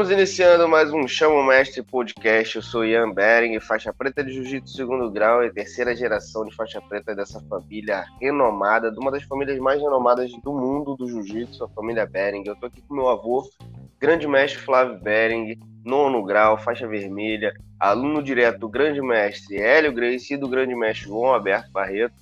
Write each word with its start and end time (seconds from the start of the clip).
Estamos 0.00 0.18
iniciando 0.18 0.66
mais 0.66 0.90
um 0.94 1.06
Chamo 1.06 1.44
Mestre 1.44 1.82
Podcast. 1.82 2.56
Eu 2.56 2.62
sou 2.62 2.86
Ian 2.86 3.12
Bering, 3.12 3.60
faixa 3.60 3.92
preta 3.92 4.24
de 4.24 4.32
Jiu-Jitsu 4.32 4.74
segundo 4.74 5.10
grau 5.10 5.44
e 5.44 5.52
terceira 5.52 5.94
geração 5.94 6.42
de 6.46 6.56
faixa 6.56 6.80
preta 6.80 7.14
dessa 7.14 7.38
família 7.42 8.06
renomada, 8.18 8.90
de 8.90 8.98
uma 8.98 9.10
das 9.10 9.24
famílias 9.24 9.58
mais 9.58 9.78
renomadas 9.78 10.32
do 10.42 10.54
mundo 10.54 10.96
do 10.96 11.06
Jiu-Jitsu, 11.06 11.64
a 11.64 11.68
família 11.68 12.06
Bering. 12.06 12.44
Eu 12.46 12.56
tô 12.56 12.64
aqui 12.64 12.80
com 12.80 12.94
meu 12.94 13.10
avô, 13.10 13.46
grande 13.98 14.26
mestre 14.26 14.62
Flávio 14.62 14.98
Bering, 14.98 15.58
nono 15.84 16.24
grau, 16.24 16.56
faixa 16.56 16.88
vermelha, 16.88 17.52
aluno 17.78 18.22
direto 18.22 18.58
do 18.58 18.70
grande 18.70 19.02
mestre 19.02 19.60
Hélio 19.60 19.92
Grace 19.92 20.32
e 20.32 20.38
do 20.38 20.48
grande 20.48 20.74
mestre 20.74 21.08
João 21.08 21.34
Alberto 21.34 21.70
Barreto. 21.72 22.14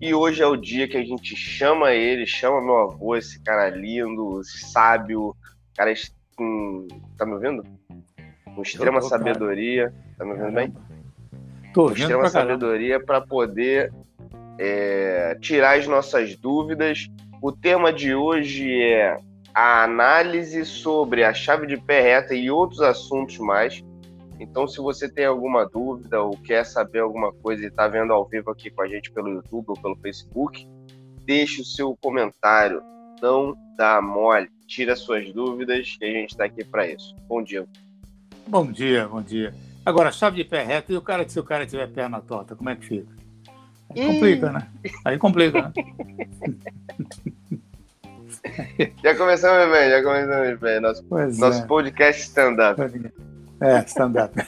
E 0.00 0.12
hoje 0.12 0.42
é 0.42 0.46
o 0.48 0.56
dia 0.56 0.88
que 0.88 0.96
a 0.96 1.04
gente 1.04 1.36
chama 1.36 1.92
ele, 1.92 2.26
chama 2.26 2.60
meu 2.60 2.76
avô, 2.76 3.14
esse 3.14 3.40
cara 3.40 3.70
lindo, 3.70 4.42
sábio, 4.42 5.36
cara 5.76 5.92
com. 6.40 6.88
Tá 7.18 7.26
me 7.26 7.34
ouvindo? 7.34 7.62
Com 8.54 8.62
extrema 8.62 9.00
tô, 9.00 9.08
sabedoria. 9.08 9.90
Cara. 9.90 10.14
Tá 10.16 10.24
me 10.24 10.30
ouvindo 10.32 10.52
bem? 10.52 10.74
Tô 11.74 11.86
com 11.86 11.92
extrema 11.92 12.28
sabedoria 12.30 12.98
para 12.98 13.20
poder 13.20 13.92
é, 14.58 15.36
tirar 15.38 15.78
as 15.78 15.86
nossas 15.86 16.34
dúvidas. 16.34 17.10
O 17.42 17.52
tema 17.52 17.92
de 17.92 18.14
hoje 18.14 18.72
é 18.82 19.16
a 19.54 19.84
análise 19.84 20.64
sobre 20.64 21.24
a 21.24 21.34
chave 21.34 21.66
de 21.66 21.76
pé 21.76 22.00
reta 22.00 22.34
e 22.34 22.50
outros 22.50 22.80
assuntos 22.80 23.36
mais. 23.38 23.84
Então, 24.38 24.66
se 24.66 24.78
você 24.78 25.06
tem 25.06 25.26
alguma 25.26 25.66
dúvida 25.66 26.22
ou 26.22 26.30
quer 26.38 26.64
saber 26.64 27.00
alguma 27.00 27.30
coisa 27.30 27.62
e 27.62 27.66
está 27.66 27.86
vendo 27.86 28.14
ao 28.14 28.26
vivo 28.26 28.50
aqui 28.50 28.70
com 28.70 28.80
a 28.80 28.88
gente 28.88 29.12
pelo 29.12 29.28
YouTube 29.28 29.66
ou 29.68 29.76
pelo 29.76 29.96
Facebook, 29.96 30.66
deixe 31.26 31.60
o 31.60 31.64
seu 31.64 31.94
comentário. 32.00 32.82
Não 33.20 33.54
dá 33.76 34.00
mole 34.00 34.48
tira 34.70 34.94
suas 34.94 35.32
dúvidas 35.32 35.96
e 36.00 36.04
a 36.04 36.12
gente 36.12 36.30
está 36.30 36.44
aqui 36.44 36.64
para 36.64 36.86
isso. 36.86 37.16
Bom 37.28 37.42
dia. 37.42 37.66
Bom 38.46 38.70
dia, 38.70 39.08
bom 39.08 39.20
dia. 39.20 39.52
Agora, 39.84 40.12
chave 40.12 40.36
de 40.36 40.44
pé 40.48 40.62
reto 40.62 40.92
e 40.92 40.96
o 40.96 41.02
cara, 41.02 41.28
se 41.28 41.40
o 41.40 41.44
cara 41.44 41.66
tiver 41.66 41.88
perna 41.88 42.20
torta, 42.20 42.54
como 42.54 42.70
é 42.70 42.76
que 42.76 42.86
fica? 42.86 43.12
Aí 43.90 44.06
complica, 44.06 44.52
né? 44.52 44.68
Aí 45.04 45.18
complica, 45.18 45.62
né? 45.62 45.72
já 49.02 49.16
começamos 49.16 49.72
bem, 49.72 49.90
já 49.90 50.04
começamos 50.04 50.60
bem. 50.60 50.80
Nosso, 50.80 51.04
nosso 51.10 51.62
é. 51.62 51.66
podcast 51.66 52.22
stand-up. 52.22 52.80
É, 53.60 53.80
stand-up. 53.80 54.32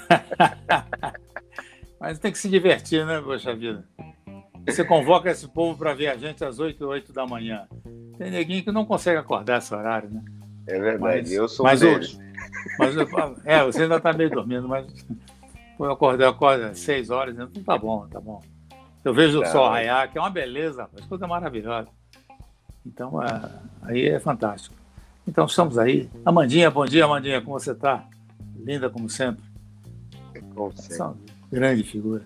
Mas 1.99 2.21
tem 2.21 2.31
que 2.31 2.39
se 2.39 2.49
divertir, 2.49 3.05
né, 3.05 3.21
poxa 3.21 3.57
vida? 3.57 3.85
Você 4.67 4.85
convoca 4.85 5.31
esse 5.31 5.49
povo 5.49 5.77
para 5.77 5.95
ver 5.95 6.07
a 6.09 6.17
gente 6.17 6.45
às 6.45 6.61
8 6.61 6.81
e 6.81 6.87
8 6.87 7.13
da 7.13 7.27
manhã. 7.27 7.67
Tem 8.19 8.31
neguinho 8.31 8.63
que 8.63 8.73
não 8.73 8.85
consegue 8.85 9.19
acordar 9.19 9.59
esse 9.59 9.75
horário, 9.75 10.11
né? 10.11 10.23
É 10.67 10.79
verdade, 10.79 11.01
mas, 11.01 11.33
eu 11.33 11.49
sou 11.49 11.65
mas 11.65 11.83
hoje. 11.83 12.21
Mas, 12.79 12.95
é, 13.45 13.65
você 13.65 13.83
ainda 13.83 13.97
está 13.97 14.13
meio 14.13 14.31
dormindo, 14.31 14.69
mas 14.69 14.87
eu 15.79 15.91
acordei, 15.91 16.25
eu 16.25 16.31
acordo 16.31 16.65
às 16.65 16.79
6 16.79 17.11
horas, 17.11 17.35
então 17.35 17.63
tá 17.63 17.77
bom, 17.77 18.07
tá 18.07 18.21
bom. 18.21 18.41
Eu 19.05 19.13
vejo 19.13 19.41
tá. 19.41 19.49
o 19.49 19.53
sol 19.53 19.69
raiar, 19.69 20.11
que 20.11 20.17
é 20.17 20.21
uma 20.21 20.31
beleza, 20.31 20.89
uma 20.93 21.09
coisa 21.09 21.27
maravilhosa. 21.27 21.89
Então, 22.87 23.23
é, 23.23 23.51
aí 23.83 24.07
é 24.07 24.21
fantástico. 24.21 24.77
Então, 25.27 25.47
estamos 25.47 25.77
aí. 25.77 26.09
Amandinha, 26.25 26.71
bom 26.71 26.85
dia, 26.85 27.05
Amandinha, 27.05 27.41
como 27.41 27.59
você 27.59 27.73
está? 27.73 28.07
Linda 28.57 28.89
como 28.89 29.09
sempre. 29.09 29.45
Como 30.55 30.73
sempre. 30.77 31.21
Grande 31.51 31.83
figura. 31.83 32.25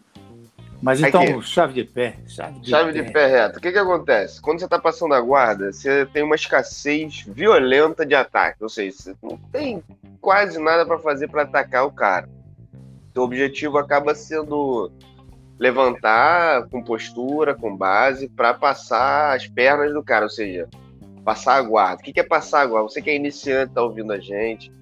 Mas 0.83 1.03
então, 1.03 1.23
Aqui. 1.23 1.43
chave 1.43 1.75
de 1.75 1.85
pé. 1.85 2.17
Chave 2.27 2.61
de, 2.61 2.71
chave 2.71 2.93
pé. 2.93 3.03
de 3.03 3.13
pé 3.13 3.27
reto. 3.27 3.59
O 3.59 3.63
que, 3.63 3.73
que 3.73 3.79
acontece? 3.79 4.41
Quando 4.41 4.59
você 4.59 4.67
está 4.67 4.79
passando 4.79 5.15
a 5.15 5.21
guarda, 5.21 5.73
você 5.73 6.07
tem 6.07 6.23
uma 6.23 6.35
escassez 6.35 7.25
violenta 7.27 8.05
de 8.05 8.15
ataque. 8.15 8.63
Ou 8.63 8.69
seja, 8.69 8.97
você 8.97 9.15
não 9.23 9.37
tem 9.51 9.83
quase 10.21 10.59
nada 10.59 10.85
para 10.85 10.99
fazer 10.99 11.29
para 11.29 11.43
atacar 11.43 11.87
o 11.87 11.93
cara. 11.93 12.29
Seu 13.13 13.23
objetivo 13.23 13.79
acaba 13.79 14.15
sendo 14.15 14.91
levantar 15.59 16.69
com 16.69 16.83
postura, 16.83 17.55
com 17.55 17.75
base, 17.75 18.29
para 18.29 18.53
passar 18.53 19.35
as 19.35 19.47
pernas 19.47 19.93
do 19.93 20.03
cara. 20.03 20.27
Ou 20.27 20.31
seja, 20.31 20.69
passar 21.25 21.57
a 21.57 21.63
guarda. 21.63 22.01
O 22.01 22.05
que, 22.05 22.13
que 22.13 22.21
é 22.21 22.25
passar 22.25 22.61
a 22.61 22.67
guarda? 22.67 22.89
Você 22.89 23.01
que 23.01 23.11
é 23.11 23.17
iniciante, 23.17 23.71
está 23.71 23.83
ouvindo 23.83 24.13
a 24.13 24.19
gente 24.19 24.76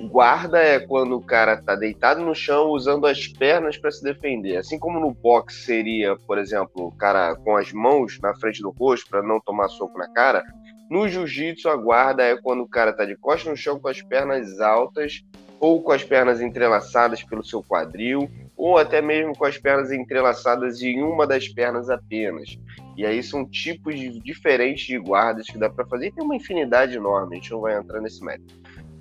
Guarda 0.00 0.58
é 0.58 0.78
quando 0.78 1.16
o 1.16 1.20
cara 1.20 1.60
tá 1.60 1.74
deitado 1.74 2.24
no 2.24 2.34
chão 2.34 2.68
usando 2.68 3.06
as 3.06 3.26
pernas 3.26 3.76
para 3.76 3.90
se 3.90 4.02
defender. 4.02 4.56
Assim 4.56 4.78
como 4.78 5.00
no 5.00 5.12
boxe 5.12 5.64
seria, 5.64 6.16
por 6.16 6.38
exemplo, 6.38 6.86
o 6.86 6.92
cara 6.92 7.34
com 7.36 7.56
as 7.56 7.72
mãos 7.72 8.18
na 8.20 8.32
frente 8.36 8.62
do 8.62 8.70
rosto 8.70 9.10
para 9.10 9.22
não 9.22 9.40
tomar 9.40 9.68
soco 9.68 9.98
na 9.98 10.08
cara, 10.12 10.44
no 10.88 11.08
jiu-jitsu 11.08 11.68
a 11.68 11.76
guarda 11.76 12.22
é 12.22 12.36
quando 12.36 12.62
o 12.62 12.68
cara 12.68 12.92
tá 12.92 13.04
de 13.04 13.16
costas 13.16 13.50
no 13.50 13.56
chão 13.56 13.78
com 13.78 13.88
as 13.88 14.00
pernas 14.00 14.60
altas 14.60 15.22
ou 15.60 15.82
com 15.82 15.92
as 15.92 16.04
pernas 16.04 16.40
entrelaçadas 16.40 17.22
pelo 17.24 17.44
seu 17.44 17.62
quadril, 17.62 18.30
ou 18.56 18.78
até 18.78 19.02
mesmo 19.02 19.36
com 19.36 19.44
as 19.44 19.58
pernas 19.58 19.90
entrelaçadas 19.90 20.80
em 20.80 21.02
uma 21.02 21.26
das 21.26 21.48
pernas 21.48 21.90
apenas. 21.90 22.56
E 22.96 23.04
aí 23.04 23.22
são 23.22 23.44
tipos 23.44 23.94
diferentes 24.22 24.86
de 24.86 24.98
guardas 24.98 25.46
que 25.46 25.58
dá 25.58 25.68
para 25.68 25.86
fazer. 25.86 26.06
E 26.06 26.12
tem 26.12 26.24
uma 26.24 26.36
infinidade 26.36 26.96
enorme, 26.96 27.36
a 27.36 27.40
gente 27.40 27.50
não 27.50 27.60
vai 27.60 27.76
entrar 27.76 28.00
nesse 28.00 28.24
método. 28.24 28.54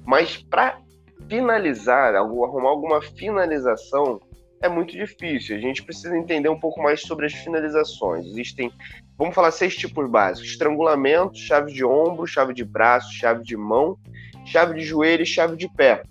Mas 0.06 0.38
para 0.38 0.80
finalizar, 1.28 2.16
arrumar 2.16 2.70
alguma 2.70 3.02
finalização 3.02 4.22
é 4.62 4.68
muito 4.68 4.92
difícil. 4.94 5.56
A 5.56 5.60
gente 5.60 5.84
precisa 5.84 6.18
entender 6.18 6.50
um 6.50 6.60
pouco 6.60 6.82
mais 6.82 7.02
sobre 7.02 7.26
as 7.26 7.34
finalizações. 7.34 8.26
Existem, 8.26 8.72
vamos 9.18 9.36
falar, 9.36 9.52
seis 9.52 9.76
tipos 9.76 10.10
básicos: 10.10 10.50
estrangulamento, 10.50 11.38
chave 11.38 11.72
de 11.72 11.86
ombro, 11.86 12.26
chave 12.26 12.54
de 12.54 12.64
braço, 12.64 13.14
chave 13.14 13.44
de 13.44 13.56
mão, 13.56 13.98
chave 14.46 14.74
de 14.74 14.82
joelho 14.82 15.24
e 15.24 15.28
chave 15.28 15.56
de 15.56 15.70
pé. 15.70 16.04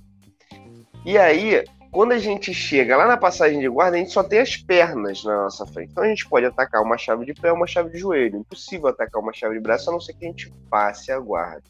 E 1.05 1.17
aí, 1.19 1.65
quando 1.91 2.13
a 2.13 2.19
gente 2.19 2.53
chega 2.53 2.97
lá 2.97 3.07
na 3.07 3.17
passagem 3.17 3.61
de 3.61 3.69
guarda, 3.69 3.97
a 3.97 3.99
gente 3.99 4.13
só 4.13 4.23
tem 4.23 4.41
as 4.41 4.57
pernas 4.57 5.25
na 5.25 5.45
nossa 5.45 5.67
frente. 5.67 5.91
Então 5.93 6.05
a 6.05 6.09
gente 6.09 6.29
pode 6.29 6.45
atacar 6.47 6.83
uma 6.83 6.99
chave 6.99 7.25
de 7.25 7.35
pé 7.35 7.51
ou 7.51 7.57
uma 7.57 7.67
chave 7.67 7.91
de 7.91 7.99
joelho. 7.99 8.39
Impossível 8.39 8.89
atacar 8.89 9.23
uma 9.23 9.33
chave 9.33 9.55
de 9.55 9.61
braço, 9.61 9.89
a 9.89 9.93
não 9.93 10.01
ser 10.01 10.13
que 10.15 10.25
a 10.25 10.29
gente 10.29 10.53
passe 10.69 11.11
a 11.11 11.19
guarda. 11.19 11.65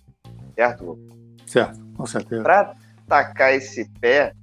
Certo? 0.55 0.99
Certo, 1.47 1.79
com 1.97 2.07
certeza. 2.07 2.43
Para 2.43 2.75
atacar 3.07 3.55
esse 3.55 3.89
pé, 4.01 4.35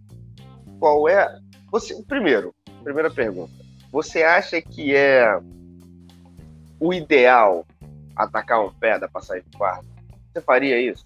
qual 0.79 1.07
é. 1.07 1.40
Você, 1.72 2.01
primeiro, 2.03 2.56
primeira 2.84 3.12
pergunta. 3.12 3.51
Você 3.91 4.24
acha 4.24 4.62
que 4.62 4.96
é 4.96 5.40
o 6.79 6.94
ideal 6.94 7.66
atacar 8.16 8.66
um 8.66 8.73
pé 8.73 8.97
da 8.97 9.07
passagem 9.07 9.44
de 9.50 9.57
quarto? 9.57 9.85
Você 10.31 10.41
faria 10.41 10.79
isso? 10.79 11.06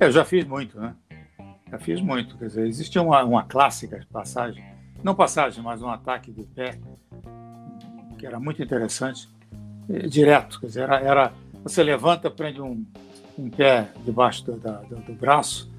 Eu 0.00 0.10
já 0.10 0.24
fiz 0.24 0.44
muito, 0.44 0.80
né? 0.80 0.94
Já 1.70 1.78
fiz 1.78 2.00
muito. 2.00 2.36
Quer 2.36 2.46
dizer, 2.46 2.66
existia 2.66 3.02
uma, 3.02 3.22
uma 3.22 3.44
clássica 3.44 4.04
passagem, 4.12 4.64
não 5.02 5.14
passagem, 5.14 5.62
mas 5.62 5.82
um 5.82 5.88
ataque 5.88 6.32
de 6.32 6.44
pé, 6.44 6.78
que 8.18 8.26
era 8.26 8.40
muito 8.40 8.62
interessante, 8.62 9.28
direto. 10.08 10.60
Quer 10.60 10.66
dizer, 10.66 10.82
era, 10.82 11.00
era 11.00 11.32
você 11.62 11.82
levanta, 11.82 12.30
prende 12.30 12.60
um, 12.60 12.84
um 13.38 13.50
pé 13.50 13.88
debaixo 14.04 14.44
do, 14.44 14.56
do, 14.56 14.96
do 14.96 15.12
braço 15.14 15.73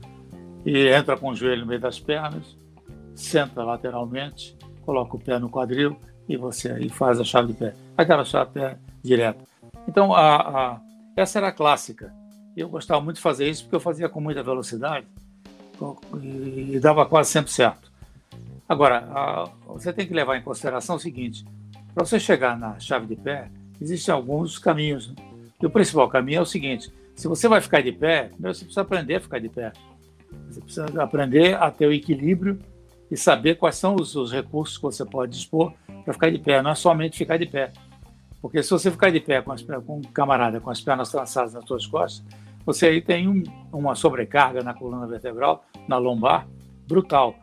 e 0.65 0.87
entra 0.87 1.15
com 1.15 1.29
o 1.29 1.35
joelho 1.35 1.61
no 1.61 1.67
meio 1.67 1.79
das 1.79 1.99
pernas, 1.99 2.57
senta 3.13 3.63
lateralmente, 3.63 4.57
coloca 4.83 5.15
o 5.15 5.19
pé 5.19 5.37
no 5.37 5.49
quadril 5.49 5.95
e 6.27 6.35
você 6.35 6.71
aí 6.71 6.89
faz 6.89 7.19
a 7.19 7.23
chave 7.23 7.53
de 7.53 7.59
pé. 7.59 7.73
Aquela 7.95 8.25
chave 8.25 8.47
de 8.47 8.53
pé 8.53 8.77
direta. 9.03 9.43
Então, 9.87 10.13
a, 10.13 10.35
a, 10.35 10.81
essa 11.15 11.39
era 11.39 11.49
a 11.49 11.51
clássica. 11.51 12.11
Eu 12.57 12.67
gostava 12.67 12.99
muito 13.01 13.17
de 13.17 13.21
fazer 13.21 13.47
isso 13.47 13.63
porque 13.63 13.75
eu 13.75 13.79
fazia 13.79 14.09
com 14.09 14.19
muita 14.19 14.41
velocidade 14.41 15.05
e, 16.23 16.79
dava 16.79 17.05
quase 17.05 17.29
sempre 17.31 17.51
certo. 17.51 17.91
Agora, 18.67 19.07
a, 19.13 19.49
você 19.67 19.93
tem 19.93 20.07
que 20.07 20.13
levar 20.13 20.37
em 20.37 20.41
consideração 20.41 20.95
o 20.95 20.99
seguinte: 20.99 21.45
para 21.93 22.05
você 22.05 22.19
chegar 22.19 22.57
na 22.57 22.79
chave 22.79 23.05
de 23.05 23.15
pé, 23.15 23.49
existem 23.79 24.13
alguns 24.13 24.57
caminhos. 24.57 25.09
Né? 25.09 25.15
E 25.61 25.65
o 25.65 25.69
principal 25.69 26.09
caminho 26.09 26.39
é 26.39 26.41
o 26.41 26.45
seguinte: 26.45 26.91
se 27.15 27.27
você 27.27 27.47
vai 27.47 27.61
ficar 27.61 27.81
de 27.81 27.91
pé, 27.91 28.29
primeiro 28.29 28.55
você 28.55 28.63
precisa 28.63 28.81
aprender 28.81 29.15
a 29.15 29.19
ficar 29.19 29.39
de 29.39 29.49
pé. 29.49 29.71
Você 30.49 30.61
precisa 30.61 30.85
aprender 31.01 31.55
a 31.55 31.69
ter 31.71 31.87
o 31.87 31.93
equilíbrio 31.93 32.59
e 33.09 33.17
saber 33.17 33.55
quais 33.55 33.75
são 33.75 33.95
os, 33.95 34.15
os 34.15 34.31
recursos 34.31 34.77
que 34.77 34.83
você 34.83 35.05
pode 35.05 35.33
dispor 35.33 35.73
para 36.03 36.13
ficar 36.13 36.31
de 36.31 36.39
pé. 36.39 36.61
Não 36.61 36.71
é 36.71 36.75
somente 36.75 37.17
ficar 37.17 37.37
de 37.37 37.45
pé. 37.45 37.71
Porque 38.41 38.61
se 38.61 38.69
você 38.69 38.91
ficar 38.91 39.11
de 39.11 39.19
pé 39.19 39.41
com, 39.41 39.51
as, 39.51 39.61
com 39.61 39.97
um 39.97 40.01
camarada 40.01 40.59
com 40.59 40.69
as 40.69 40.81
pernas 40.81 41.09
trançadas 41.09 41.53
nas 41.53 41.65
suas 41.65 41.85
costas, 41.85 42.23
você 42.65 42.87
aí 42.87 43.01
tem 43.01 43.27
um, 43.27 43.43
uma 43.71 43.95
sobrecarga 43.95 44.63
na 44.63 44.73
coluna 44.73 45.05
vertebral, 45.05 45.65
na 45.87 45.97
lombar, 45.97 46.47
brutal. 46.87 47.35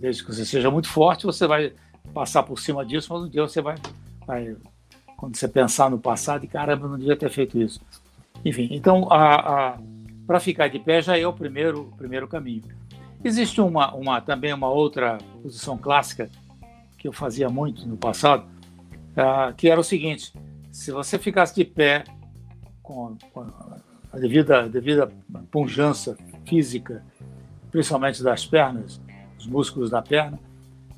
Desde 0.00 0.24
que 0.24 0.32
você 0.32 0.44
seja 0.44 0.70
muito 0.70 0.88
forte, 0.88 1.26
você 1.26 1.46
vai 1.46 1.72
passar 2.12 2.42
por 2.42 2.58
cima 2.58 2.84
disso, 2.84 3.12
mas 3.12 3.22
um 3.22 3.28
dia 3.28 3.42
você 3.42 3.60
vai, 3.60 3.76
vai 4.26 4.56
quando 5.16 5.36
você 5.36 5.48
pensar 5.48 5.90
no 5.90 5.98
passado, 5.98 6.44
e 6.44 6.48
caramba, 6.48 6.88
não 6.88 6.98
devia 6.98 7.16
ter 7.16 7.30
feito 7.30 7.56
isso. 7.60 7.80
Enfim, 8.44 8.68
então 8.72 9.06
a, 9.10 9.34
a 9.70 9.78
para 10.26 10.40
ficar 10.40 10.68
de 10.68 10.78
pé 10.78 11.02
já 11.02 11.18
é 11.18 11.26
o 11.26 11.32
primeiro, 11.32 11.82
o 11.82 11.96
primeiro 11.96 12.28
caminho. 12.28 12.62
Existe 13.24 13.60
uma, 13.60 13.94
uma, 13.94 14.20
também 14.20 14.52
uma 14.52 14.68
outra 14.68 15.18
posição 15.42 15.78
clássica 15.78 16.28
que 16.98 17.06
eu 17.06 17.12
fazia 17.12 17.48
muito 17.48 17.86
no 17.86 17.96
passado, 17.96 18.44
uh, 19.12 19.54
que 19.56 19.68
era 19.68 19.80
o 19.80 19.84
seguinte: 19.84 20.32
se 20.70 20.90
você 20.90 21.18
ficasse 21.18 21.54
de 21.54 21.64
pé 21.64 22.04
com, 22.82 23.16
com 23.32 23.46
a 24.12 24.18
devida, 24.18 24.68
devida 24.68 25.10
pujança 25.50 26.16
física 26.46 27.04
principalmente 27.72 28.22
das 28.22 28.44
pernas, 28.44 29.00
os 29.38 29.46
músculos 29.46 29.90
da 29.90 30.02
perna, 30.02 30.38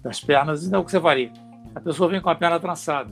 das 0.03 0.21
pernas, 0.21 0.67
então 0.67 0.81
o 0.81 0.85
que 0.85 0.91
você 0.91 1.01
faria? 1.01 1.33
A 1.75 1.81
pessoa 1.81 2.11
vem 2.11 2.21
com 2.21 2.29
a 2.29 2.35
perna 2.35 2.59
trançada. 2.59 3.11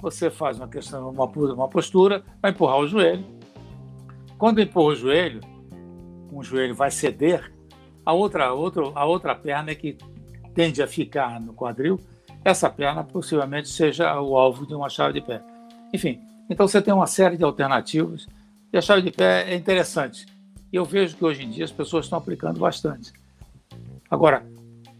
Você 0.00 0.30
faz 0.30 0.58
uma 0.58 0.66
questão, 0.66 1.10
uma, 1.10 1.26
uma 1.26 1.68
postura, 1.68 2.24
vai 2.40 2.50
empurrar 2.50 2.78
o 2.78 2.88
joelho. 2.88 3.24
Quando 4.40 4.58
empurra 4.58 4.86
o 4.86 4.96
joelho, 4.96 5.40
um 6.32 6.42
joelho 6.42 6.74
vai 6.74 6.90
ceder, 6.90 7.52
a 8.06 8.14
outra, 8.14 8.46
a 8.46 8.54
outra, 8.54 8.82
a 8.94 9.04
outra 9.04 9.34
perna 9.34 9.72
é 9.72 9.74
que 9.74 9.98
tende 10.54 10.82
a 10.82 10.86
ficar 10.86 11.38
no 11.38 11.52
quadril, 11.52 12.00
essa 12.42 12.70
perna 12.70 13.04
possivelmente 13.04 13.68
seja 13.68 14.18
o 14.18 14.34
alvo 14.38 14.66
de 14.66 14.74
uma 14.74 14.88
chave 14.88 15.20
de 15.20 15.26
pé. 15.26 15.42
Enfim, 15.92 16.18
então 16.48 16.66
você 16.66 16.80
tem 16.80 16.94
uma 16.94 17.06
série 17.06 17.36
de 17.36 17.44
alternativas 17.44 18.26
e 18.72 18.78
a 18.78 18.80
chave 18.80 19.02
de 19.02 19.10
pé 19.10 19.52
é 19.52 19.54
interessante. 19.54 20.24
E 20.72 20.76
eu 20.76 20.86
vejo 20.86 21.18
que 21.18 21.24
hoje 21.24 21.42
em 21.42 21.50
dia 21.50 21.66
as 21.66 21.70
pessoas 21.70 22.06
estão 22.06 22.18
aplicando 22.18 22.58
bastante. 22.58 23.12
Agora, 24.10 24.46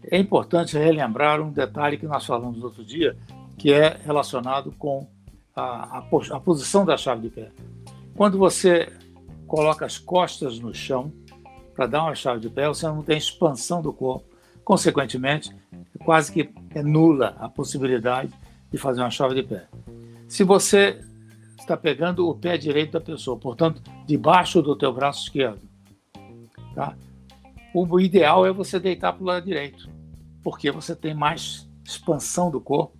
é 0.03 0.19
importante 0.19 0.77
relembrar 0.77 1.41
um 1.41 1.51
detalhe 1.51 1.97
que 1.97 2.05
nós 2.05 2.27
falamos 2.27 2.63
outro 2.63 2.85
dia, 2.85 3.17
que 3.57 3.73
é 3.73 3.97
relacionado 4.05 4.71
com 4.77 5.07
a, 5.55 5.97
a, 5.97 6.05
a 6.29 6.39
posição 6.39 6.85
da 6.85 6.95
chave 6.95 7.23
de 7.23 7.29
pé. 7.31 7.49
Quando 8.15 8.37
você 8.37 8.87
coloca 9.51 9.85
as 9.85 9.97
costas 9.97 10.61
no 10.61 10.73
chão 10.73 11.11
para 11.75 11.85
dar 11.85 12.03
uma 12.03 12.15
chave 12.15 12.39
de 12.39 12.49
pé, 12.49 12.69
você 12.69 12.87
não 12.87 13.03
tem 13.03 13.17
expansão 13.17 13.81
do 13.81 13.91
corpo. 13.91 14.23
Consequentemente, 14.63 15.53
quase 16.05 16.31
que 16.31 16.49
é 16.73 16.81
nula 16.81 17.35
a 17.37 17.49
possibilidade 17.49 18.33
de 18.71 18.77
fazer 18.77 19.01
uma 19.01 19.09
chave 19.09 19.35
de 19.35 19.43
pé. 19.43 19.67
Se 20.25 20.45
você 20.45 21.03
está 21.59 21.75
pegando 21.75 22.29
o 22.29 22.33
pé 22.33 22.57
direito 22.57 22.93
da 22.93 23.01
pessoa, 23.01 23.37
portanto, 23.37 23.81
debaixo 24.07 24.61
do 24.61 24.73
teu 24.73 24.93
braço 24.93 25.23
esquerdo, 25.23 25.59
tá? 26.73 26.95
o 27.73 27.99
ideal 27.99 28.45
é 28.45 28.53
você 28.53 28.79
deitar 28.79 29.11
para 29.11 29.21
o 29.21 29.25
lado 29.25 29.45
direito, 29.45 29.89
porque 30.41 30.71
você 30.71 30.95
tem 30.95 31.13
mais 31.13 31.69
expansão 31.83 32.49
do 32.49 32.61
corpo, 32.61 32.95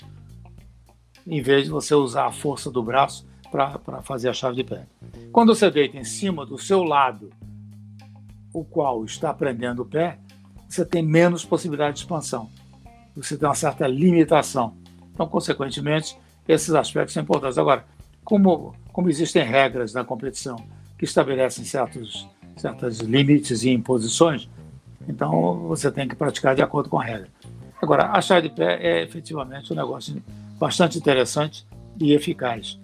em 1.25 1.41
vez 1.41 1.63
de 1.63 1.69
você 1.69 1.95
usar 1.95 2.25
a 2.25 2.31
força 2.33 2.69
do 2.69 2.83
braço 2.83 3.25
para 3.51 4.01
fazer 4.01 4.29
a 4.29 4.33
chave 4.33 4.55
de 4.55 4.63
pé. 4.63 4.85
Quando 5.31 5.53
você 5.53 5.69
deita 5.69 5.97
em 5.97 6.03
cima 6.03 6.45
do 6.45 6.57
seu 6.57 6.83
lado, 6.83 7.29
o 8.53 8.63
qual 8.63 9.03
está 9.03 9.33
prendendo 9.33 9.81
o 9.81 9.85
pé, 9.85 10.17
você 10.67 10.85
tem 10.85 11.03
menos 11.03 11.43
possibilidade 11.43 11.95
de 11.95 11.99
expansão. 11.99 12.49
Você 13.15 13.37
tem 13.37 13.47
uma 13.47 13.55
certa 13.55 13.85
limitação. 13.87 14.73
Então, 15.13 15.27
consequentemente, 15.27 16.17
esses 16.47 16.73
aspectos 16.73 17.13
são 17.13 17.23
importantes. 17.23 17.57
Agora, 17.57 17.85
como, 18.23 18.73
como 18.91 19.09
existem 19.09 19.43
regras 19.43 19.93
na 19.93 20.03
competição 20.03 20.55
que 20.97 21.05
estabelecem 21.05 21.65
certos, 21.65 22.27
certos 22.55 22.99
limites 22.99 23.63
e 23.63 23.69
imposições, 23.69 24.49
então 25.07 25.67
você 25.67 25.91
tem 25.91 26.07
que 26.07 26.15
praticar 26.15 26.55
de 26.55 26.61
acordo 26.61 26.89
com 26.89 26.99
a 26.99 27.03
regra. 27.03 27.27
Agora, 27.81 28.11
a 28.11 28.21
chave 28.21 28.47
de 28.47 28.55
pé 28.55 28.79
é 28.81 29.03
efetivamente 29.03 29.73
um 29.73 29.75
negócio 29.75 30.21
bastante 30.57 30.97
interessante 30.97 31.65
e 31.99 32.13
eficaz. 32.13 32.79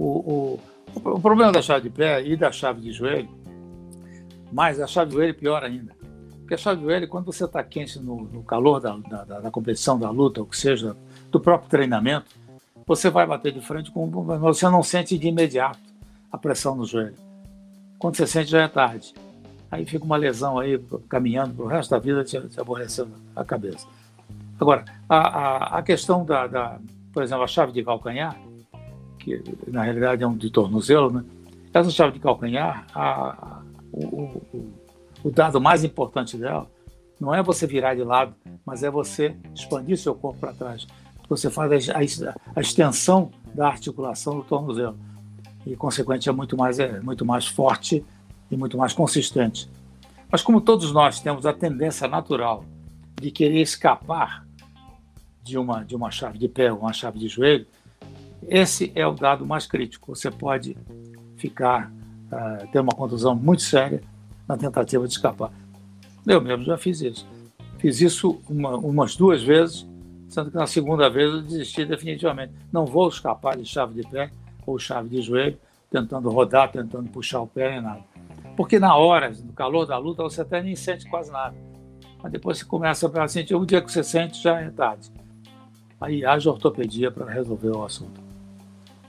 O, 0.00 0.58
o, 1.04 1.10
o 1.10 1.20
problema 1.20 1.52
da 1.52 1.60
chave 1.60 1.90
de 1.90 1.94
pé 1.94 2.26
e 2.26 2.34
da 2.34 2.50
chave 2.50 2.80
de 2.80 2.90
joelho, 2.90 3.28
mas 4.50 4.80
a 4.80 4.86
chave 4.86 5.10
de 5.10 5.16
joelho 5.16 5.30
é 5.30 5.34
pior 5.34 5.62
ainda. 5.62 5.94
Porque 6.38 6.54
a 6.54 6.56
chave 6.56 6.80
de 6.80 6.86
joelho, 6.86 7.06
quando 7.06 7.26
você 7.26 7.44
está 7.44 7.62
quente 7.62 8.00
no, 8.00 8.22
no 8.22 8.42
calor 8.42 8.80
da, 8.80 8.96
da, 8.96 9.40
da, 9.40 9.50
competição, 9.50 9.98
da 9.98 10.08
luta, 10.08 10.40
ou 10.40 10.46
que 10.46 10.56
seja, 10.56 10.96
do 11.30 11.38
próprio 11.38 11.68
treinamento, 11.68 12.34
você 12.86 13.10
vai 13.10 13.26
bater 13.26 13.52
de 13.52 13.60
frente 13.60 13.90
com. 13.90 14.10
Você 14.10 14.66
não 14.70 14.82
sente 14.82 15.18
de 15.18 15.28
imediato 15.28 15.78
a 16.32 16.38
pressão 16.38 16.74
no 16.74 16.86
joelho. 16.86 17.16
Quando 17.98 18.16
você 18.16 18.26
sente, 18.26 18.50
já 18.50 18.62
é 18.62 18.68
tarde. 18.68 19.12
Aí 19.70 19.84
fica 19.84 20.02
uma 20.02 20.16
lesão 20.16 20.58
aí 20.58 20.82
caminhando 21.10 21.54
para 21.54 21.64
o 21.66 21.68
resto 21.68 21.90
da 21.90 21.98
vida, 21.98 22.24
te, 22.24 22.40
te 22.48 22.58
aborrecendo 22.58 23.12
a 23.36 23.44
cabeça. 23.44 23.86
Agora, 24.58 24.86
a, 25.06 25.16
a, 25.16 25.78
a 25.78 25.82
questão 25.82 26.24
da, 26.24 26.46
da, 26.46 26.78
por 27.12 27.22
exemplo, 27.22 27.44
a 27.44 27.46
chave 27.46 27.70
de 27.70 27.84
calcanhar, 27.84 28.36
que 29.20 29.42
na 29.68 29.82
realidade 29.82 30.22
é 30.22 30.26
um 30.26 30.36
de 30.36 30.50
tornozelo, 30.50 31.10
né? 31.10 31.24
Essa 31.72 31.90
chave 31.90 32.14
de 32.14 32.20
calcanhar, 32.20 32.86
a, 32.92 33.62
o, 33.92 34.04
o, 34.04 34.72
o 35.22 35.30
dado 35.30 35.60
mais 35.60 35.84
importante 35.84 36.36
dela 36.36 36.68
não 37.20 37.34
é 37.34 37.42
você 37.42 37.66
virar 37.66 37.94
de 37.94 38.02
lado, 38.02 38.34
mas 38.64 38.82
é 38.82 38.90
você 38.90 39.36
expandir 39.54 39.98
seu 39.98 40.14
corpo 40.14 40.40
para 40.40 40.52
trás. 40.54 40.86
Você 41.28 41.50
faz 41.50 41.88
a, 41.90 41.98
a, 41.98 42.34
a, 42.56 42.60
extensão 42.60 43.30
da 43.54 43.68
articulação 43.68 44.36
do 44.36 44.42
tornozelo 44.42 44.98
e, 45.64 45.76
consequentemente, 45.76 46.28
é 46.28 46.32
muito 46.32 46.56
mais, 46.56 46.78
é 46.78 46.98
muito 47.00 47.24
mais 47.24 47.46
forte 47.46 48.04
e 48.50 48.56
muito 48.56 48.76
mais 48.76 48.92
consistente. 48.92 49.70
Mas 50.30 50.42
como 50.42 50.60
todos 50.60 50.92
nós 50.92 51.20
temos 51.20 51.44
a 51.44 51.52
tendência 51.52 52.08
natural 52.08 52.64
de 53.20 53.30
querer 53.30 53.60
escapar 53.60 54.46
de 55.42 55.58
uma, 55.58 55.84
de 55.84 55.94
uma 55.94 56.10
chave 56.10 56.38
de 56.38 56.48
pé 56.48 56.72
ou 56.72 56.80
uma 56.80 56.92
chave 56.92 57.18
de 57.18 57.28
joelho, 57.28 57.66
esse 58.48 58.92
é 58.94 59.06
o 59.06 59.12
dado 59.12 59.46
mais 59.46 59.66
crítico. 59.66 60.14
Você 60.14 60.30
pode 60.30 60.76
ficar, 61.36 61.90
uh, 62.32 62.66
ter 62.70 62.80
uma 62.80 62.92
contusão 62.92 63.34
muito 63.34 63.62
séria 63.62 64.02
na 64.48 64.56
tentativa 64.56 65.06
de 65.06 65.12
escapar. 65.12 65.52
Eu 66.26 66.40
mesmo 66.40 66.64
já 66.64 66.76
fiz 66.76 67.00
isso. 67.00 67.26
Fiz 67.78 68.00
isso 68.00 68.40
uma, 68.48 68.76
umas 68.76 69.16
duas 69.16 69.42
vezes, 69.42 69.86
sendo 70.28 70.50
que 70.50 70.56
na 70.56 70.66
segunda 70.66 71.08
vez 71.08 71.32
eu 71.32 71.42
desisti 71.42 71.84
definitivamente. 71.84 72.52
Não 72.72 72.84
vou 72.84 73.08
escapar 73.08 73.56
de 73.56 73.64
chave 73.64 73.94
de 73.94 74.08
pé 74.08 74.30
ou 74.66 74.78
chave 74.78 75.08
de 75.08 75.22
joelho, 75.22 75.58
tentando 75.90 76.28
rodar, 76.30 76.70
tentando 76.70 77.08
puxar 77.08 77.40
o 77.40 77.46
pé 77.46 77.70
nem 77.70 77.80
nada. 77.80 78.02
Porque 78.56 78.78
na 78.78 78.94
hora, 78.94 79.30
no 79.30 79.52
calor 79.52 79.86
da 79.86 79.96
luta, 79.96 80.22
você 80.22 80.42
até 80.42 80.62
nem 80.62 80.76
sente 80.76 81.08
quase 81.08 81.32
nada. 81.32 81.56
Mas 82.22 82.32
depois 82.32 82.58
você 82.58 82.64
começa 82.64 83.08
a 83.08 83.28
sentir, 83.28 83.54
o 83.54 83.64
dia 83.64 83.80
que 83.80 83.90
você 83.90 84.04
sente 84.04 84.42
já 84.42 84.60
é 84.60 84.70
tarde. 84.70 85.10
Aí 86.00 86.24
haja 86.24 86.50
ortopedia 86.50 87.10
para 87.10 87.30
resolver 87.30 87.70
o 87.70 87.82
assunto. 87.82 88.29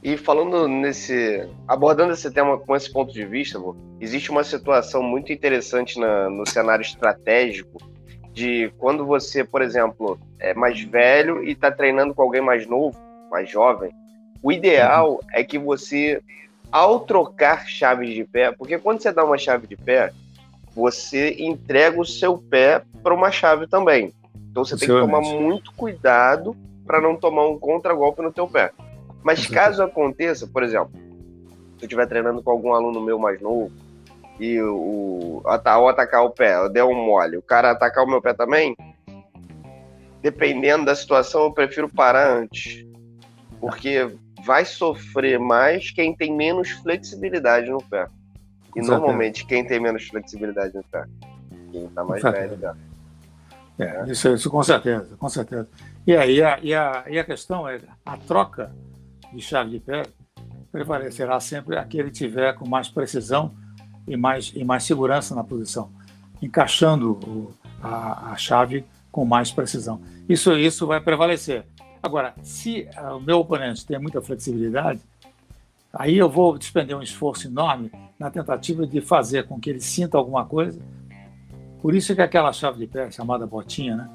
E 0.04 0.18
falando 0.18 0.68
nesse. 0.68 1.48
abordando 1.68 2.14
esse 2.14 2.32
tema 2.32 2.58
com 2.58 2.76
esse 2.76 2.92
ponto 2.92 3.14
de 3.14 3.24
vista, 3.26 3.60
vô, 3.60 3.76
existe 4.00 4.32
uma 4.32 4.44
situação 4.44 5.04
muito 5.04 5.32
interessante 5.32 6.00
na, 6.00 6.30
no 6.30 6.46
cenário 6.48 6.82
estratégico 6.82 7.78
de 8.34 8.74
quando 8.78 9.06
você, 9.06 9.44
por 9.44 9.62
exemplo, 9.62 10.20
é 10.40 10.54
mais 10.54 10.82
velho 10.82 11.44
e 11.44 11.52
está 11.52 11.70
treinando 11.70 12.14
com 12.14 12.22
alguém 12.22 12.42
mais 12.42 12.66
novo, 12.66 12.98
mais 13.30 13.50
jovem. 13.50 13.92
O 14.42 14.52
ideal 14.52 15.20
é 15.32 15.44
que 15.44 15.60
você, 15.60 16.20
ao 16.72 17.02
trocar 17.02 17.68
chaves 17.68 18.14
de 18.14 18.24
pé, 18.24 18.52
porque 18.52 18.80
quando 18.80 19.02
você 19.02 19.12
dá 19.12 19.24
uma 19.24 19.38
chave 19.38 19.68
de 19.68 19.76
pé, 19.76 20.12
você 20.74 21.36
entrega 21.38 22.00
o 22.00 22.06
seu 22.06 22.38
pé 22.38 22.82
para 23.04 23.14
uma 23.14 23.30
chave 23.30 23.68
também. 23.68 24.14
Então 24.50 24.66
você 24.66 24.76
tem 24.76 24.88
que 24.88 25.00
tomar 25.00 25.22
muito 25.22 25.72
cuidado 25.74 26.56
para 26.86 27.00
não 27.00 27.16
tomar 27.16 27.48
um 27.48 27.60
contragolpe 27.60 28.22
no 28.22 28.32
teu 28.32 28.48
pé. 28.48 28.72
Mas 29.24 29.46
caso 29.48 29.84
aconteça, 29.84 30.48
por 30.48 30.64
exemplo, 30.64 30.92
se 31.78 31.84
eu 31.84 31.88
estiver 31.88 32.08
treinando 32.08 32.42
com 32.42 32.52
algum 32.52 32.74
aluno 32.74 33.02
meu 33.02 33.20
mais 33.20 33.40
novo 33.42 33.72
e 34.40 34.60
o, 34.62 35.42
ao 35.46 35.88
atacar 35.88 36.24
o 36.24 36.32
pé, 36.32 36.56
eu 36.56 36.70
der 36.70 36.84
um 36.84 36.96
mole, 36.96 37.38
o 37.38 37.42
cara 37.42 37.72
atacar 37.72 38.04
o 38.04 38.08
meu 38.08 38.22
pé 38.22 38.34
também, 38.34 38.76
dependendo 40.22 40.86
da 40.86 40.96
situação, 40.96 41.44
eu 41.44 41.52
prefiro 41.52 41.90
parar 41.90 42.32
antes. 42.32 42.86
Porque 43.60 44.10
vai 44.44 44.66
sofrer 44.66 45.40
mais 45.40 45.92
quem 45.92 46.16
tem 46.16 46.36
menos 46.36 46.70
flexibilidade 46.72 47.70
no 47.70 47.82
pé. 47.84 48.08
E 48.76 48.82
normalmente 48.82 49.46
quem 49.46 49.66
tem 49.66 49.80
menos 49.80 50.08
flexibilidade 50.08 50.76
no 50.76 50.84
pé? 50.84 51.06
Quem 51.72 51.86
está 51.86 52.04
mais 52.04 52.24
velho 52.24 52.58
já. 52.60 52.76
É, 53.80 54.04
isso, 54.08 54.30
isso 54.34 54.50
com 54.50 54.64
certeza, 54.64 55.16
com 55.18 55.30
certeza. 55.30 55.68
E 56.06 56.16
aí 56.16 56.42
a, 56.42 56.60
e 56.62 56.74
a, 56.74 57.04
e 57.08 57.20
a 57.20 57.24
questão 57.24 57.68
é 57.68 57.80
a 58.06 58.18
troca 58.18 58.72
de 59.34 59.42
chave 59.42 59.72
de 59.72 59.80
pé 59.80 60.04
prevalecerá 60.72 61.40
sempre 61.40 61.78
aquele 61.78 62.10
que 62.10 62.18
tiver 62.18 62.54
com 62.54 62.68
mais 62.68 62.88
precisão 62.88 63.54
e 64.08 64.16
mais, 64.16 64.52
e 64.56 64.64
mais 64.64 64.84
segurança 64.84 65.36
na 65.36 65.44
posição, 65.44 65.92
encaixando 66.42 67.12
o, 67.12 67.54
a, 67.82 68.32
a, 68.32 68.38
chave 68.38 68.86
com 69.12 69.26
mais 69.26 69.52
precisão. 69.52 70.02
Isso, 70.28 70.54
isso 70.58 70.88
vai 70.88 71.02
prevalecer. 71.02 71.66
Agora, 72.02 72.34
se 72.42 72.88
o 73.16 73.20
meu 73.20 73.40
oponente 73.40 73.86
tem 73.86 74.00
muita 74.00 74.22
flexibilidade, 74.22 75.02
aí 75.94 76.18
eu 76.18 76.30
vou 76.30 76.58
despender 76.58 76.98
um 76.98 77.04
esforço 77.04 77.48
enorme 77.48 77.92
na 78.18 78.32
tentativa 78.32 78.88
de 78.88 79.02
fazer 79.02 79.46
com 79.48 79.60
que 79.60 79.70
ele 79.70 79.82
sinta 79.82 80.18
alguma 80.18 80.46
coisa. 80.46 80.82
Por 81.82 81.94
isso 81.94 82.16
que 82.16 82.22
aquela 82.22 82.54
chave 82.54 82.80
de 82.80 82.88
pé, 82.88 83.12
chamada 83.12 83.46
botinha, 83.46 83.96
né? 83.96 84.10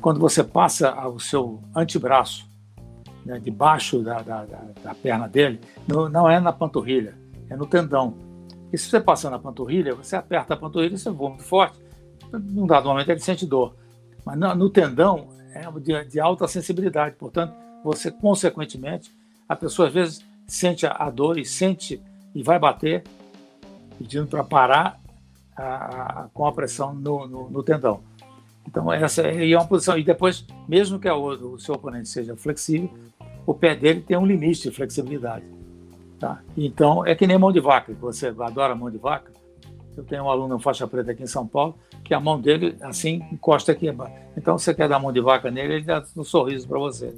quando 0.00 0.20
você 0.20 0.44
passa 0.44 0.94
o 1.08 1.18
seu 1.18 1.60
antebraço 1.74 2.46
né, 3.28 3.38
debaixo 3.38 4.02
da, 4.02 4.22
da, 4.22 4.46
da, 4.82 4.94
perna 4.94 5.28
dele, 5.28 5.60
no, 5.86 6.08
não 6.08 6.30
é 6.30 6.40
na 6.40 6.50
panturrilha, 6.50 7.14
é 7.50 7.54
no 7.54 7.66
tendão. 7.66 8.14
E 8.72 8.78
se 8.78 8.88
você 8.88 8.98
passar 8.98 9.28
na 9.28 9.38
panturrilha, 9.38 9.94
você 9.94 10.16
aperta 10.16 10.54
a 10.54 10.56
panturrilha, 10.56 10.96
você 10.96 11.10
voa 11.10 11.28
muito 11.28 11.44
forte, 11.44 11.78
num 12.32 12.66
dado 12.66 12.88
momento 12.88 13.10
ele 13.10 13.20
sente 13.20 13.44
dor. 13.44 13.74
Mas 14.24 14.38
no, 14.38 14.54
no 14.54 14.70
tendão 14.70 15.28
é 15.52 15.70
de, 15.78 16.04
de, 16.06 16.18
alta 16.18 16.48
sensibilidade, 16.48 17.16
portanto, 17.16 17.54
você, 17.84 18.10
consequentemente, 18.10 19.14
a 19.46 19.54
pessoa 19.54 19.88
às 19.88 19.94
vezes 19.94 20.24
sente 20.46 20.86
a, 20.86 20.92
a 20.92 21.10
dor 21.10 21.38
e 21.38 21.44
sente 21.44 22.02
e 22.34 22.42
vai 22.42 22.58
bater, 22.58 23.04
pedindo 23.98 24.26
para 24.26 24.42
parar, 24.42 24.98
a, 25.54 26.22
a, 26.22 26.28
com 26.32 26.46
a 26.46 26.52
pressão 26.52 26.94
no, 26.94 27.26
no, 27.26 27.50
no, 27.50 27.62
tendão. 27.62 28.00
Então, 28.66 28.90
essa 28.90 29.22
é 29.22 29.56
uma 29.56 29.66
posição. 29.66 29.98
E 29.98 30.02
depois, 30.02 30.46
mesmo 30.66 30.98
que 30.98 31.08
a, 31.08 31.14
o 31.14 31.58
seu 31.58 31.74
oponente 31.74 32.08
seja 32.08 32.36
flexível, 32.36 32.90
o 33.48 33.54
pé 33.54 33.74
dele 33.74 34.02
tem 34.02 34.14
um 34.14 34.26
limite 34.26 34.68
de 34.68 34.70
flexibilidade. 34.70 35.46
Tá? 36.20 36.42
Então, 36.54 37.06
é 37.06 37.14
que 37.14 37.26
nem 37.26 37.38
mão 37.38 37.50
de 37.50 37.60
vaca, 37.60 37.94
que 37.94 37.98
você 37.98 38.26
adora 38.26 38.74
mão 38.74 38.90
de 38.90 38.98
vaca. 38.98 39.32
Eu 39.96 40.04
tenho 40.04 40.24
um 40.24 40.30
aluno 40.30 40.58
faixa 40.58 40.86
preta 40.86 41.12
aqui 41.12 41.22
em 41.22 41.26
São 41.26 41.46
Paulo, 41.46 41.74
que 42.04 42.12
a 42.12 42.20
mão 42.20 42.38
dele, 42.38 42.76
assim, 42.82 43.26
encosta 43.32 43.72
aqui 43.72 43.88
embaixo. 43.88 44.14
Então, 44.36 44.58
você 44.58 44.74
quer 44.74 44.86
dar 44.86 44.98
mão 44.98 45.10
de 45.10 45.20
vaca 45.22 45.50
nele, 45.50 45.76
ele 45.76 45.84
dá 45.84 46.04
um 46.14 46.24
sorriso 46.24 46.68
para 46.68 46.78
você. 46.78 47.14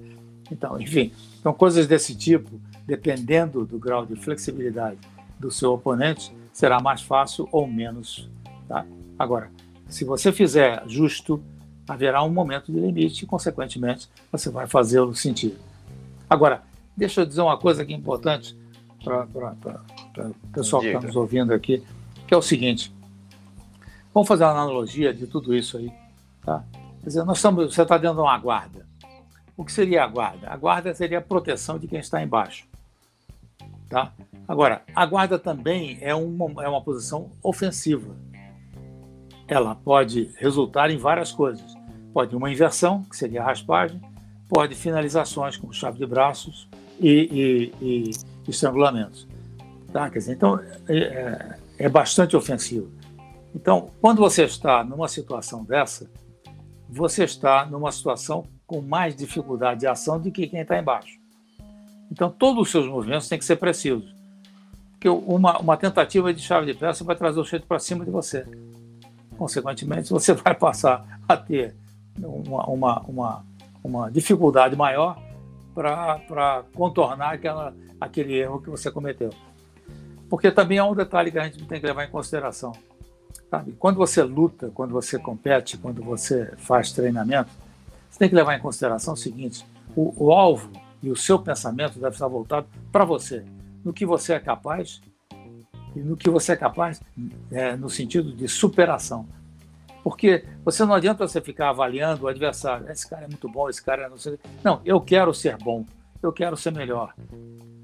Então, 0.52 0.80
enfim, 0.80 1.10
então 1.40 1.52
coisas 1.52 1.88
desse 1.88 2.14
tipo, 2.14 2.60
dependendo 2.86 3.66
do 3.66 3.76
grau 3.76 4.06
de 4.06 4.14
flexibilidade 4.14 4.98
do 5.36 5.50
seu 5.50 5.72
oponente, 5.72 6.32
será 6.52 6.78
mais 6.78 7.02
fácil 7.02 7.48
ou 7.50 7.66
menos. 7.66 8.30
Tá? 8.68 8.86
Agora, 9.18 9.50
se 9.88 10.04
você 10.04 10.30
fizer 10.30 10.84
justo, 10.86 11.42
haverá 11.88 12.22
um 12.22 12.30
momento 12.30 12.70
de 12.70 12.78
limite 12.78 13.24
e, 13.24 13.26
consequentemente, 13.26 14.08
você 14.30 14.48
vai 14.48 14.68
fazê-lo 14.68 15.12
sentir. 15.12 15.58
Agora, 16.30 16.62
deixa 16.96 17.22
eu 17.22 17.26
dizer 17.26 17.40
uma 17.40 17.58
coisa 17.58 17.82
aqui 17.82 17.92
importante 17.92 18.56
para 19.02 19.24
o 19.24 20.34
pessoal 20.52 20.80
Diga. 20.80 20.92
que 20.92 20.96
está 20.98 21.08
nos 21.08 21.16
ouvindo 21.16 21.52
aqui, 21.52 21.84
que 22.28 22.32
é 22.32 22.36
o 22.36 22.42
seguinte. 22.42 22.94
Vamos 24.14 24.28
fazer 24.28 24.44
uma 24.44 24.52
analogia 24.52 25.12
de 25.12 25.26
tudo 25.26 25.52
isso 25.52 25.76
aí. 25.76 25.92
Tá? 26.44 26.64
Quer 27.00 27.06
dizer, 27.06 27.24
nós 27.24 27.38
estamos, 27.38 27.74
você 27.74 27.82
está 27.82 27.98
dentro 27.98 28.18
de 28.18 28.22
uma 28.22 28.38
guarda. 28.38 28.86
O 29.56 29.64
que 29.64 29.72
seria 29.72 30.04
a 30.04 30.06
guarda? 30.06 30.48
A 30.48 30.56
guarda 30.56 30.94
seria 30.94 31.18
a 31.18 31.22
proteção 31.22 31.78
de 31.78 31.88
quem 31.88 31.98
está 31.98 32.22
embaixo. 32.22 32.64
Tá? 33.88 34.12
Agora, 34.46 34.82
a 34.94 35.04
guarda 35.06 35.36
também 35.36 35.98
é 36.00 36.14
uma, 36.14 36.62
é 36.62 36.68
uma 36.68 36.80
posição 36.80 37.32
ofensiva. 37.42 38.14
Ela 39.48 39.74
pode 39.74 40.30
resultar 40.38 40.90
em 40.90 40.96
várias 40.96 41.32
coisas. 41.32 41.74
Pode 42.12 42.36
uma 42.36 42.50
inversão, 42.50 43.02
que 43.02 43.16
seria 43.16 43.42
a 43.42 43.46
raspagem, 43.46 44.00
pode 44.50 44.74
finalizações 44.74 45.56
como 45.56 45.72
chave 45.72 45.96
de 45.96 46.04
braços 46.04 46.68
e, 46.98 47.72
e, 47.80 48.10
e 48.10 48.50
estrangulamentos. 48.50 49.28
Tá? 49.92 50.10
Quer 50.10 50.18
dizer, 50.18 50.32
então, 50.32 50.60
é, 50.88 50.98
é, 50.98 51.58
é 51.78 51.88
bastante 51.88 52.36
ofensivo. 52.36 52.90
Então, 53.54 53.90
quando 54.00 54.18
você 54.18 54.42
está 54.44 54.82
numa 54.82 55.06
situação 55.06 55.64
dessa, 55.64 56.10
você 56.88 57.24
está 57.24 57.64
numa 57.64 57.92
situação 57.92 58.44
com 58.66 58.80
mais 58.80 59.14
dificuldade 59.14 59.80
de 59.80 59.86
ação 59.86 60.20
do 60.20 60.30
que 60.32 60.48
quem 60.48 60.60
está 60.60 60.78
embaixo. 60.78 61.18
Então, 62.10 62.28
todos 62.28 62.62
os 62.62 62.70
seus 62.70 62.86
movimentos 62.86 63.28
têm 63.28 63.38
que 63.38 63.44
ser 63.44 63.56
precisos. 63.56 64.12
Porque 64.92 65.08
uma, 65.08 65.58
uma 65.58 65.76
tentativa 65.76 66.34
de 66.34 66.42
chave 66.42 66.66
de 66.66 66.78
peça 66.78 67.04
vai 67.04 67.14
trazer 67.14 67.38
o 67.38 67.44
cheiro 67.44 67.64
para 67.66 67.78
cima 67.78 68.04
de 68.04 68.10
você. 68.10 68.44
Consequentemente, 69.38 70.10
você 70.10 70.34
vai 70.34 70.54
passar 70.54 71.20
a 71.28 71.36
ter 71.36 71.74
uma, 72.18 72.66
uma, 72.66 73.00
uma, 73.02 73.44
uma 73.82 74.10
dificuldade 74.10 74.76
maior 74.76 75.20
para 75.74 76.64
contornar 76.74 77.34
aquela, 77.34 77.74
aquele 78.00 78.34
erro 78.34 78.60
que 78.60 78.70
você 78.70 78.90
cometeu. 78.90 79.30
Porque 80.28 80.50
também 80.50 80.78
há 80.78 80.84
um 80.84 80.94
detalhe 80.94 81.30
que 81.30 81.38
a 81.38 81.44
gente 81.44 81.64
tem 81.66 81.80
que 81.80 81.86
levar 81.86 82.04
em 82.04 82.10
consideração. 82.10 82.72
Sabe? 83.50 83.72
Quando 83.72 83.96
você 83.96 84.22
luta, 84.22 84.70
quando 84.72 84.92
você 84.92 85.18
compete, 85.18 85.76
quando 85.76 86.02
você 86.02 86.52
faz 86.56 86.92
treinamento, 86.92 87.50
você 88.08 88.18
tem 88.18 88.28
que 88.28 88.34
levar 88.34 88.54
em 88.54 88.60
consideração 88.60 89.14
o 89.14 89.16
seguinte: 89.16 89.66
o, 89.96 90.26
o 90.26 90.32
alvo 90.32 90.70
e 91.02 91.10
o 91.10 91.16
seu 91.16 91.38
pensamento 91.38 91.98
deve 91.98 92.14
estar 92.14 92.28
voltado 92.28 92.66
para 92.92 93.04
você, 93.04 93.44
no 93.84 93.92
que 93.92 94.06
você 94.06 94.34
é 94.34 94.40
capaz 94.40 95.00
e 95.96 95.98
no 95.98 96.16
que 96.16 96.30
você 96.30 96.52
é 96.52 96.56
capaz 96.56 97.00
é, 97.50 97.74
no 97.74 97.90
sentido 97.90 98.32
de 98.32 98.46
superação. 98.46 99.26
Porque 100.02 100.44
você 100.64 100.84
não 100.84 100.94
adianta 100.94 101.26
você 101.26 101.40
ficar 101.40 101.70
avaliando 101.70 102.24
o 102.24 102.28
adversário. 102.28 102.90
Esse 102.90 103.08
cara 103.08 103.24
é 103.24 103.28
muito 103.28 103.48
bom, 103.48 103.68
esse 103.68 103.82
cara 103.82 104.08
não 104.08 104.16
sei. 104.16 104.38
Não, 104.64 104.80
eu 104.84 105.00
quero 105.00 105.32
ser 105.34 105.56
bom, 105.56 105.84
eu 106.22 106.32
quero 106.32 106.56
ser 106.56 106.72
melhor. 106.72 107.14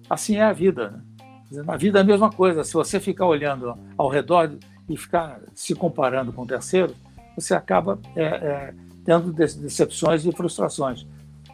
Assim 0.08 0.37
é 0.37 0.42
a 0.42 0.52
vida. 0.52 1.02
Né? 1.50 1.62
Na 1.64 1.76
vida 1.76 1.99
é 1.99 2.02
a 2.02 2.04
mesma 2.04 2.30
coisa. 2.30 2.64
Se 2.64 2.73
você 2.73 2.99
ficar 2.99 3.26
olhando 3.26 3.76
ao 3.96 4.08
redor 4.08 4.50
e 4.88 4.96
ficar 4.96 5.40
se 5.54 5.75
comparando 5.75 6.32
com 6.32 6.46
terceiros, 6.46 6.96
você 7.37 7.54
acaba 7.54 7.99
é, 8.14 8.25
é, 8.25 8.75
tendo 9.04 9.32
decepções 9.32 10.25
e 10.25 10.32
frustrações. 10.32 11.06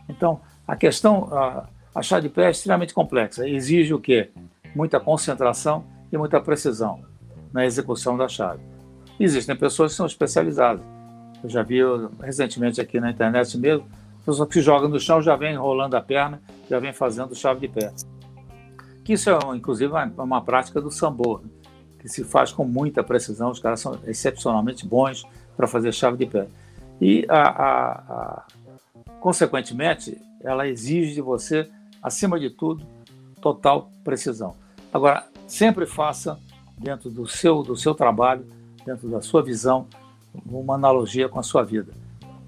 Então, 0.09 0.41
a 0.67 0.77
questão, 0.77 1.29
a, 1.33 1.69
a 1.95 2.03
chá 2.03 2.21
de 2.21 2.29
pé 2.29 2.47
é 2.47 2.51
extremamente 2.51 2.95
complexa. 2.95 3.49
Exige 3.49 3.93
o 3.93 4.01
quê? 4.01 4.31
Muita 4.75 5.01
concentração 5.01 5.85
e 6.11 6.17
muita 6.17 6.41
precisão 6.41 7.03
na 7.53 7.67
execução 7.67 8.17
da 8.17 8.29
chave. 8.29 8.72
Existem 9.19 9.57
pessoas 9.57 9.93
que 9.93 9.97
são 9.97 10.07
especializadas. 10.07 10.85
Eu 11.43 11.49
já 11.49 11.63
vi 11.63 11.81
recentemente 12.21 12.81
aqui 12.81 13.01
na 13.01 13.11
internet 13.11 13.59
mesmo, 13.59 13.87
pessoa 14.25 14.47
que 14.47 14.61
joga 14.61 14.89
no 14.89 15.01
chão 15.01 15.21
já 15.21 15.37
vem 15.37 15.55
enrolando 15.55 15.95
a 15.95 16.01
perna, 16.01 16.41
já 16.69 16.79
vem 16.79 16.93
fazendo 16.93 17.35
chave 17.35 17.61
de 17.61 17.69
pé. 17.69 17.93
Que 19.05 19.15
isso 19.15 19.29
é, 19.29 19.39
inclusive, 19.55 19.91
uma, 19.91 20.05
uma 20.19 20.45
prática 20.45 20.81
do 20.81 20.91
sambo, 20.91 21.41
né? 21.43 21.51
que 21.99 22.09
se 22.09 22.25
faz 22.25 22.53
com 22.53 22.65
muita 22.65 23.03
precisão. 23.03 23.51
Os 23.51 23.59
caras 23.59 23.81
são 23.81 23.99
excepcionalmente 24.07 24.87
bons 24.87 25.25
para 25.57 25.67
fazer 25.67 25.93
chave 25.93 26.17
de 26.17 26.27
pé. 26.27 26.47
E, 27.01 27.27
a, 27.29 27.43
a, 27.43 27.93
a, 27.93 28.47
consequentemente, 29.21 30.21
ela 30.41 30.69
exige 30.69 31.15
de 31.15 31.21
você, 31.21 31.69
acima 32.03 32.39
de 32.39 32.51
tudo, 32.51 32.87
total 33.41 33.91
precisão. 34.05 34.57
Agora, 34.93 35.27
sempre 35.47 35.87
faça 35.87 36.39
dentro 36.79 37.11
do 37.11 37.27
seu, 37.27 37.63
do 37.63 37.77
seu 37.77 37.95
trabalho 37.95 38.47
dentro 38.85 39.09
da 39.09 39.21
sua 39.21 39.43
visão, 39.43 39.87
uma 40.47 40.75
analogia 40.75 41.29
com 41.29 41.39
a 41.39 41.43
sua 41.43 41.63
vida. 41.63 41.93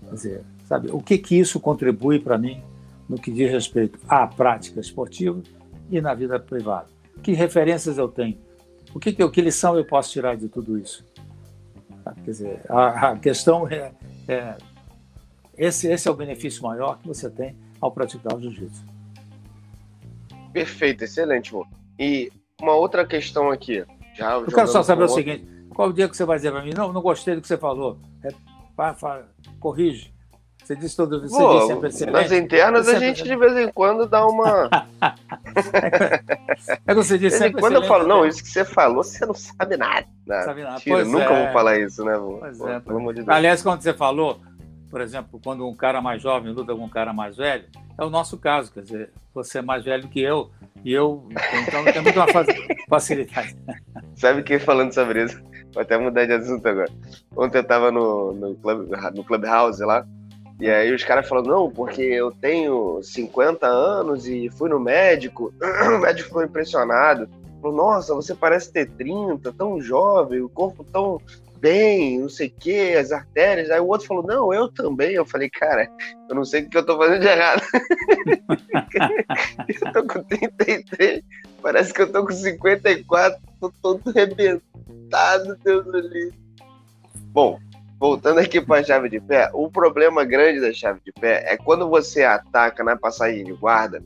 Quer 0.05 0.15
dizer, 0.15 0.45
sabe, 0.67 0.89
o 0.91 1.01
que 1.01 1.19
que 1.19 1.39
isso 1.39 1.61
contribui 1.61 2.19
para 2.19 2.39
mim 2.39 2.63
no 3.09 3.17
que 3.17 3.31
diz 3.31 3.51
respeito 3.51 3.99
à 4.09 4.27
prática 4.27 4.81
esportiva 4.81 5.43
e 5.91 6.01
na 6.01 6.15
vida 6.15 6.39
privada? 6.39 6.87
Que 7.23 7.33
referências 7.33 7.99
eu 7.99 8.09
tenho? 8.09 8.39
O 8.95 9.01
que, 9.01 9.13
que, 9.13 9.29
que 9.29 9.41
lição 9.41 9.77
eu 9.77 9.85
posso 9.85 10.13
tirar 10.13 10.37
de 10.37 10.49
tudo 10.49 10.79
isso? 10.79 11.05
Quer 12.17 12.31
dizer, 12.31 12.61
a, 12.69 13.11
a 13.11 13.17
questão 13.17 13.67
é, 13.69 13.93
é 14.29 14.57
esse, 15.57 15.89
esse 15.89 16.09
é 16.09 16.11
o 16.11 16.15
benefício 16.15 16.63
maior 16.63 16.99
que 16.99 17.09
você 17.09 17.31
tem 17.31 17.57
ao 17.81 17.91
praticar 17.91 18.35
o 18.35 18.41
jiu-jitsu. 18.41 18.85
Perfeito, 20.53 21.05
excelente, 21.05 21.51
amor. 21.51 21.67
E 21.99 22.31
uma 22.61 22.75
outra 22.75 23.07
questão 23.07 23.51
aqui. 23.51 23.85
Já, 24.15 24.35
eu 24.35 24.47
quero 24.47 24.69
só 24.69 24.83
saber 24.83 25.05
o 25.05 25.09
seguinte: 25.09 25.47
qual 25.75 25.89
o 25.89 25.93
dia 25.93 26.09
que 26.09 26.17
você 26.17 26.25
vai 26.25 26.37
dizer 26.37 26.53
para 26.53 26.63
mim? 26.63 26.73
Não, 26.75 26.93
não 26.93 27.03
gostei 27.03 27.35
do 27.35 27.43
que 27.43 27.49
você 27.49 27.59
falou. 27.59 27.99
É, 28.23 28.29
pá, 28.77 28.95
pá, 28.95 29.23
corrige. 29.61 30.15
Você 30.65 30.75
disse 30.75 30.97
todo 30.97 31.21
você 31.21 31.37
Pô, 31.37 31.55
disse 31.57 31.67
sempre 31.67 31.89
excelente. 31.89 32.15
Nas 32.15 32.33
internas 32.33 32.89
a 32.89 32.99
gente 32.99 33.23
de 33.23 33.37
vez 33.37 33.55
em 33.55 33.71
quando 33.71 34.07
dá 34.07 34.27
uma. 34.27 34.71
é 36.87 36.87
que 36.87 36.95
você 36.95 37.19
disse 37.19 37.37
sempre 37.37 37.61
Quando 37.61 37.75
eu 37.75 37.85
falo, 37.85 38.07
não, 38.07 38.25
isso 38.25 38.43
que 38.43 38.49
você 38.49 38.65
falou, 38.65 39.05
você 39.05 39.27
não 39.27 39.35
sabe 39.35 39.77
nada. 39.77 40.07
Não, 40.27 40.43
sabe 40.43 40.63
nada. 40.63 40.81
Tira, 40.81 41.05
nunca 41.05 41.25
é. 41.25 41.45
vou 41.45 41.53
falar 41.53 41.79
isso, 41.79 42.03
né? 42.03 42.15
Pois 42.17 42.57
Pô, 42.57 42.69
é, 42.69 42.81
pelo 42.81 42.97
amor 42.97 43.13
de 43.13 43.21
Deus. 43.23 43.29
Aliás, 43.29 43.63
quando 43.63 43.83
você 43.83 43.93
falou, 43.93 44.41
por 44.91 45.03
exemplo, 45.03 45.39
quando 45.45 45.69
um 45.69 45.75
cara 45.75 46.01
mais 46.01 46.23
jovem 46.23 46.51
luta 46.53 46.75
com 46.75 46.85
um 46.85 46.89
cara 46.89 47.13
mais 47.13 47.37
velho, 47.37 47.65
é 47.99 48.05
o 48.05 48.09
nosso 48.09 48.39
caso, 48.39 48.73
quer 48.73 48.85
dizer, 48.85 49.11
você 49.35 49.59
é 49.59 49.63
mais 49.63 49.85
velho 49.85 50.09
que 50.09 50.21
eu, 50.21 50.51
e 50.83 50.93
eu, 50.93 51.29
então 51.69 51.85
tem 51.85 52.01
muita 52.01 52.27
facilidade. 52.89 53.55
Sabe 54.17 54.43
que 54.43 54.59
falando 54.59 54.95
sobre 54.95 55.25
isso, 55.25 55.43
vou 55.75 55.83
até 55.83 55.99
mudar 55.99 56.25
de 56.25 56.33
assunto 56.33 56.67
agora. 56.67 56.91
Ontem 57.37 57.59
eu 57.59 57.65
tava 57.65 57.91
no, 57.91 58.33
no, 58.33 58.55
club, 58.55 58.89
no 59.15 59.25
Clubhouse 59.25 59.85
lá, 59.85 60.07
e 60.61 60.71
aí 60.71 60.95
os 60.95 61.03
caras 61.03 61.29
falaram, 61.29 61.49
não, 61.49 61.71
porque 61.71 62.03
eu 62.03 62.31
tenho 62.31 63.03
50 63.03 63.67
anos 63.67 64.27
e 64.27 64.49
fui 64.51 64.71
no 64.71 64.79
médico, 64.79 65.53
o 65.61 65.99
médico 65.99 66.29
ficou 66.29 66.45
impressionado. 66.45 67.29
Falou, 67.61 67.77
nossa, 67.77 68.15
você 68.15 68.35
parece 68.35 68.73
ter 68.73 68.89
30, 68.91 69.53
tão 69.53 69.81
jovem, 69.81 70.43
o 70.43 70.49
corpo 70.49 70.85
tão 70.85 71.21
bem, 71.59 72.21
não 72.21 72.29
sei 72.29 72.49
o 72.49 72.61
que, 72.61 72.95
as 72.95 73.11
artérias. 73.11 73.71
Aí 73.71 73.81
o 73.81 73.87
outro 73.87 74.07
falou, 74.07 74.23
não, 74.23 74.53
eu 74.53 74.69
também. 74.69 75.15
Eu 75.15 75.25
falei, 75.25 75.49
cara, 75.49 75.89
eu 76.29 76.37
não 76.37 76.45
sei 76.45 76.63
o 76.63 76.69
que 76.69 76.77
eu 76.77 76.85
tô 76.85 76.99
fazendo 76.99 77.21
de 77.21 77.27
errado. 77.27 77.63
eu 79.83 79.93
tô 79.93 80.07
com 80.07 80.23
33, 80.23 81.23
parece 81.65 81.95
que 81.95 82.03
eu 82.03 82.13
tô 82.13 82.27
com 82.27 82.31
54, 82.31 83.41
tô 83.59 83.73
todo 83.81 84.03
arrebentado, 84.11 85.57
Deus 85.65 85.87
do 85.87 85.99
livre. 85.99 86.39
Bom, 87.33 87.59
voltando 87.99 88.39
aqui 88.39 88.61
para 88.61 88.83
a 88.83 88.85
chave 88.85 89.09
de 89.09 89.19
pé, 89.19 89.49
o 89.55 89.71
problema 89.71 90.25
grande 90.25 90.61
da 90.61 90.75
chave 90.75 91.01
de 91.03 91.11
pé 91.11 91.43
é 91.51 91.57
quando 91.57 91.89
você 91.89 92.23
ataca 92.23 92.85
na 92.85 92.99
passagem 92.99 93.45
de 93.45 93.55
guarda, 93.55 94.05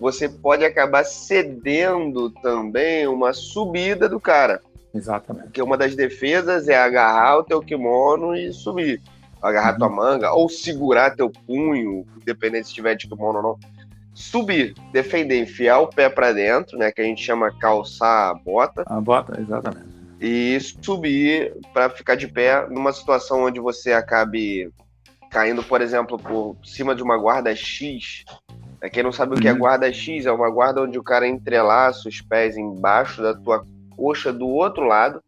você 0.00 0.26
pode 0.26 0.64
acabar 0.64 1.04
cedendo 1.04 2.30
também 2.30 3.06
uma 3.06 3.34
subida 3.34 4.08
do 4.08 4.18
cara. 4.18 4.62
Exatamente. 4.94 5.44
Porque 5.48 5.60
uma 5.60 5.76
das 5.76 5.94
defesas 5.94 6.66
é 6.66 6.76
agarrar 6.76 7.40
o 7.40 7.44
teu 7.44 7.60
kimono 7.60 8.34
e 8.34 8.54
subir. 8.54 9.02
Agarrar 9.42 9.72
uhum. 9.72 9.78
tua 9.78 9.88
manga, 9.90 10.32
ou 10.32 10.48
segurar 10.48 11.14
teu 11.14 11.30
punho, 11.30 12.06
independente 12.22 12.68
se 12.68 12.74
tiver 12.74 12.94
de 12.94 13.06
kimono 13.06 13.36
ou 13.36 13.42
não. 13.42 13.75
Subir, 14.16 14.74
defender, 14.92 15.38
enfiar 15.38 15.78
o 15.80 15.88
pé 15.88 16.08
para 16.08 16.32
dentro, 16.32 16.78
né? 16.78 16.90
Que 16.90 17.02
a 17.02 17.04
gente 17.04 17.22
chama 17.22 17.52
calçar 17.58 18.30
a 18.30 18.34
bota. 18.34 18.82
A 18.86 18.98
bota, 18.98 19.38
exatamente. 19.38 19.86
e 20.18 20.58
subir 20.58 21.54
para 21.74 21.90
ficar 21.90 22.14
de 22.14 22.26
pé 22.26 22.66
numa 22.68 22.94
situação 22.94 23.44
onde 23.44 23.60
você 23.60 23.92
acabe 23.92 24.72
caindo, 25.30 25.62
por 25.62 25.82
exemplo, 25.82 26.18
por 26.18 26.56
cima 26.64 26.94
de 26.94 27.02
uma 27.02 27.18
guarda 27.18 27.54
X. 27.54 28.24
É, 28.80 28.88
quem 28.88 29.02
não 29.02 29.12
sabe 29.12 29.34
o 29.34 29.38
que 29.38 29.48
é 29.48 29.52
uhum. 29.52 29.58
guarda 29.58 29.92
X, 29.92 30.24
é 30.24 30.32
uma 30.32 30.50
guarda 30.50 30.82
onde 30.82 30.98
o 30.98 31.02
cara 31.02 31.28
entrelaça 31.28 32.08
os 32.08 32.22
pés 32.22 32.56
embaixo 32.56 33.20
da 33.22 33.34
tua 33.34 33.66
coxa 33.94 34.32
do 34.32 34.46
outro 34.46 34.84
lado, 34.84 35.22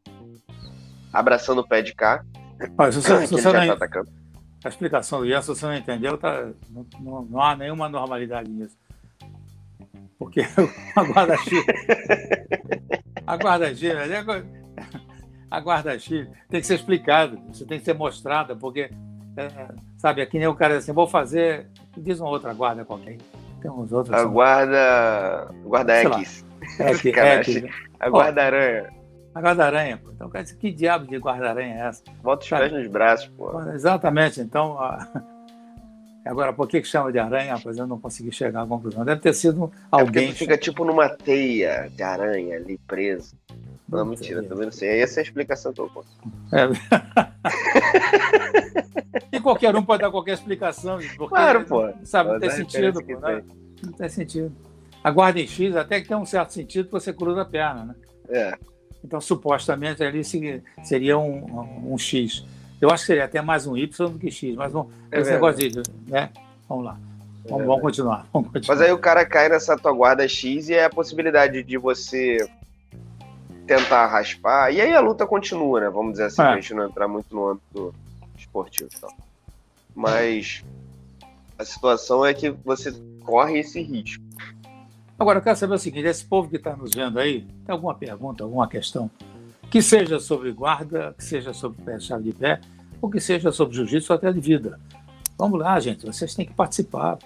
abraçando 1.12 1.61
o 1.61 1.68
pé 1.68 1.83
de 1.83 1.95
cá. 1.95 2.25
Mas 2.76 2.95
se 2.95 3.02
você, 3.02 3.26
se 3.28 3.33
você 3.35 3.52
não, 3.52 3.76
tá 3.76 3.88
a 4.68 4.70
explicação 4.70 5.20
do 5.20 5.26
Ian, 5.26 5.40
se 5.40 5.48
você 5.48 5.66
não 5.66 5.75
entendeu, 5.75 6.18
tá, 6.18 6.50
não, 7.00 7.22
não, 7.22 7.42
há 7.42 7.56
nenhuma 7.56 7.88
normalidade 7.88 8.50
nisso. 8.50 8.76
Porque 10.18 10.42
a 10.94 11.02
guarda-X. 11.02 11.64
a 13.26 13.37
guarda-X. 13.37 13.82
A 15.50 15.60
guarda-X 15.60 16.28
tem 16.50 16.60
que 16.60 16.66
ser 16.66 16.75
explicado, 16.75 17.40
isso 17.50 17.64
tem 17.64 17.78
que 17.78 17.84
ser 17.87 17.94
mostrada, 17.94 18.54
porque, 18.54 18.90
é, 19.34 19.75
sabe, 19.96 20.20
aqui 20.20 20.38
nem 20.38 20.46
o 20.46 20.54
cara 20.54 20.76
assim, 20.76 20.92
vou 20.92 21.08
fazer. 21.08 21.66
Diz 21.96 22.20
uma 22.20 22.28
outra 22.28 22.52
guarda 22.52 22.84
qualquer. 22.84 23.16
Tem 23.62 23.70
uns 23.70 23.90
outros. 23.90 24.14
A 24.14 24.18
assim, 24.18 24.30
guarda. 24.30 25.48
Guarda 25.64 25.94
X. 25.94 26.44
X, 26.76 27.00
X. 27.46 27.64
A 27.98 28.10
guarda-aranha. 28.10 28.98
A 29.38 29.40
guarda-aranha, 29.40 29.97
pô. 29.97 30.11
Então, 30.11 30.28
que 30.59 30.73
diabo 30.73 31.07
de 31.07 31.16
guarda-aranha 31.16 31.76
é 31.76 31.87
essa? 31.87 32.02
Bota 32.21 32.42
os 32.42 32.50
pés 32.50 32.73
nos 32.73 32.88
braços, 32.88 33.28
pô. 33.28 33.62
Exatamente. 33.71 34.40
Então, 34.40 34.76
a... 34.80 35.07
Agora, 36.26 36.52
por 36.52 36.66
que, 36.66 36.80
que 36.80 36.88
chama 36.88 37.12
de 37.12 37.21
aranha? 37.21 37.54
Rapaz, 37.54 37.78
eu 37.78 37.87
não 37.87 38.00
consegui 38.00 38.33
chegar 38.33 38.62
à 38.62 38.66
conclusão. 38.66 39.04
Deve 39.04 39.21
ter 39.21 39.33
sido 39.33 39.73
alguém. 39.92 40.30
É 40.30 40.33
fica 40.33 40.59
tipo 40.59 40.85
numa 40.85 41.09
teia 41.09 41.88
de 41.88 42.02
aranha 42.02 42.57
ali 42.57 42.78
preso. 42.78 43.37
Não, 43.88 44.00
não 44.00 44.07
mentira, 44.07 44.42
também 44.42 44.64
não 44.64 44.73
sei. 44.73 45.00
Essa 45.00 45.21
é 45.21 45.23
a 45.23 45.23
explicação 45.23 45.73
que 45.73 45.80
eu 45.83 45.88
posso. 45.88 46.09
É. 46.52 46.68
e 49.37 49.40
qualquer 49.40 49.75
um 49.76 49.85
pode 49.85 50.02
dar 50.02 50.11
qualquer 50.11 50.33
explicação. 50.33 50.99
Claro, 51.28 51.64
pô. 51.64 51.88
Sabe, 52.02 52.33
não 52.33 52.40
tem 52.40 52.50
sentido, 52.50 53.04
pô. 53.04 53.21
Não, 53.21 53.42
não, 53.85 53.92
tem 53.92 54.09
sentido. 54.09 54.52
A 55.02 55.12
guarda 55.12 55.38
em 55.38 55.47
X 55.47 55.76
até 55.76 56.00
que 56.00 56.09
tem 56.09 56.16
um 56.16 56.26
certo 56.26 56.52
sentido 56.52 56.87
que 56.87 56.92
você 56.92 57.12
cruza 57.12 57.42
a 57.42 57.47
perna, 57.47 57.85
né? 57.85 57.95
É. 58.28 58.59
Então, 59.02 59.21
supostamente, 59.21 60.02
ali 60.02 60.23
seria 60.25 61.19
um, 61.19 61.93
um, 61.93 61.99
X. 61.99 62.45
Eu 62.81 62.90
acho 62.90 63.02
que 63.02 63.07
seria 63.07 63.25
até 63.25 63.40
mais 63.40 63.67
um 63.67 63.76
Y 63.76 64.11
do 64.11 64.19
que 64.19 64.31
X, 64.31 64.55
mas 64.57 64.75
um, 64.75 64.87
é 65.11 65.21
esse 65.21 65.31
negócio 65.31 65.71
de. 65.71 65.83
Né? 66.07 66.31
Vamos 66.69 66.85
lá. 66.85 66.99
Vamos, 67.49 67.62
é 67.62 67.67
vamos, 67.67 67.83
continuar, 67.83 68.26
vamos, 68.33 68.52
continuar, 68.52 68.76
Mas 68.76 68.87
aí 68.87 68.93
o 68.93 68.99
cara 68.99 69.25
cai 69.25 69.49
nessa 69.49 69.76
tua 69.76 69.93
guarda 69.93 70.28
X 70.28 70.69
e 70.69 70.75
é 70.75 70.85
a 70.85 70.90
possibilidade 70.90 71.62
de 71.62 71.78
você 71.78 72.37
tentar 73.67 74.07
raspar. 74.07 74.73
E 74.73 74.81
aí 74.81 74.93
a 74.93 75.00
luta 75.00 75.26
continua, 75.26 75.81
né? 75.81 75.90
Vamos 75.90 76.12
dizer 76.12 76.25
assim, 76.25 76.43
é. 76.43 76.45
pra 76.45 76.55
gente 76.57 76.75
não 76.75 76.87
entrar 76.87 77.09
muito 77.09 77.35
no 77.35 77.49
âmbito 77.49 77.95
esportivo 78.37 78.90
e 78.95 79.00
tal. 79.00 79.12
Mas 79.95 80.64
a 81.59 81.64
situação 81.64 82.25
é 82.25 82.33
que 82.33 82.50
você 82.50 82.93
corre 83.25 83.59
esse 83.59 83.81
risco. 83.83 84.25
Agora, 85.18 85.38
eu 85.38 85.42
quero 85.42 85.56
saber 85.56 85.75
o 85.75 85.78
seguinte: 85.78 86.06
esse 86.06 86.25
povo 86.25 86.48
que 86.48 86.56
está 86.56 86.76
nos 86.76 86.92
vendo 86.94 87.18
aí, 87.18 87.42
tem 87.66 87.72
alguma 87.72 87.94
pergunta, 87.94 88.44
alguma 88.44 88.68
questão? 88.68 89.10
Que 89.70 89.82
seja 89.82 90.18
sobre 90.20 90.52
guarda, 90.52 91.14
que 91.18 91.25
seja 91.25 91.52
sobre 91.52 91.82
pé, 91.82 91.98
chave 91.98 92.25
de 92.25 92.32
pé, 92.32 92.60
ou 93.02 93.10
que 93.10 93.20
seja 93.20 93.50
sobre 93.50 93.75
jiu-jitsu 93.75 94.12
até 94.12 94.32
de 94.32 94.40
vida. 94.40 94.78
Vamos 95.37 95.58
lá, 95.58 95.78
gente, 95.80 96.06
vocês 96.06 96.34
têm 96.34 96.46
que 96.46 96.54
participar. 96.54 97.18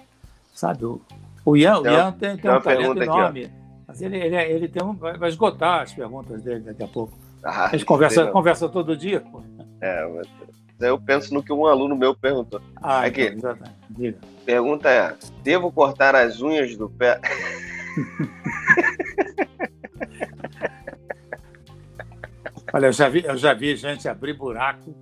Sabe? 0.53 0.85
O, 0.85 1.01
o 1.45 1.55
Ian, 1.55 1.79
o 1.79 1.87
Ian 1.87 2.11
tem, 2.11 2.37
tem 2.37 2.51
um 2.51 2.61
talento 2.61 3.01
enorme. 3.01 3.45
Aqui, 3.45 3.53
mas 3.87 4.01
ele, 4.01 4.17
ele, 4.17 4.35
ele 4.35 4.67
tem 4.67 4.83
um, 4.83 4.93
vai 4.93 5.29
esgotar 5.29 5.81
as 5.81 5.93
perguntas 5.93 6.41
dele 6.41 6.61
daqui 6.61 6.83
a 6.83 6.87
pouco. 6.87 7.13
Ah, 7.43 7.65
a 7.65 7.69
gente 7.69 7.85
conversa, 7.85 8.27
conversa 8.27 8.69
todo 8.69 8.95
dia. 8.95 9.19
Pô. 9.19 9.41
É, 9.81 10.07
mas 10.07 10.27
eu 10.79 10.99
penso 10.99 11.33
no 11.33 11.43
que 11.43 11.51
um 11.51 11.65
aluno 11.65 11.95
meu 11.95 12.15
perguntou. 12.15 12.61
Ah, 12.75 13.03
Aqui, 13.03 13.27
então, 13.27 13.55
Diga. 13.89 14.17
Pergunta 14.45 14.89
é: 14.89 15.15
devo 15.43 15.71
cortar 15.71 16.15
as 16.15 16.41
unhas 16.41 16.75
do 16.75 16.89
pé? 16.89 17.19
Olha, 22.73 22.87
eu 22.87 22.91
já 22.91 23.07
vi, 23.07 23.23
eu 23.23 23.37
já 23.37 23.53
vi 23.53 23.75
gente 23.75 24.09
abrir 24.09 24.33
buraco, 24.33 24.95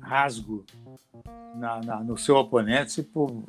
rasgo 0.00 0.64
na, 1.56 1.80
na, 1.80 2.00
no 2.00 2.16
seu 2.16 2.36
oponente 2.36 3.02
por, 3.02 3.42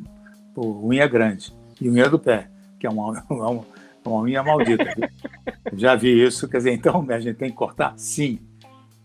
por 0.55 0.83
unha 0.83 1.07
grande 1.07 1.53
e 1.79 1.87
unha 1.87 2.09
do 2.09 2.17
pé, 2.17 2.49
que 2.79 2.87
é 2.87 2.89
uma, 2.89 3.23
uma, 3.29 3.65
uma 4.03 4.21
unha 4.21 4.41
maldita. 4.41 4.85
já 5.73 5.95
vi 5.95 6.23
isso, 6.23 6.47
quer 6.47 6.57
dizer, 6.57 6.73
então 6.73 7.05
a 7.09 7.19
gente 7.19 7.37
tem 7.37 7.51
que 7.51 7.55
cortar 7.55 7.93
sim, 7.95 8.39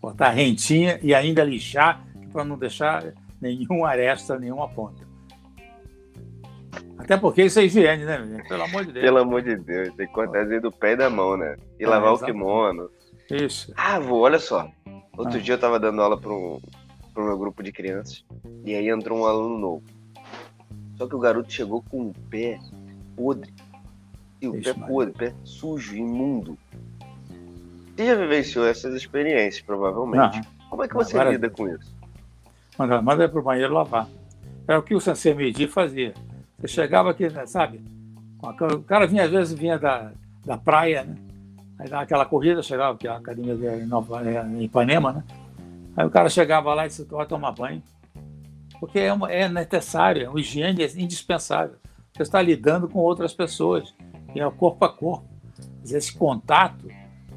cortar 0.00 0.30
rentinha 0.30 0.98
e 1.02 1.14
ainda 1.14 1.44
lixar 1.44 2.02
para 2.32 2.44
não 2.44 2.56
deixar 2.56 3.04
nenhuma 3.40 3.88
aresta, 3.88 4.38
nenhuma 4.38 4.68
ponta. 4.68 5.13
Até 6.98 7.16
porque 7.16 7.44
isso 7.44 7.58
é 7.58 7.64
higiene, 7.64 8.04
né? 8.04 8.42
Pelo 8.48 8.62
amor 8.62 8.84
de 8.84 8.92
Deus. 8.92 9.04
Pelo 9.04 9.18
amor 9.18 9.42
de 9.42 9.56
Deus, 9.56 9.94
tem 9.94 10.06
que 10.06 10.12
cortar 10.12 10.46
do 10.46 10.72
pé 10.72 10.92
e 10.92 10.96
da 10.96 11.10
mão, 11.10 11.36
né? 11.36 11.56
E 11.78 11.84
é, 11.84 11.88
lavar 11.88 12.12
exatamente. 12.12 12.36
o 12.36 12.44
kimono. 12.44 12.90
Isso. 13.30 13.72
Ah, 13.76 13.98
vô, 13.98 14.20
olha 14.20 14.38
só. 14.38 14.68
Outro 15.16 15.38
ah. 15.38 15.40
dia 15.40 15.54
eu 15.54 15.58
tava 15.58 15.78
dando 15.78 16.00
aula 16.00 16.18
para 16.18 16.32
um, 16.32 16.60
pro 17.12 17.24
meu 17.24 17.38
grupo 17.38 17.62
de 17.62 17.72
crianças. 17.72 18.24
E 18.64 18.74
aí 18.74 18.88
entrou 18.88 19.18
um 19.18 19.26
aluno 19.26 19.58
novo. 19.58 19.82
Só 20.96 21.06
que 21.06 21.14
o 21.14 21.18
garoto 21.18 21.52
chegou 21.52 21.82
com 21.82 22.08
o 22.08 22.14
pé 22.30 22.58
podre. 23.16 23.52
E 24.40 24.48
o 24.48 24.56
Ixi, 24.56 24.74
pé 24.74 24.86
podre, 24.86 25.14
pé 25.14 25.34
sujo, 25.44 25.94
imundo. 25.94 26.58
Você 27.96 28.06
já 28.06 28.14
vivenciou 28.14 28.66
essas 28.66 28.94
experiências, 28.94 29.62
provavelmente. 29.62 30.40
Como 30.68 30.82
é 30.82 30.88
que 30.88 30.94
você 30.94 31.16
Agora, 31.16 31.30
lida 31.30 31.48
com 31.48 31.68
isso? 31.68 31.94
Manda, 32.76 33.00
manda 33.00 33.28
pro 33.28 33.42
banheiro 33.42 33.72
lavar. 33.72 34.08
Era 34.66 34.78
o 34.78 34.82
que 34.82 34.94
o 34.94 35.00
Sensei 35.00 35.34
Meiji 35.34 35.68
fazia. 35.68 36.14
Você 36.64 36.68
chegava 36.68 37.10
aqui, 37.10 37.28
né, 37.28 37.44
sabe? 37.44 37.84
O 38.40 38.82
cara 38.84 39.06
vinha, 39.06 39.24
às 39.24 39.30
vezes, 39.30 39.52
vinha 39.52 39.78
da, 39.78 40.12
da 40.46 40.56
praia, 40.56 41.04
né? 41.04 41.14
Aí 41.78 41.90
dava 41.90 42.02
aquela 42.04 42.24
corrida, 42.24 42.62
chegava, 42.62 42.96
que 42.96 43.06
a 43.06 43.16
academia 43.16 43.76
em, 43.76 43.84
Nova, 43.84 44.22
em 44.24 44.62
Ipanema, 44.62 45.12
né? 45.12 45.24
Aí 45.94 46.06
o 46.06 46.10
cara 46.10 46.30
chegava 46.30 46.72
lá 46.72 46.86
e 46.86 46.88
disse, 46.88 47.04
vai 47.04 47.26
tomar 47.26 47.52
banho. 47.52 47.82
Porque 48.80 48.98
é, 48.98 49.12
uma, 49.12 49.30
é 49.30 49.46
necessário, 49.46 50.30
a 50.34 50.40
higiene 50.40 50.82
é 50.82 50.90
indispensável. 50.96 51.76
Você 52.14 52.22
está 52.22 52.40
lidando 52.40 52.88
com 52.88 52.98
outras 52.98 53.34
pessoas, 53.34 53.94
e 54.34 54.40
é 54.40 54.50
corpo 54.50 54.86
a 54.86 54.88
corpo. 54.88 55.28
Esse 55.84 56.16
contato 56.16 56.88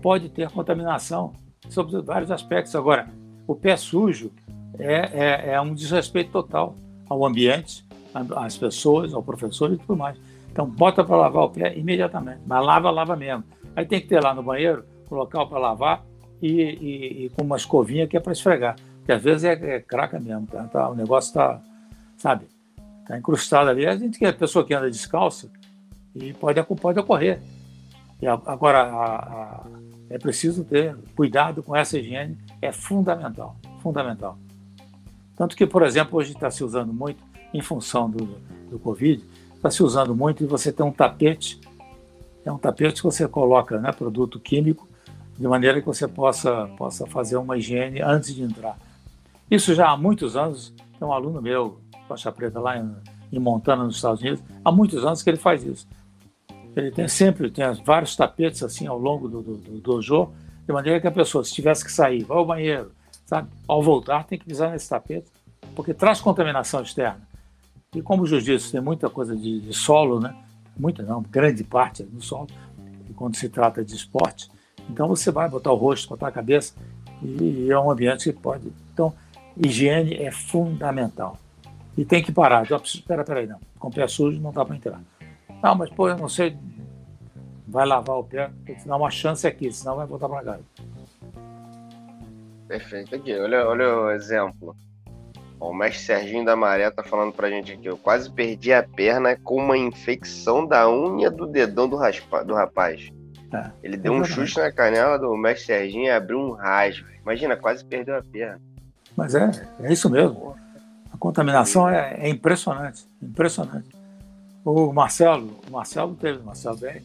pode 0.01 0.29
ter 0.29 0.49
contaminação 0.51 1.33
sobre 1.67 2.01
vários 2.01 2.31
aspectos. 2.31 2.73
Agora, 2.77 3.09
o 3.45 3.53
pé 3.53 3.75
sujo 3.75 4.31
é, 4.79 4.93
é, 4.95 5.53
é 5.55 5.61
um 5.61 5.73
desrespeito 5.73 6.31
total 6.31 6.77
ao 7.09 7.25
ambiente, 7.25 7.86
às 8.35 8.57
pessoas, 8.57 9.13
ao 9.13 9.23
professor 9.23 9.71
e 9.71 9.77
tudo 9.77 9.95
mais. 9.95 10.17
Então, 10.51 10.65
bota 10.65 11.03
para 11.03 11.15
lavar 11.15 11.43
o 11.43 11.49
pé 11.49 11.77
imediatamente. 11.77 12.39
Mas 12.45 12.65
lava, 12.65 12.89
lava 12.89 13.15
mesmo. 13.15 13.43
Aí 13.75 13.85
tem 13.85 14.01
que 14.01 14.07
ter 14.07 14.23
lá 14.23 14.33
no 14.33 14.41
banheiro 14.41 14.83
um 15.11 15.15
local 15.15 15.47
para 15.47 15.59
lavar 15.59 16.03
e, 16.41 16.61
e, 16.61 17.25
e, 17.25 17.29
com 17.29 17.43
uma 17.43 17.57
escovinha 17.57 18.07
que 18.07 18.17
é 18.17 18.19
para 18.19 18.31
esfregar. 18.31 18.75
Porque 18.97 19.11
às 19.11 19.21
vezes 19.21 19.43
é, 19.43 19.53
é 19.53 19.79
craca 19.79 20.19
mesmo, 20.19 20.47
tá? 20.47 20.63
Tá, 20.63 20.89
o 20.89 20.95
negócio 20.95 21.29
está, 21.29 21.61
sabe, 22.17 22.47
está 23.01 23.17
incrustado 23.17 23.69
ali. 23.69 23.85
A 23.85 23.95
gente 23.95 24.17
que 24.17 24.25
é 24.25 24.31
pessoa 24.31 24.65
que 24.65 24.73
anda 24.73 24.89
descalça 24.89 25.49
e 26.15 26.33
pode, 26.33 26.61
pode 26.63 26.99
ocorrer. 26.99 27.39
E 28.21 28.27
agora, 28.27 28.81
a, 28.81 29.15
a, 29.15 29.63
é 30.09 30.17
preciso 30.17 30.63
ter 30.63 30.95
cuidado 31.15 31.61
com 31.61 31.75
essa 31.75 31.99
higiene, 31.99 32.37
é 32.61 32.71
fundamental, 32.71 33.55
fundamental. 33.81 34.37
Tanto 35.35 35.55
que, 35.55 35.67
por 35.67 35.83
exemplo, 35.83 36.17
hoje 36.17 36.33
está 36.33 36.49
se 36.49 36.63
usando 36.63 36.91
muito, 36.91 37.23
em 37.57 37.61
função 37.61 38.09
do, 38.09 38.25
do 38.69 38.79
Covid, 38.79 39.23
está 39.55 39.71
se 39.71 39.81
usando 39.81 40.15
muito 40.15 40.43
e 40.43 40.47
você 40.47 40.71
tem 40.71 40.85
um 40.85 40.91
tapete 40.91 41.59
é 42.47 42.51
um 42.51 42.57
tapete 42.57 43.01
que 43.01 43.03
você 43.03 43.27
coloca 43.27 43.77
né, 43.77 43.91
produto 43.91 44.39
químico, 44.39 44.87
de 45.37 45.47
maneira 45.47 45.81
que 45.81 45.85
você 45.85 46.07
possa, 46.07 46.67
possa 46.77 47.05
fazer 47.05 47.35
uma 47.35 47.57
higiene 47.57 48.01
antes 48.01 48.33
de 48.33 48.41
entrar. 48.41 48.77
Isso 49.51 49.75
já 49.75 49.89
há 49.89 49.97
muitos 49.97 50.37
anos, 50.37 50.73
tem 50.97 51.07
um 51.07 51.11
aluno 51.11 51.41
meu, 51.41 51.79
faixa 52.07 52.31
preta, 52.31 52.59
lá 52.59 52.77
em, 52.77 52.89
em 53.33 53.39
Montana, 53.39 53.83
nos 53.83 53.97
Estados 53.97 54.21
Unidos, 54.21 54.41
há 54.63 54.71
muitos 54.71 55.05
anos 55.05 55.21
que 55.21 55.29
ele 55.29 55.37
faz 55.37 55.63
isso. 55.63 55.87
Ele 56.75 56.89
tem 56.91 57.07
sempre 57.07 57.51
tem 57.51 57.65
vários 57.83 58.15
tapetes 58.15 58.63
assim 58.63 58.87
ao 58.87 58.97
longo 58.97 59.27
do, 59.27 59.41
do, 59.41 59.57
do 59.57 59.79
dojo, 59.79 60.29
de 60.65 60.71
maneira 60.71 61.01
que 61.01 61.07
a 61.07 61.11
pessoa, 61.11 61.43
se 61.43 61.53
tivesse 61.53 61.83
que 61.83 61.91
sair, 61.91 62.23
vai 62.23 62.37
ao 62.37 62.45
banheiro, 62.45 62.91
sabe? 63.25 63.49
Ao 63.67 63.81
voltar, 63.81 64.25
tem 64.25 64.39
que 64.39 64.45
pisar 64.45 64.71
nesse 64.71 64.89
tapete, 64.89 65.27
porque 65.75 65.93
traz 65.93 66.21
contaminação 66.21 66.81
externa. 66.81 67.26
E 67.95 68.01
como 68.01 68.23
o 68.23 68.27
jiu-jitsu 68.27 68.71
tem 68.71 68.81
muita 68.81 69.09
coisa 69.09 69.35
de, 69.35 69.61
de 69.61 69.73
solo, 69.73 70.19
né? 70.19 70.35
muita 70.77 71.03
não, 71.03 71.21
grande 71.21 71.63
parte 71.63 72.03
no 72.03 72.21
solo, 72.21 72.47
quando 73.15 73.35
se 73.35 73.49
trata 73.49 73.83
de 73.83 73.95
esporte. 73.95 74.49
Então 74.89 75.07
você 75.07 75.31
vai 75.31 75.49
botar 75.49 75.71
o 75.71 75.75
rosto, 75.75 76.09
botar 76.09 76.27
a 76.27 76.31
cabeça, 76.31 76.73
e 77.21 77.69
é 77.69 77.79
um 77.79 77.89
ambiente 77.89 78.31
que 78.31 78.39
pode. 78.39 78.71
Então, 78.93 79.13
higiene 79.55 80.15
é 80.15 80.31
fundamental. 80.31 81.37
E 81.97 82.05
tem 82.05 82.21
que 82.21 82.31
parar. 82.31 82.63
Então, 82.63 82.79
espera, 82.83 83.23
peraí, 83.23 83.47
não. 83.47 83.59
Com 83.79 83.87
o 83.87 83.91
pé 83.91 84.07
sujo 84.07 84.39
não 84.39 84.51
dá 84.51 84.63
para 84.63 84.75
entrar. 84.75 85.01
Não, 85.63 85.75
mas 85.75 85.89
pô, 85.89 86.07
eu 86.07 86.17
não 86.17 86.29
sei. 86.29 86.55
Vai 87.67 87.85
lavar 87.85 88.17
o 88.17 88.23
pé, 88.23 88.51
tem 88.65 88.75
que 88.75 88.87
dar 88.87 88.95
uma 88.95 89.09
chance 89.09 89.45
aqui, 89.47 89.71
senão 89.71 89.95
vai 89.95 90.05
voltar 90.05 90.29
para 90.29 90.43
casa. 90.43 90.63
Perfeito. 92.67 93.15
Aqui, 93.15 93.37
olha, 93.37 93.67
olha 93.67 93.95
o 93.95 94.11
exemplo. 94.11 94.75
O 95.59 95.73
mestre 95.73 96.03
Serginho 96.03 96.45
da 96.45 96.55
Maré 96.55 96.89
tá 96.91 97.03
falando 97.03 97.33
pra 97.33 97.49
gente 97.49 97.71
aqui. 97.71 97.85
Eu 97.85 97.97
quase 97.97 98.31
perdi 98.31 98.71
a 98.73 98.83
perna 98.83 99.35
com 99.35 99.55
uma 99.55 99.77
infecção 99.77 100.65
da 100.65 100.89
unha 100.89 101.31
do 101.31 101.47
dedão 101.47 101.87
do, 101.87 101.95
raspa, 101.95 102.43
do 102.43 102.53
rapaz. 102.53 103.09
É, 103.53 103.71
Ele 103.81 103.97
deu 103.97 104.13
um 104.13 104.23
chute 104.23 104.57
na 104.57 104.71
canela 104.71 105.17
do 105.17 105.35
mestre 105.35 105.67
Serginho 105.67 106.05
e 106.05 106.09
abriu 106.09 106.39
um 106.39 106.51
rasgo. 106.51 107.07
Imagina, 107.21 107.55
quase 107.55 107.83
perdeu 107.83 108.17
a 108.17 108.21
perna. 108.21 108.61
Mas 109.15 109.33
é, 109.33 109.49
é 109.81 109.91
isso 109.91 110.09
mesmo. 110.09 110.55
A 111.11 111.17
contaminação 111.17 111.89
é, 111.89 112.15
é 112.19 112.29
impressionante. 112.29 113.05
Impressionante. 113.21 113.89
O 114.63 114.93
Marcelo, 114.93 115.59
o 115.67 115.71
Marcelo 115.71 116.13
teve, 116.15 116.39
o 116.39 116.43
Marcelo 116.43 116.77
Bem, 116.77 117.01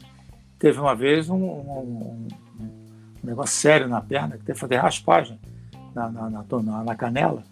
teve 0.58 0.78
uma 0.78 0.94
vez 0.94 1.30
um, 1.30 1.36
um, 1.36 2.28
um, 2.60 2.76
negócio 3.22 3.56
sério 3.56 3.88
na 3.88 4.00
perna, 4.00 4.36
que 4.36 4.44
teve 4.44 4.54
que 4.54 4.60
fazer 4.60 4.76
raspagem 4.76 5.40
na, 5.94 6.10
na, 6.10 6.28
na, 6.28 6.84
na, 6.84 6.94
canela, 6.96 7.42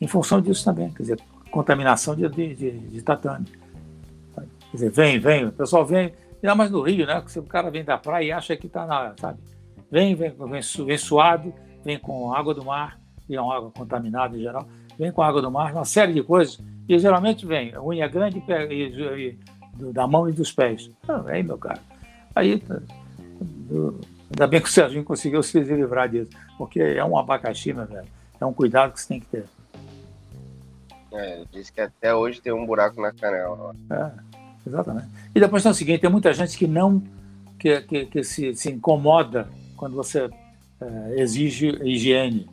em 0.00 0.06
função 0.06 0.40
disso 0.40 0.64
também, 0.64 0.90
quer 0.90 1.02
dizer, 1.02 1.20
contaminação 1.50 2.14
de, 2.16 2.28
de, 2.28 2.54
de, 2.54 2.70
de 2.78 3.02
tatame. 3.02 3.46
Quer 4.34 4.46
dizer, 4.72 4.90
vem, 4.90 5.18
vem, 5.18 5.46
o 5.46 5.52
pessoal 5.52 5.84
vem, 5.84 6.12
ainda 6.42 6.54
mais 6.54 6.70
no 6.70 6.82
Rio, 6.82 7.06
né? 7.06 7.22
O 7.36 7.42
cara 7.44 7.70
vem 7.70 7.84
da 7.84 7.96
praia 7.96 8.24
e 8.24 8.32
acha 8.32 8.56
que 8.56 8.66
está 8.66 8.86
na, 8.86 9.14
sabe? 9.18 9.38
Vem, 9.90 10.14
vem, 10.14 10.30
vem, 10.30 10.60
vem 10.86 10.98
suado, 10.98 11.54
vem 11.84 11.98
com 11.98 12.34
água 12.34 12.52
do 12.52 12.64
mar, 12.64 12.98
e 13.28 13.36
é 13.36 13.40
uma 13.40 13.56
água 13.56 13.70
contaminada 13.70 14.36
em 14.36 14.40
geral, 14.40 14.66
vem 14.98 15.12
com 15.12 15.22
água 15.22 15.40
do 15.40 15.50
mar, 15.50 15.72
uma 15.72 15.84
série 15.84 16.12
de 16.12 16.22
coisas, 16.22 16.58
e 16.88 16.98
geralmente 16.98 17.46
vem 17.46 17.76
unha 17.78 18.08
grande 18.08 18.42
e, 18.46 18.74
e, 18.74 19.38
e, 19.80 19.92
da 19.92 20.06
mão 20.06 20.28
e 20.28 20.32
dos 20.32 20.52
pés. 20.52 20.90
Ah, 21.08 21.18
vem, 21.18 21.42
meu 21.42 21.56
cara. 21.56 21.80
Aí, 22.34 22.58
tá, 22.58 22.80
ainda 24.30 24.46
bem 24.46 24.60
que 24.60 24.68
o 24.68 24.72
Serginho 24.72 25.04
conseguiu 25.04 25.42
se 25.42 25.58
livrar 25.60 26.08
disso, 26.08 26.30
porque 26.58 26.80
é 26.80 27.04
um 27.04 27.16
abacaxi, 27.16 27.72
meu 27.72 27.86
velho. 27.86 28.08
É 28.40 28.44
um 28.44 28.52
cuidado 28.52 28.92
que 28.92 29.00
você 29.00 29.08
tem 29.08 29.20
que 29.20 29.26
ter. 29.26 29.44
É, 31.14 31.44
disse 31.52 31.72
que 31.72 31.80
até 31.80 32.14
hoje 32.14 32.40
tem 32.40 32.52
um 32.52 32.66
buraco 32.66 33.00
na 33.00 33.12
canela. 33.12 33.74
É, 33.90 34.10
exatamente. 34.66 35.08
E 35.34 35.40
depois 35.40 35.62
tem 35.62 35.72
o 35.72 35.74
seguinte, 35.74 36.00
tem 36.00 36.10
muita 36.10 36.32
gente 36.32 36.58
que 36.58 36.66
não, 36.66 37.02
que, 37.58 37.80
que, 37.82 38.06
que 38.06 38.24
se, 38.24 38.54
se 38.54 38.70
incomoda 38.70 39.48
quando 39.76 39.94
você 39.94 40.28
é, 40.80 41.20
exige 41.20 41.68
higiene. 41.82 42.48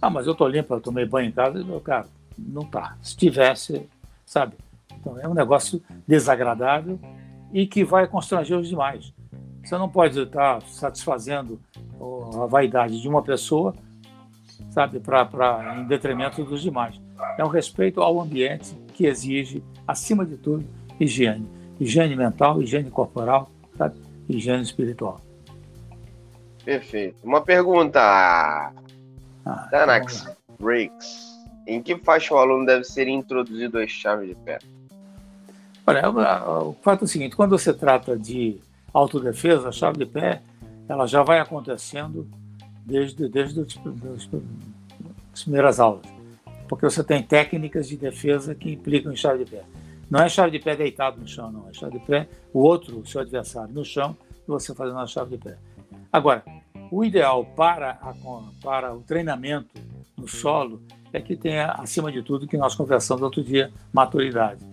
Ah, 0.00 0.08
mas 0.08 0.26
eu 0.26 0.34
tô 0.34 0.48
limpo, 0.48 0.74
eu 0.74 0.80
tomei 0.80 1.04
banho 1.04 1.28
em 1.28 1.32
casa. 1.32 1.62
Meu 1.62 1.80
cara, 1.80 2.06
não 2.38 2.64
tá. 2.64 2.96
Se 3.02 3.16
tivesse, 3.16 3.86
sabe? 4.24 4.56
Então 4.98 5.18
é 5.18 5.28
um 5.28 5.34
negócio 5.34 5.82
desagradável 6.06 6.98
e 7.52 7.66
que 7.66 7.84
vai 7.84 8.06
constranger 8.06 8.58
os 8.58 8.68
demais. 8.68 9.12
Você 9.62 9.76
não 9.76 9.88
pode 9.88 10.18
estar 10.18 10.62
satisfazendo 10.62 11.60
a 12.42 12.46
vaidade 12.46 13.00
de 13.00 13.08
uma 13.08 13.22
pessoa, 13.22 13.74
sabe, 14.70 15.00
para 15.00 15.76
em 15.78 15.84
detrimento 15.84 16.42
dos 16.44 16.62
demais. 16.62 17.00
É 17.36 17.44
um 17.44 17.48
respeito 17.48 18.00
ao 18.00 18.20
ambiente 18.20 18.74
que 18.94 19.06
exige, 19.06 19.62
acima 19.86 20.24
de 20.24 20.36
tudo, 20.36 20.64
higiene. 20.98 21.48
Higiene 21.78 22.16
mental, 22.16 22.62
higiene 22.62 22.90
corporal, 22.90 23.50
sabe? 23.76 23.98
higiene 24.28 24.62
espiritual. 24.62 25.20
Perfeito. 26.64 27.16
Uma 27.24 27.40
pergunta. 27.40 28.00
Ah, 28.00 29.68
Danax 29.70 30.28
Breaks. 30.58 31.30
Em 31.66 31.82
que 31.82 31.96
faixa 31.96 32.34
o 32.34 32.38
aluno 32.38 32.66
deve 32.66 32.84
ser 32.84 33.08
introduzido 33.08 33.78
às 33.78 33.90
chaves 33.90 34.28
de 34.28 34.34
pé? 34.34 34.58
Olha, 35.86 36.08
o 36.10 36.74
fato 36.82 37.02
é 37.02 37.04
o 37.04 37.08
seguinte: 37.08 37.36
quando 37.36 37.58
você 37.58 37.72
trata 37.72 38.16
de 38.16 38.60
autodefesa, 38.92 39.68
a 39.68 39.72
chave 39.72 39.98
de 39.98 40.06
pé, 40.06 40.42
ela 40.88 41.06
já 41.06 41.22
vai 41.22 41.38
acontecendo 41.38 42.28
desde, 42.90 43.28
desde 43.28 43.60
as 43.60 45.42
primeiras 45.44 45.78
aulas. 45.78 46.04
Porque 46.68 46.84
você 46.84 47.02
tem 47.02 47.22
técnicas 47.22 47.88
de 47.88 47.96
defesa 47.96 48.54
que 48.54 48.72
implicam 48.72 49.12
em 49.12 49.16
chave 49.16 49.44
de 49.44 49.50
pé. 49.50 49.62
Não 50.10 50.20
é 50.20 50.28
chave 50.28 50.50
de 50.50 50.58
pé 50.58 50.74
deitado 50.74 51.20
no 51.20 51.26
chão, 51.26 51.50
não. 51.50 51.68
É 51.68 51.72
chave 51.72 51.98
de 51.98 52.04
pé, 52.04 52.28
o 52.52 52.60
outro, 52.60 52.98
o 52.98 53.06
seu 53.06 53.20
adversário, 53.20 53.72
no 53.72 53.84
chão 53.84 54.16
e 54.44 54.46
você 54.46 54.74
fazendo 54.74 54.98
a 54.98 55.06
chave 55.06 55.36
de 55.36 55.42
pé. 55.42 55.56
Agora, 56.12 56.44
o 56.90 57.04
ideal 57.04 57.44
para, 57.44 57.92
a, 57.92 58.14
para 58.62 58.94
o 58.94 59.00
treinamento 59.02 59.80
no 60.16 60.26
solo 60.26 60.82
é 61.12 61.20
que 61.20 61.36
tenha, 61.36 61.72
acima 61.72 62.10
de 62.10 62.22
tudo, 62.22 62.46
que 62.46 62.56
nós 62.56 62.74
conversamos 62.74 63.22
outro 63.22 63.42
dia, 63.42 63.70
maturidade. 63.92 64.64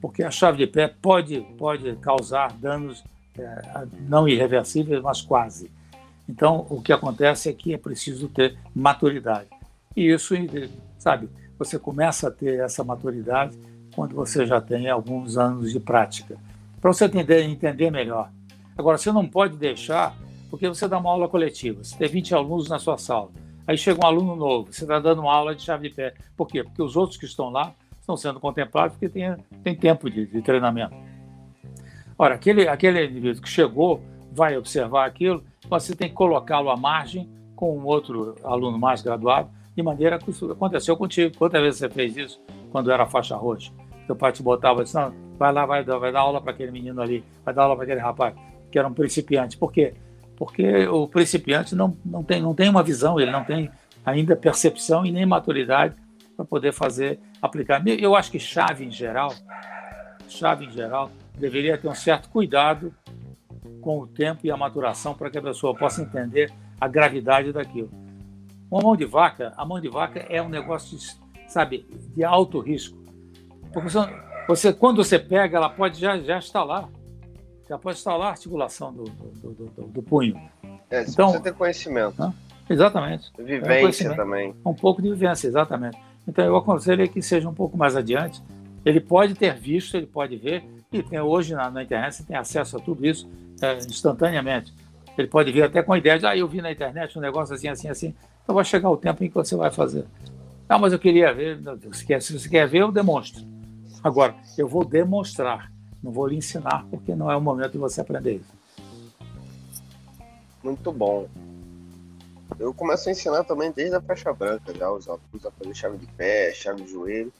Porque 0.00 0.22
a 0.22 0.30
chave 0.30 0.58
de 0.58 0.66
pé 0.66 0.88
pode, 0.88 1.40
pode 1.56 1.96
causar 1.96 2.52
danos 2.52 3.02
é, 3.38 3.86
não 4.06 4.28
irreversíveis, 4.28 5.02
mas 5.02 5.22
quase. 5.22 5.70
Então, 6.28 6.66
o 6.70 6.80
que 6.80 6.92
acontece 6.92 7.48
é 7.48 7.52
que 7.52 7.74
é 7.74 7.78
preciso 7.78 8.28
ter 8.28 8.58
maturidade. 8.74 9.48
E 9.96 10.10
isso, 10.10 10.34
sabe, 10.98 11.28
você 11.58 11.78
começa 11.78 12.28
a 12.28 12.30
ter 12.30 12.60
essa 12.60 12.82
maturidade 12.82 13.58
quando 13.94 14.14
você 14.14 14.46
já 14.46 14.60
tem 14.60 14.88
alguns 14.88 15.36
anos 15.36 15.70
de 15.70 15.78
prática, 15.78 16.36
para 16.80 16.92
você 16.92 17.04
entender, 17.04 17.42
entender 17.42 17.90
melhor. 17.90 18.30
Agora, 18.76 18.98
você 18.98 19.12
não 19.12 19.26
pode 19.26 19.56
deixar 19.56 20.16
porque 20.50 20.68
você 20.68 20.86
dá 20.88 20.98
uma 20.98 21.10
aula 21.10 21.28
coletiva, 21.28 21.82
você 21.82 21.96
tem 21.96 22.08
20 22.08 22.34
alunos 22.34 22.68
na 22.68 22.78
sua 22.78 22.98
sala, 22.98 23.30
aí 23.66 23.76
chega 23.76 24.04
um 24.04 24.06
aluno 24.06 24.36
novo, 24.36 24.72
você 24.72 24.84
está 24.84 24.98
dando 24.98 25.22
uma 25.22 25.32
aula 25.32 25.54
de 25.54 25.62
chave 25.62 25.88
de 25.88 25.94
pé. 25.94 26.14
Por 26.36 26.46
quê? 26.48 26.62
Porque 26.62 26.82
os 26.82 26.96
outros 26.96 27.18
que 27.18 27.24
estão 27.24 27.50
lá 27.50 27.72
estão 28.00 28.16
sendo 28.16 28.38
contemplados 28.38 28.96
porque 28.96 29.08
tem, 29.08 29.36
tem 29.62 29.74
tempo 29.74 30.10
de, 30.10 30.26
de 30.26 30.42
treinamento. 30.42 30.94
Ora, 32.18 32.34
aquele, 32.34 32.68
aquele 32.68 33.04
indivíduo 33.04 33.42
que 33.42 33.48
chegou, 33.48 34.02
vai 34.32 34.56
observar 34.56 35.06
aquilo, 35.06 35.42
você 35.68 35.94
tem 35.94 36.08
que 36.08 36.14
colocá-lo 36.14 36.70
à 36.70 36.76
margem 36.76 37.28
com 37.54 37.76
um 37.78 37.84
outro 37.84 38.36
aluno 38.44 38.78
mais 38.78 39.02
graduado, 39.02 39.50
de 39.76 39.82
maneira 39.82 40.18
que 40.18 40.30
isso 40.30 40.50
aconteceu 40.50 40.96
contigo. 40.96 41.36
Quantas 41.36 41.60
vezes 41.60 41.78
você 41.78 41.88
fez 41.88 42.16
isso 42.16 42.40
quando 42.70 42.90
era 42.90 43.06
faixa 43.06 43.36
roxa? 43.36 43.72
Seu 44.06 44.14
pai 44.14 44.32
te 44.32 44.42
botava 44.42 44.82
e 44.82 44.86
vai 45.38 45.52
lá, 45.52 45.64
vai, 45.64 45.82
vai 45.82 46.12
dar 46.12 46.20
aula 46.20 46.40
para 46.40 46.52
aquele 46.52 46.70
menino 46.70 47.00
ali, 47.00 47.24
vai 47.44 47.54
dar 47.54 47.62
aula 47.62 47.74
para 47.74 47.84
aquele 47.84 48.00
rapaz, 48.00 48.34
que 48.70 48.78
era 48.78 48.86
um 48.86 48.92
principiante. 48.92 49.56
Por 49.56 49.72
quê? 49.72 49.94
porque 50.36 50.86
o 50.86 51.06
principiante 51.06 51.74
não, 51.74 51.96
não, 52.04 52.22
tem, 52.22 52.40
não 52.40 52.54
tem 52.54 52.68
uma 52.68 52.82
visão, 52.82 53.20
ele 53.20 53.30
não 53.30 53.44
tem 53.44 53.70
ainda 54.04 54.36
percepção 54.36 55.06
e 55.06 55.12
nem 55.12 55.24
maturidade 55.24 55.94
para 56.36 56.44
poder 56.44 56.72
fazer, 56.72 57.18
aplicar. 57.40 57.82
Eu 57.86 58.14
acho 58.16 58.30
que 58.30 58.38
chave 58.38 58.84
em 58.84 58.90
geral, 58.90 59.32
chave 60.28 60.66
em 60.66 60.70
geral, 60.70 61.10
deveria 61.38 61.78
ter 61.78 61.88
um 61.88 61.94
certo 61.94 62.28
cuidado 62.28 62.92
com 63.84 64.00
o 64.00 64.06
tempo 64.06 64.46
e 64.46 64.50
a 64.50 64.56
maturação 64.56 65.14
para 65.14 65.30
que 65.30 65.36
a 65.36 65.42
pessoa 65.42 65.74
possa 65.76 66.00
entender 66.00 66.50
a 66.80 66.88
gravidade 66.88 67.52
daquilo. 67.52 67.90
Uma 68.70 68.80
mão 68.80 68.96
de 68.96 69.04
vaca, 69.04 69.52
a 69.56 69.64
mão 69.64 69.78
de 69.78 69.88
vaca 69.88 70.20
é 70.30 70.42
um 70.42 70.48
negócio, 70.48 70.96
de, 70.96 71.16
sabe, 71.46 71.86
de 72.16 72.24
alto 72.24 72.58
risco. 72.60 72.96
Porque 73.70 73.90
você, 73.90 73.98
você, 74.48 74.72
quando 74.72 75.04
você 75.04 75.18
pega, 75.18 75.58
ela 75.58 75.68
pode 75.68 76.00
já, 76.00 76.18
já 76.18 76.38
estar 76.38 76.64
lá 76.64 76.88
já 77.68 77.78
pode 77.78 77.98
instalar 77.98 78.28
a 78.28 78.30
articulação 78.30 78.92
do, 78.92 79.04
do, 79.04 79.50
do, 79.52 79.86
do 79.86 80.02
punho. 80.02 80.38
É, 80.90 81.02
então, 81.02 81.30
você 81.30 81.40
tem 81.40 81.52
conhecimento. 81.52 82.20
Né? 82.20 82.32
Exatamente. 82.68 83.32
Vivência 83.38 84.08
é 84.08 84.12
um 84.12 84.16
também. 84.16 84.54
Um 84.64 84.74
pouco 84.74 85.00
de 85.00 85.10
vivência, 85.10 85.48
exatamente. 85.48 85.98
Então 86.26 86.44
eu 86.44 86.56
aconselho 86.56 87.08
que 87.08 87.20
seja 87.22 87.48
um 87.48 87.54
pouco 87.54 87.76
mais 87.76 87.96
adiante. 87.96 88.42
Ele 88.84 89.00
pode 89.00 89.34
ter 89.34 89.54
visto, 89.54 89.96
ele 89.96 90.06
pode 90.06 90.36
ver, 90.36 90.64
e 90.92 91.02
tem, 91.02 91.18
hoje 91.20 91.54
na, 91.54 91.70
na 91.70 91.82
internet 91.82 92.16
você 92.16 92.22
tem 92.22 92.36
acesso 92.36 92.76
a 92.76 92.80
tudo 92.80 93.06
isso 93.06 93.28
é, 93.62 93.78
instantaneamente. 93.78 94.72
Ele 95.16 95.28
pode 95.28 95.50
vir 95.52 95.62
até 95.62 95.82
com 95.82 95.92
a 95.92 95.98
ideia 95.98 96.18
de, 96.18 96.26
ah, 96.26 96.36
eu 96.36 96.46
vi 96.46 96.60
na 96.60 96.70
internet 96.70 97.16
um 97.16 97.22
negócio 97.22 97.54
assim, 97.54 97.68
assim, 97.68 97.88
assim. 97.88 98.14
Então 98.42 98.54
vai 98.54 98.64
chegar 98.64 98.90
o 98.90 98.96
tempo 98.96 99.24
em 99.24 99.28
que 99.28 99.34
você 99.34 99.56
vai 99.56 99.70
fazer. 99.70 100.04
Ah, 100.68 100.78
mas 100.78 100.92
eu 100.92 100.98
queria 100.98 101.32
ver. 101.32 101.60
Se, 101.92 102.04
quer, 102.04 102.20
se 102.20 102.38
você 102.38 102.48
quer 102.48 102.66
ver, 102.66 102.82
eu 102.82 102.92
demonstro. 102.92 103.44
Agora, 104.02 104.34
eu 104.58 104.66
vou 104.66 104.84
demonstrar. 104.84 105.70
Não 106.02 106.12
vou 106.12 106.26
lhe 106.26 106.36
ensinar 106.36 106.84
porque 106.90 107.14
não 107.14 107.30
é 107.30 107.36
o 107.36 107.40
momento 107.40 107.72
de 107.72 107.78
você 107.78 108.00
aprender 108.00 108.34
isso. 108.34 108.52
Muito 110.62 110.92
bom. 110.92 111.28
Eu 112.58 112.74
começo 112.74 113.08
a 113.08 113.12
ensinar 113.12 113.44
também 113.44 113.72
desde 113.72 113.96
a 113.96 114.00
faixa 114.00 114.32
branca, 114.32 114.74
já 114.74 114.90
os 114.90 115.08
alunos 115.08 115.46
a 115.46 115.50
fazer 115.50 115.74
chave 115.74 115.98
de 115.98 116.06
pé, 116.06 116.52
chave 116.52 116.82
de 116.82 116.90
joelho, 116.90 117.32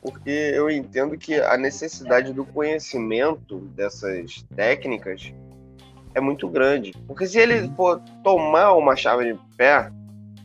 porque 0.00 0.30
eu 0.30 0.70
entendo 0.70 1.16
que 1.16 1.34
a 1.34 1.56
necessidade 1.56 2.32
do 2.32 2.44
conhecimento 2.44 3.58
dessas 3.74 4.42
técnicas 4.56 5.32
é 6.14 6.20
muito 6.20 6.48
grande. 6.48 6.92
Porque 7.06 7.26
se 7.26 7.38
ele 7.38 7.60
uhum. 7.60 7.74
for 7.74 8.00
tomar 8.24 8.72
uma 8.74 8.96
chave 8.96 9.32
de 9.32 9.38
pé, 9.56 9.90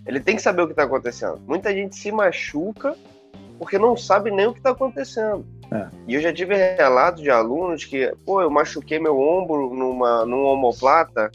ele 0.05 0.19
tem 0.19 0.35
que 0.35 0.41
saber 0.41 0.61
o 0.61 0.67
que 0.67 0.73
está 0.73 0.83
acontecendo. 0.83 1.41
Muita 1.47 1.73
gente 1.73 1.95
se 1.95 2.11
machuca 2.11 2.95
porque 3.57 3.79
não 3.79 3.95
sabe 3.95 4.31
nem 4.31 4.47
o 4.47 4.53
que 4.53 4.59
está 4.59 4.71
acontecendo. 4.71 5.45
É. 5.71 5.87
E 6.07 6.15
eu 6.15 6.21
já 6.21 6.31
tive 6.31 6.55
relatos 6.55 7.23
de 7.23 7.29
alunos 7.29 7.85
que, 7.85 8.13
pô, 8.25 8.41
eu 8.41 8.49
machuquei 8.49 8.99
meu 8.99 9.19
ombro 9.19 9.73
numa, 9.73 10.25
num 10.25 10.43
omoplata 10.43 11.31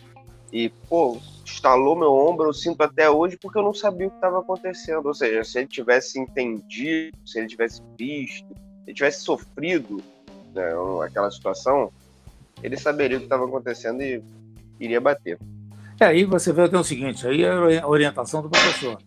e, 0.52 0.68
pô, 0.88 1.18
estalou 1.44 1.96
meu 1.96 2.12
ombro, 2.12 2.48
eu 2.48 2.52
sinto 2.52 2.80
até 2.82 3.08
hoje 3.08 3.36
porque 3.36 3.58
eu 3.58 3.62
não 3.62 3.74
sabia 3.74 4.06
o 4.06 4.10
que 4.10 4.16
estava 4.16 4.40
acontecendo. 4.40 5.06
Ou 5.06 5.14
seja, 5.14 5.44
se 5.44 5.58
ele 5.58 5.68
tivesse 5.68 6.18
entendido, 6.18 7.16
se 7.24 7.38
ele 7.38 7.46
tivesse 7.46 7.82
visto, 7.98 8.48
se 8.48 8.88
ele 8.88 8.94
tivesse 8.94 9.22
sofrido 9.22 10.02
né, 10.54 10.70
aquela 11.04 11.30
situação, 11.30 11.92
ele 12.62 12.76
saberia 12.76 13.16
o 13.16 13.20
que 13.20 13.26
estava 13.26 13.44
acontecendo 13.44 14.02
e 14.02 14.22
iria 14.78 15.00
bater. 15.00 15.38
É, 16.00 16.06
aí 16.06 16.24
você 16.24 16.52
vê 16.52 16.62
até 16.62 16.78
o 16.78 16.84
seguinte, 16.84 17.26
aí 17.26 17.44
é 17.44 17.78
a 17.78 17.86
orientação 17.86 18.42
do 18.42 18.48
professor. 18.48 18.98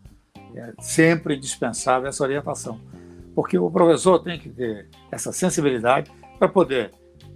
é 0.56 0.74
sempre 0.80 1.36
indispensável 1.36 2.08
essa 2.08 2.24
orientação, 2.24 2.80
porque 3.34 3.58
o 3.58 3.70
professor 3.70 4.20
tem 4.20 4.40
que 4.40 4.50
ter 4.50 4.88
essa 5.12 5.32
sensibilidade 5.32 6.12
para 6.38 6.48
poder, 6.48 6.92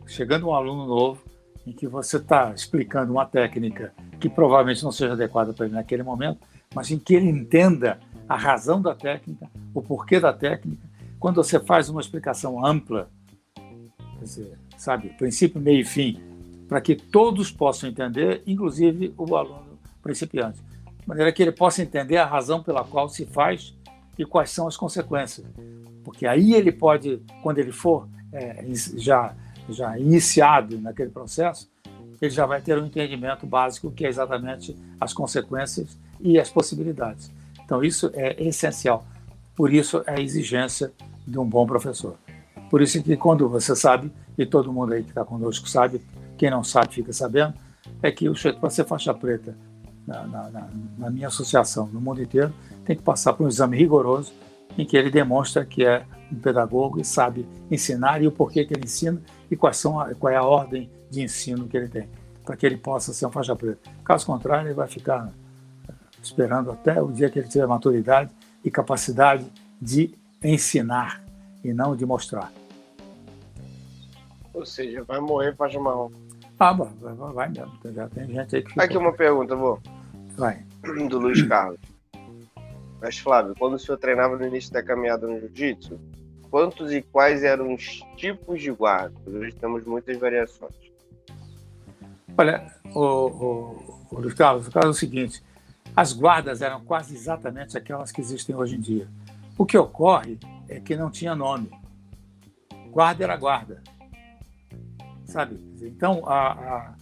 chegando 0.05 0.47
um 0.47 0.53
aluno 0.53 0.85
novo, 0.85 1.26
em 1.67 1.73
que 1.73 1.85
você 1.85 2.15
está 2.15 2.53
explicando 2.55 3.11
uma 3.11 3.25
técnica 3.25 3.93
que 4.21 4.29
provavelmente 4.29 4.81
não 4.83 4.91
seja 4.91 5.13
adequada 5.13 5.51
para 5.51 5.65
ele 5.65 5.75
naquele 5.75 6.01
momento, 6.01 6.39
mas 6.73 6.89
em 6.89 6.97
que 6.97 7.13
ele 7.13 7.29
entenda 7.29 7.99
a 8.27 8.37
razão 8.37 8.81
da 8.81 8.95
técnica, 8.95 9.49
o 9.73 9.81
porquê 9.81 10.17
da 10.17 10.31
técnica. 10.31 10.87
Quando 11.19 11.35
você 11.35 11.59
faz 11.59 11.89
uma 11.89 11.99
explicação 11.99 12.65
ampla, 12.65 13.09
dizer, 14.21 14.57
sabe, 14.77 15.09
princípio, 15.09 15.59
meio 15.59 15.81
e 15.81 15.85
fim, 15.85 16.21
para 16.69 16.79
que 16.79 16.95
todos 16.95 17.51
possam 17.51 17.89
entender, 17.89 18.41
inclusive 18.47 19.13
o 19.17 19.35
aluno 19.35 19.77
principiante, 20.01 20.59
de 21.01 21.07
maneira 21.07 21.33
que 21.33 21.41
ele 21.41 21.51
possa 21.51 21.81
entender 21.81 22.17
a 22.17 22.25
razão 22.25 22.63
pela 22.63 22.85
qual 22.85 23.09
se 23.09 23.25
faz 23.25 23.75
e 24.17 24.25
quais 24.25 24.51
são 24.51 24.67
as 24.67 24.77
consequências. 24.77 25.45
Porque 26.01 26.25
aí 26.25 26.53
ele 26.53 26.71
pode, 26.71 27.21
quando 27.43 27.59
ele 27.59 27.73
for 27.73 28.07
é, 28.31 28.63
já, 28.95 29.35
já 29.69 29.97
iniciado 29.97 30.79
naquele 30.79 31.09
processo, 31.09 31.69
ele 32.21 32.31
já 32.31 32.45
vai 32.45 32.61
ter 32.61 32.77
um 32.81 32.85
entendimento 32.85 33.45
básico 33.45 33.91
que 33.91 34.05
é 34.05 34.09
exatamente 34.09 34.75
as 34.99 35.13
consequências 35.13 35.97
e 36.19 36.39
as 36.39 36.49
possibilidades. 36.49 37.31
Então, 37.63 37.83
isso 37.83 38.11
é 38.13 38.41
essencial. 38.41 39.05
Por 39.55 39.73
isso, 39.73 40.03
é 40.07 40.19
a 40.19 40.21
exigência 40.21 40.91
de 41.27 41.37
um 41.37 41.45
bom 41.45 41.65
professor. 41.65 42.17
Por 42.69 42.81
isso 42.81 43.01
que 43.03 43.15
quando 43.15 43.47
você 43.47 43.75
sabe, 43.75 44.11
e 44.37 44.45
todo 44.45 44.71
mundo 44.73 44.93
aí 44.93 45.03
que 45.03 45.09
está 45.09 45.23
conosco 45.23 45.69
sabe, 45.69 46.01
quem 46.37 46.49
não 46.49 46.63
sabe 46.63 46.93
fica 46.95 47.13
sabendo, 47.13 47.53
é 48.01 48.11
que 48.11 48.29
o 48.29 48.33
para 48.59 48.69
ser 48.69 48.85
faixa 48.85 49.13
preta 49.13 49.55
na, 50.05 50.25
na, 50.25 50.69
na, 50.97 51.09
minha 51.09 51.27
associação, 51.27 51.87
no 51.87 51.99
mundo 51.99 52.21
inteiro, 52.21 52.53
tem 52.85 52.95
que 52.95 53.01
passar 53.01 53.33
por 53.33 53.45
um 53.45 53.49
exame 53.49 53.77
rigoroso 53.77 54.31
em 54.77 54.85
que 54.85 54.95
ele 54.95 55.09
demonstra 55.09 55.65
que 55.65 55.83
é 55.83 56.05
um 56.31 56.35
pedagogo 56.35 56.99
e 56.99 57.05
sabe 57.05 57.47
ensinar 57.69 58.21
e 58.21 58.27
o 58.27 58.31
porquê 58.31 58.65
que 58.65 58.73
ele 58.73 58.85
ensina 58.85 59.21
e 59.49 59.55
quais 59.55 59.77
são 59.77 59.99
a, 59.99 60.13
qual 60.15 60.31
é 60.31 60.35
a 60.35 60.43
ordem 60.43 60.89
de 61.09 61.21
ensino 61.21 61.67
que 61.67 61.77
ele 61.77 61.87
tem, 61.87 62.09
para 62.45 62.55
que 62.55 62.65
ele 62.65 62.77
possa 62.77 63.13
ser 63.13 63.25
um 63.25 63.31
faixa 63.31 63.55
preta. 63.55 63.89
Caso 64.03 64.25
contrário, 64.25 64.67
ele 64.67 64.73
vai 64.73 64.87
ficar 64.87 65.31
esperando 66.21 66.71
até 66.71 67.01
o 67.01 67.11
dia 67.11 67.29
que 67.29 67.39
ele 67.39 67.47
tiver 67.47 67.67
maturidade 67.67 68.31
e 68.63 68.71
capacidade 68.71 69.45
de 69.81 70.13
ensinar 70.43 71.23
e 71.63 71.73
não 71.73 71.95
de 71.95 72.05
mostrar. 72.05 72.51
Ou 74.53 74.65
seja, 74.65 75.03
vai 75.03 75.19
morrer 75.19 75.55
faixa 75.55 75.79
marrom. 75.79 76.11
Ah, 76.59 76.73
vai, 76.73 76.89
vai, 76.99 77.33
vai 77.33 77.49
mesmo. 77.49 77.71
Já 77.93 78.09
tem 78.09 78.27
gente 78.27 78.55
aí 78.55 78.61
que 78.63 78.69
ficou. 78.69 78.83
Aqui 78.83 78.97
uma 78.97 79.13
pergunta, 79.13 79.55
vô. 79.55 79.79
Vai. 80.35 80.63
Do 81.09 81.19
Luiz 81.19 81.41
Carlos. 81.43 81.79
Mas, 82.99 83.19
Flávio, 83.19 83.53
quando 83.59 83.75
o 83.75 83.79
senhor 83.79 83.97
treinava 83.97 84.35
no 84.35 84.47
início 84.47 84.73
da 84.73 84.81
caminhada 84.81 85.27
no 85.27 85.39
jiu-jitsu, 85.39 85.99
quantos 86.49 86.91
e 86.91 87.01
quais 87.01 87.43
eram 87.43 87.73
os 87.73 88.01
tipos 88.15 88.61
de 88.61 88.71
guarda? 88.71 89.15
Hoje 89.25 89.53
temos 89.55 89.83
muitas 89.85 90.17
variações. 90.17 90.73
Olha, 92.37 92.71
o, 92.93 92.99
o, 92.99 94.05
o 94.11 94.19
Luiz 94.19 94.33
Carlos, 94.33 94.67
o 94.67 94.71
caso 94.71 94.87
é 94.87 94.89
o 94.89 94.93
seguinte: 94.93 95.43
as 95.95 96.13
guardas 96.13 96.61
eram 96.61 96.83
quase 96.83 97.15
exatamente 97.15 97.77
aquelas 97.77 98.11
que 98.11 98.21
existem 98.21 98.55
hoje 98.55 98.75
em 98.75 98.79
dia. 98.79 99.07
O 99.57 99.65
que 99.65 99.77
ocorre 99.77 100.37
é 100.69 100.79
que 100.79 100.95
não 100.95 101.09
tinha 101.09 101.35
nome. 101.35 101.71
Guarda 102.91 103.23
era 103.23 103.35
guarda. 103.35 103.81
Sabe? 105.25 105.59
Então, 105.81 106.23
a, 106.27 106.51
a, 106.51 106.95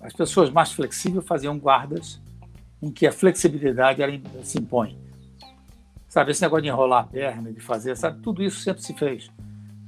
as 0.00 0.12
pessoas 0.12 0.50
mais 0.50 0.72
flexíveis 0.72 1.26
faziam 1.26 1.58
guardas 1.58 2.20
em 2.80 2.90
que 2.90 3.06
a 3.06 3.12
flexibilidade 3.12 4.02
era, 4.02 4.12
se 4.44 4.58
impõe. 4.58 4.96
Sabe, 6.08 6.30
esse 6.30 6.40
negócio 6.40 6.62
de 6.62 6.68
enrolar 6.68 7.04
a 7.04 7.06
perna, 7.06 7.52
de 7.52 7.60
fazer, 7.60 7.96
sabe, 7.96 8.22
tudo 8.22 8.42
isso 8.42 8.60
sempre 8.60 8.82
se 8.82 8.94
fez. 8.94 9.30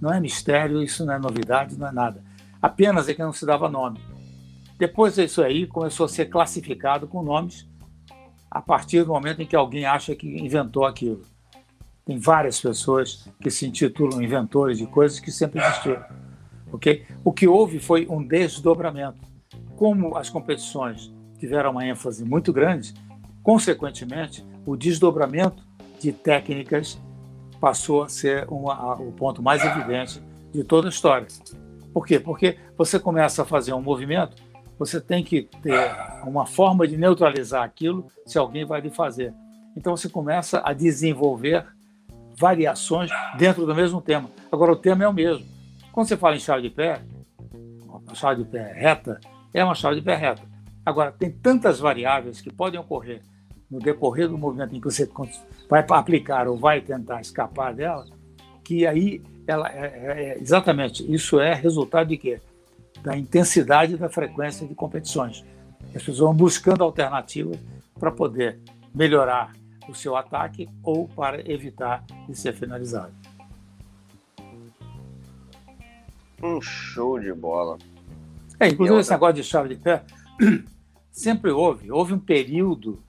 Não 0.00 0.12
é 0.12 0.20
mistério, 0.20 0.82
isso 0.82 1.04
não 1.04 1.14
é 1.14 1.18
novidade, 1.18 1.78
não 1.78 1.88
é 1.88 1.92
nada. 1.92 2.22
Apenas 2.60 3.08
é 3.08 3.14
que 3.14 3.22
não 3.22 3.32
se 3.32 3.46
dava 3.46 3.68
nome. 3.68 4.00
Depois 4.78 5.16
isso 5.16 5.42
aí 5.42 5.66
começou 5.66 6.04
a 6.04 6.08
ser 6.08 6.26
classificado 6.26 7.08
com 7.08 7.22
nomes 7.22 7.68
a 8.50 8.60
partir 8.60 9.02
do 9.02 9.12
momento 9.12 9.40
em 9.40 9.46
que 9.46 9.56
alguém 9.56 9.86
acha 9.86 10.14
que 10.14 10.26
inventou 10.26 10.84
aquilo. 10.84 11.22
Tem 12.04 12.18
várias 12.18 12.60
pessoas 12.60 13.28
que 13.40 13.50
se 13.50 13.66
intitulam 13.66 14.22
inventores 14.22 14.78
de 14.78 14.86
coisas 14.86 15.20
que 15.20 15.30
sempre 15.30 15.60
existiram. 15.60 16.04
Okay? 16.72 17.06
O 17.24 17.32
que 17.32 17.46
houve 17.46 17.78
foi 17.78 18.06
um 18.08 18.26
desdobramento. 18.26 19.20
Como 19.76 20.16
as 20.16 20.28
competições 20.28 21.12
tiveram 21.38 21.70
uma 21.70 21.86
ênfase 21.86 22.24
muito 22.24 22.52
grande, 22.52 22.94
consequentemente, 23.42 24.44
o 24.66 24.76
desdobramento 24.76 25.69
de 26.00 26.12
técnicas 26.12 27.00
passou 27.60 28.02
a 28.02 28.08
ser 28.08 28.46
uma, 28.48 28.74
a, 28.74 28.94
o 28.94 29.12
ponto 29.12 29.42
mais 29.42 29.64
evidente 29.64 30.22
de 30.52 30.64
toda 30.64 30.88
a 30.88 30.90
história. 30.90 31.26
Por 31.92 32.06
quê? 32.06 32.18
Porque 32.18 32.56
você 32.76 32.98
começa 32.98 33.42
a 33.42 33.44
fazer 33.44 33.72
um 33.72 33.82
movimento 33.82 34.36
você 34.80 34.98
tem 34.98 35.22
que 35.22 35.42
ter 35.42 35.94
uma 36.24 36.46
forma 36.46 36.88
de 36.88 36.96
neutralizar 36.96 37.62
aquilo 37.62 38.06
se 38.24 38.38
alguém 38.38 38.64
vai 38.64 38.80
lhe 38.80 38.88
fazer. 38.88 39.34
Então 39.76 39.94
você 39.94 40.08
começa 40.08 40.62
a 40.64 40.72
desenvolver 40.72 41.66
variações 42.34 43.10
dentro 43.36 43.66
do 43.66 43.74
mesmo 43.74 44.00
tema. 44.00 44.30
Agora, 44.50 44.72
o 44.72 44.76
tema 44.76 45.04
é 45.04 45.08
o 45.08 45.12
mesmo. 45.12 45.46
Quando 45.92 46.08
você 46.08 46.16
fala 46.16 46.34
em 46.34 46.40
chave 46.40 46.62
de 46.62 46.70
pé, 46.70 47.02
uma 47.84 48.14
chave 48.14 48.42
de 48.42 48.48
pé 48.48 48.72
reta, 48.72 49.20
é 49.52 49.62
uma 49.62 49.74
chave 49.74 49.96
de 49.96 50.02
pé 50.02 50.16
reta. 50.16 50.40
Agora, 50.84 51.12
tem 51.12 51.30
tantas 51.30 51.78
variáveis 51.78 52.40
que 52.40 52.50
podem 52.50 52.80
ocorrer 52.80 53.20
no 53.70 53.78
decorrer 53.78 54.28
do 54.28 54.36
movimento 54.36 54.74
em 54.74 54.80
que 54.80 54.84
você 54.84 55.08
vai 55.68 55.84
aplicar 55.88 56.48
ou 56.48 56.56
vai 56.56 56.80
tentar 56.80 57.20
escapar 57.20 57.72
dela, 57.74 58.06
que 58.64 58.86
aí 58.86 59.22
ela 59.46 59.68
é, 59.72 59.80
é, 59.80 60.22
é 60.22 60.38
exatamente 60.40 61.10
isso 61.12 61.40
é 61.40 61.54
resultado 61.54 62.08
de 62.08 62.16
quê? 62.16 62.40
da 63.02 63.16
intensidade 63.16 63.96
da 63.96 64.08
frequência 64.08 64.66
de 64.66 64.74
competições. 64.74 65.44
As 65.86 66.02
pessoas 66.02 66.18
vão 66.18 66.34
buscando 66.34 66.84
alternativas 66.84 67.58
para 67.98 68.10
poder 68.10 68.58
melhorar 68.94 69.52
o 69.88 69.94
seu 69.94 70.16
ataque 70.16 70.68
ou 70.82 71.08
para 71.08 71.40
evitar 71.50 72.04
de 72.28 72.34
ser 72.36 72.54
finalizado. 72.54 73.12
Um 76.42 76.60
show 76.60 77.18
de 77.18 77.32
bola. 77.32 77.78
É, 78.58 78.68
inclusive 78.68 79.00
esse 79.00 79.10
negócio 79.10 79.34
de 79.34 79.44
chave 79.44 79.74
de 79.74 79.80
pé 79.80 80.04
sempre 81.10 81.50
houve. 81.50 81.90
Houve 81.90 82.14
um 82.14 82.18
período, 82.18 83.02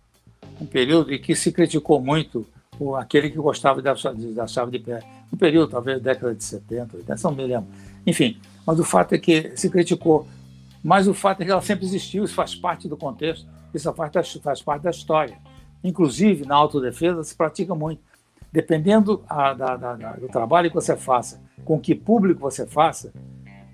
um 0.62 0.66
período 0.66 1.12
em 1.14 1.20
que 1.20 1.36
se 1.36 1.52
criticou 1.52 2.00
muito 2.00 2.46
o, 2.80 2.96
aquele 2.96 3.30
que 3.30 3.38
gostava 3.38 3.82
da, 3.82 3.94
da 4.34 4.48
chave 4.48 4.72
de 4.72 4.80
pé. 4.80 5.00
Um 5.34 5.38
período, 5.38 5.72
talvez, 5.72 6.02
década 6.02 6.36
de 6.36 6.44
70, 6.44 6.98
80, 6.98 7.24
não 7.24 7.36
me 7.36 7.46
lembro. 7.46 7.68
Enfim, 8.06 8.40
mas 8.66 8.80
o 8.80 8.84
fato 8.84 9.14
é 9.14 9.18
que 9.18 9.52
se 9.56 9.70
criticou. 9.70 10.28
Mas 10.84 11.08
o 11.08 11.14
fato 11.14 11.42
é 11.42 11.46
que 11.46 11.52
ela 11.52 11.62
sempre 11.62 11.86
existiu, 11.86 12.24
isso 12.24 12.34
faz 12.34 12.56
parte 12.56 12.88
do 12.88 12.96
contexto, 12.96 13.48
isso 13.74 13.92
faz, 13.94 14.34
faz 14.34 14.62
parte 14.62 14.84
da 14.84 14.90
história. 14.90 15.38
Inclusive, 15.84 16.46
na 16.46 16.56
autodefesa, 16.56 17.24
se 17.24 17.36
pratica 17.36 17.74
muito. 17.74 18.02
Dependendo 18.52 19.24
a, 19.28 19.54
da, 19.54 19.78
da, 19.78 20.14
do 20.14 20.28
trabalho 20.28 20.70
que 20.70 20.76
você 20.76 20.96
faça, 20.96 21.42
com 21.64 21.80
que 21.80 21.96
público 21.96 22.42
você 22.42 22.68
faça, 22.68 23.14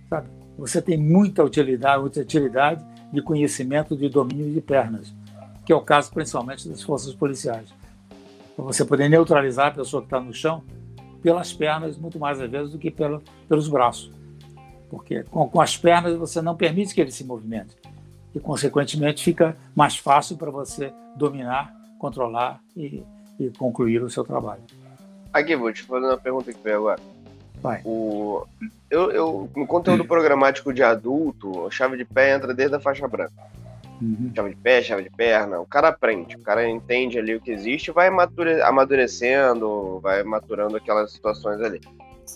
sabe? 0.10 0.30
você 0.58 0.82
tem 0.82 0.98
muita 0.98 1.44
utilidade, 1.44 2.02
muita 2.02 2.20
utilidade 2.22 2.84
de 3.12 3.22
conhecimento 3.22 3.96
de 3.96 4.10
domínio 4.10 4.54
de 4.54 4.62
pernas, 4.62 5.14
que 5.68 5.72
é 5.74 5.76
o 5.76 5.82
caso 5.82 6.12
principalmente 6.12 6.68
das 6.68 6.82
forças 6.82 7.14
policiais. 7.14 7.70
Para 8.56 8.66
você 8.66 8.84
poder 8.84 9.08
neutralizar 9.08 9.68
a 9.68 9.72
pessoa 9.72 10.02
que 10.02 10.08
está 10.08 10.20
no 10.20 10.34
chão 10.34 10.64
pelas 11.22 11.54
pernas, 11.54 11.96
muito 11.96 12.18
mais 12.18 12.42
às 12.42 12.50
vezes 12.50 12.72
do 12.72 12.80
que 12.80 12.90
pelo, 12.90 13.22
pelos 13.48 13.68
braços 13.68 14.18
porque 14.90 15.24
com, 15.24 15.50
com, 15.50 15.62
as 15.62 15.78
pernas 15.78 16.16
você 16.16 16.42
não 16.42 16.56
permite 16.56 16.94
que 16.94 17.02
ele 17.02 17.12
se 17.12 17.24
movimente. 17.24 17.76
E, 18.34 18.40
consequentemente, 18.40 19.24
fica 19.24 19.58
mais 19.76 19.98
fácil 19.98 20.38
para 20.38 20.52
você 20.52 20.94
dominar, 21.16 21.74
controlar 21.98 22.62
e, 22.76 23.04
e, 23.40 23.50
concluir 23.58 24.02
o 24.04 24.10
seu 24.10 24.24
trabalho. 24.24 24.62
Aqui, 25.34 25.56
vou 25.56 25.72
te 25.74 25.84
fazer 25.84 26.06
uma 26.06 26.18
pergunta 26.18 26.54
que 26.54 26.60
veio 26.62 26.78
agora. 26.78 27.02
Vai. 27.62 27.82
O, 27.84 28.46
eu, 28.90 29.12
eu, 29.12 29.50
no 29.56 29.66
conteúdo 29.66 30.06
programático 30.06 30.72
de 30.72 30.84
adulto, 30.84 31.66
a 31.66 31.72
chave 31.72 31.98
de 31.98 32.06
pé 32.06 32.36
entra 32.36 32.54
desde 32.54 32.76
a 32.76 32.80
faixa 32.80 33.08
branca. 33.08 33.34
Uhum. 34.02 34.32
Chave 34.36 34.50
de 34.52 34.56
pé, 34.58 34.82
chave 34.82 35.04
de 35.04 35.10
perna. 35.10 35.60
O 35.60 35.66
cara 35.66 35.88
aprende, 35.90 36.36
o 36.36 36.42
cara 36.42 36.68
entende 36.68 37.18
ali 37.18 37.36
o 37.36 37.42
que 37.42 37.52
existe, 37.52 37.92
vai 37.92 38.10
amadurecendo, 38.64 40.00
vai 40.00 40.24
maturando 40.24 40.78
aquelas 40.78 41.12
situações 41.12 41.60
ali 41.62 41.82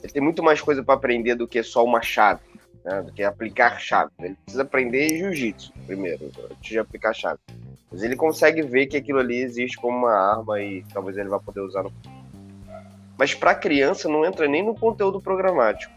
ele 0.01 0.13
tem 0.13 0.21
muito 0.21 0.41
mais 0.41 0.61
coisa 0.61 0.83
para 0.83 0.95
aprender 0.95 1.35
do 1.35 1.47
que 1.47 1.61
só 1.61 1.83
uma 1.83 2.01
chave, 2.01 2.41
né? 2.85 3.01
do 3.01 3.11
que 3.11 3.23
aplicar 3.23 3.79
chave. 3.79 4.11
Ele 4.19 4.35
precisa 4.43 4.61
aprender 4.63 5.09
jiu-jitsu 5.17 5.73
primeiro, 5.85 6.31
antes 6.49 6.69
de 6.69 6.79
aplicar 6.79 7.13
chave. 7.13 7.39
Mas 7.91 8.03
ele 8.03 8.15
consegue 8.15 8.61
ver 8.61 8.87
que 8.87 8.95
aquilo 8.95 9.19
ali 9.19 9.41
existe 9.41 9.75
como 9.77 9.97
uma 9.97 10.13
arma 10.13 10.61
e 10.61 10.83
talvez 10.93 11.17
ele 11.17 11.27
vá 11.27 11.39
poder 11.39 11.59
usar 11.59 11.83
no. 11.83 11.91
Mas 13.17 13.33
para 13.33 13.53
criança 13.53 14.07
não 14.07 14.25
entra 14.25 14.47
nem 14.47 14.63
no 14.63 14.73
conteúdo 14.73 15.19
programático. 15.19 15.93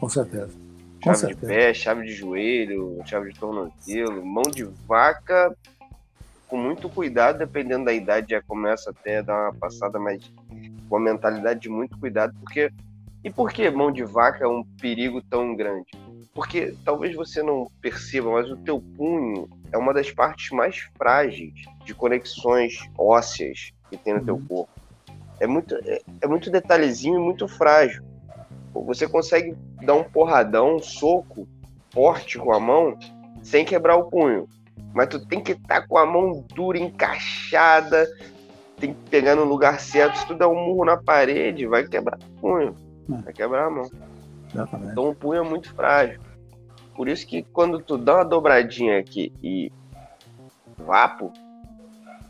Com 0.00 0.08
certeza. 0.08 0.61
Com 1.02 1.10
chave 1.10 1.34
certeza. 1.34 1.40
de 1.40 1.46
pé, 1.46 1.74
chave 1.74 2.06
de 2.06 2.12
joelho, 2.12 3.02
chave 3.04 3.32
de 3.32 3.38
tornozelo, 3.38 4.24
mão 4.24 4.44
de 4.44 4.64
vaca. 4.86 5.54
com 6.46 6.56
muito 6.56 6.88
cuidado, 6.88 7.38
dependendo 7.38 7.86
da 7.86 7.92
idade, 7.92 8.30
já 8.30 8.42
começa 8.42 8.90
até 8.90 9.18
a 9.18 9.22
dar 9.22 9.42
uma 9.44 9.54
passada, 9.54 9.98
mas 9.98 10.30
com 10.88 10.96
a 10.96 11.00
mentalidade 11.00 11.60
de 11.60 11.68
muito 11.68 11.98
cuidado, 11.98 12.34
porque. 12.38 12.70
E 13.24 13.30
por 13.30 13.52
que 13.52 13.70
mão 13.70 13.92
de 13.92 14.02
vaca 14.02 14.44
é 14.44 14.48
um 14.48 14.64
perigo 14.80 15.22
tão 15.22 15.54
grande? 15.54 15.86
Porque 16.34 16.74
talvez 16.84 17.14
você 17.14 17.40
não 17.42 17.68
perceba, 17.80 18.32
mas 18.32 18.50
o 18.50 18.56
teu 18.56 18.80
punho 18.96 19.48
é 19.70 19.78
uma 19.78 19.94
das 19.94 20.10
partes 20.10 20.50
mais 20.50 20.90
frágeis 20.96 21.52
de 21.84 21.94
conexões 21.94 22.78
ósseas 22.98 23.70
que 23.88 23.96
tem 23.96 24.14
no 24.14 24.20
uhum. 24.20 24.24
teu 24.24 24.42
corpo. 24.48 24.72
É 25.38 25.46
muito, 25.46 25.74
é, 25.84 26.00
é 26.20 26.26
muito 26.26 26.50
detalhezinho 26.50 27.16
e 27.16 27.22
muito 27.22 27.46
frágil. 27.46 28.02
Você 28.74 29.06
consegue 29.06 29.54
dar 29.82 29.94
um 29.94 30.04
porradão, 30.04 30.76
um 30.76 30.82
soco 30.82 31.46
forte 31.90 32.38
com 32.38 32.52
a 32.52 32.60
mão 32.60 32.98
sem 33.42 33.64
quebrar 33.64 33.96
o 33.96 34.04
punho. 34.04 34.48
Mas 34.94 35.08
tu 35.08 35.24
tem 35.26 35.40
que 35.40 35.52
estar 35.52 35.82
tá 35.82 35.86
com 35.86 35.98
a 35.98 36.06
mão 36.06 36.44
dura, 36.54 36.78
encaixada, 36.78 38.06
tem 38.76 38.94
que 38.94 39.10
pegar 39.10 39.34
no 39.34 39.44
lugar 39.44 39.80
certo. 39.80 40.18
Se 40.18 40.26
tu 40.26 40.34
der 40.34 40.46
um 40.46 40.54
murro 40.54 40.84
na 40.84 40.96
parede, 40.96 41.66
vai 41.66 41.86
quebrar 41.86 42.18
o 42.18 42.40
punho. 42.40 42.76
É. 43.10 43.22
Vai 43.22 43.32
quebrar 43.32 43.66
a 43.66 43.70
mão. 43.70 43.90
Então 44.90 45.10
o 45.10 45.14
punho 45.14 45.44
é 45.44 45.48
muito 45.48 45.72
frágil. 45.74 46.20
Por 46.94 47.08
isso 47.08 47.26
que 47.26 47.42
quando 47.42 47.80
tu 47.80 47.96
dá 47.96 48.16
uma 48.16 48.24
dobradinha 48.24 48.98
aqui 48.98 49.32
e 49.42 49.72
vapo, 50.76 51.32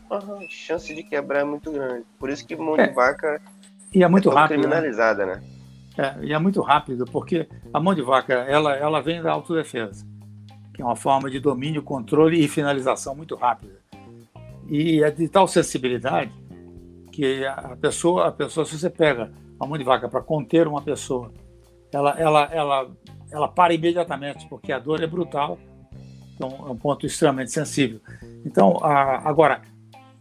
a 0.09 0.21
chance 0.49 0.93
de 0.93 1.03
quebrar 1.03 1.41
é 1.41 1.43
muito 1.43 1.71
grande. 1.71 2.05
Por 2.17 2.29
isso 2.29 2.45
que 2.45 2.55
mão 2.55 2.77
é. 2.77 2.87
de 2.87 2.93
vaca 2.93 3.41
e 3.93 4.03
é 4.03 4.07
muito 4.07 4.31
é 4.31 4.33
rápido, 4.33 4.57
né? 4.57 4.63
criminalizada, 4.63 5.25
né? 5.25 5.35
né? 5.35 5.43
É, 5.97 6.25
e 6.25 6.33
é 6.33 6.39
muito 6.39 6.61
rápido, 6.61 7.05
porque 7.05 7.47
a 7.73 7.79
mão 7.79 7.93
de 7.93 8.01
vaca 8.01 8.33
ela, 8.33 8.75
ela 8.75 9.01
vem 9.01 9.21
da 9.21 9.31
autodefesa, 9.31 10.05
que 10.73 10.81
é 10.81 10.85
uma 10.85 10.95
forma 10.95 11.29
de 11.29 11.39
domínio, 11.39 11.83
controle 11.83 12.43
e 12.43 12.47
finalização 12.47 13.15
muito 13.15 13.35
rápida. 13.35 13.79
E 14.67 15.03
é 15.03 15.11
de 15.11 15.27
tal 15.27 15.47
sensibilidade 15.47 16.31
que 17.11 17.45
a 17.45 17.77
pessoa, 17.79 18.27
a 18.27 18.31
pessoa 18.31 18.65
se 18.65 18.77
você 18.77 18.89
pega 18.89 19.31
a 19.59 19.67
mão 19.67 19.77
de 19.77 19.83
vaca 19.83 20.09
para 20.09 20.21
conter 20.21 20.67
uma 20.67 20.81
pessoa, 20.81 21.31
ela, 21.91 22.19
ela, 22.19 22.43
ela, 22.51 22.91
ela 23.31 23.47
para 23.47 23.73
imediatamente, 23.73 24.47
porque 24.47 24.71
a 24.71 24.79
dor 24.79 25.01
é 25.03 25.07
brutal, 25.07 25.59
então 26.33 26.49
é 26.67 26.71
um 26.71 26.75
ponto 26.75 27.05
extremamente 27.05 27.51
sensível. 27.51 28.01
Então, 28.43 28.77
a, 28.81 29.29
agora, 29.29 29.61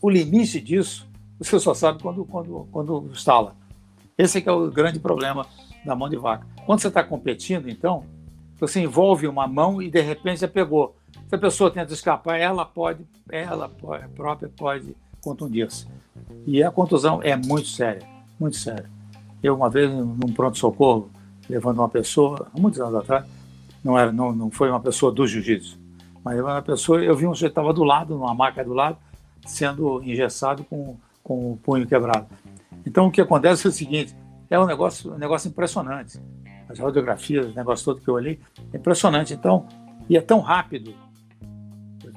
o 0.03 0.11
limite 0.11 0.61
disso, 0.61 1.09
você 1.39 1.59
só 1.59 1.73
sabe 1.73 2.03
quando, 2.03 2.25
quando, 2.27 2.69
quando 2.71 3.09
instala. 3.11 3.57
Esse 4.23 4.39
é 4.39 4.49
é 4.49 4.53
o 4.53 4.71
grande 4.71 5.01
problema 5.01 5.45
da 5.85 5.97
mão 5.97 6.09
de 6.09 6.17
vaca. 6.17 6.47
Quando 6.65 6.79
você 6.79 6.87
está 6.87 7.03
competindo, 7.03 7.69
então, 7.69 8.05
você 8.57 8.81
envolve 8.81 9.27
uma 9.27 9.49
mão 9.49 9.83
e 9.83 9.91
de 9.91 10.01
repente 10.01 10.39
você 10.39 10.47
pegou. 10.47 10.95
Se 11.29 11.35
a 11.35 11.39
pessoa 11.39 11.73
tenta 11.73 11.93
escapar, 11.93 12.39
ela 12.39 12.65
pode, 12.65 13.05
ela 13.29 13.69
pode, 13.69 14.07
própria 14.11 14.49
pode 14.49 14.95
contundir-se. 15.21 15.89
E 16.47 16.63
a 16.63 16.71
contusão 16.71 17.21
é 17.21 17.35
muito 17.35 17.67
séria, 17.67 18.07
muito 18.39 18.57
séria. 18.57 18.89
Eu, 19.43 19.57
uma 19.57 19.69
vez, 19.69 19.91
num 19.91 20.33
pronto-socorro, 20.33 21.11
levando 21.51 21.81
uma 21.81 21.89
pessoa, 21.89 22.47
há 22.55 22.61
muitos 22.61 22.79
anos 22.79 22.95
atrás, 22.95 23.27
não, 23.83 23.99
era, 23.99 24.13
não, 24.13 24.33
não 24.33 24.53
foi 24.53 24.71
uma 24.71 24.79
pessoa 24.79 25.11
do 25.11 25.27
jiu-jitsu, 25.27 25.77
mas 26.25 26.39
uma 26.39 26.63
pessoa, 26.63 27.03
eu 27.03 27.17
vi 27.17 27.27
um 27.27 27.35
sujeito 27.35 27.51
estava 27.51 27.73
do 27.73 27.83
lado, 27.83 28.15
numa 28.15 28.33
maca 28.33 28.63
do 28.63 28.73
lado, 28.73 28.97
sendo 29.45 30.01
engessado 30.05 30.63
com, 30.63 30.97
com 31.25 31.55
o 31.55 31.57
punho 31.57 31.85
quebrado. 31.89 32.29
Então, 32.87 33.07
o 33.07 33.11
que 33.11 33.21
acontece 33.21 33.67
é 33.67 33.71
o 33.71 33.73
seguinte: 33.73 34.17
é 34.51 34.59
um 34.59 34.67
negócio, 34.67 35.15
um 35.15 35.19
negócio 35.19 35.49
impressionante. 35.49 36.21
As 36.69 36.79
radiografias, 36.79 37.47
o 37.47 37.55
negócio 37.55 37.85
todo 37.85 38.01
que 38.01 38.09
eu 38.09 38.15
olhei, 38.15 38.41
é 38.73 38.77
impressionante. 38.77 39.35
Então, 39.35 39.67
e 40.09 40.17
é 40.17 40.21
tão 40.21 40.41
rápido. 40.41 40.95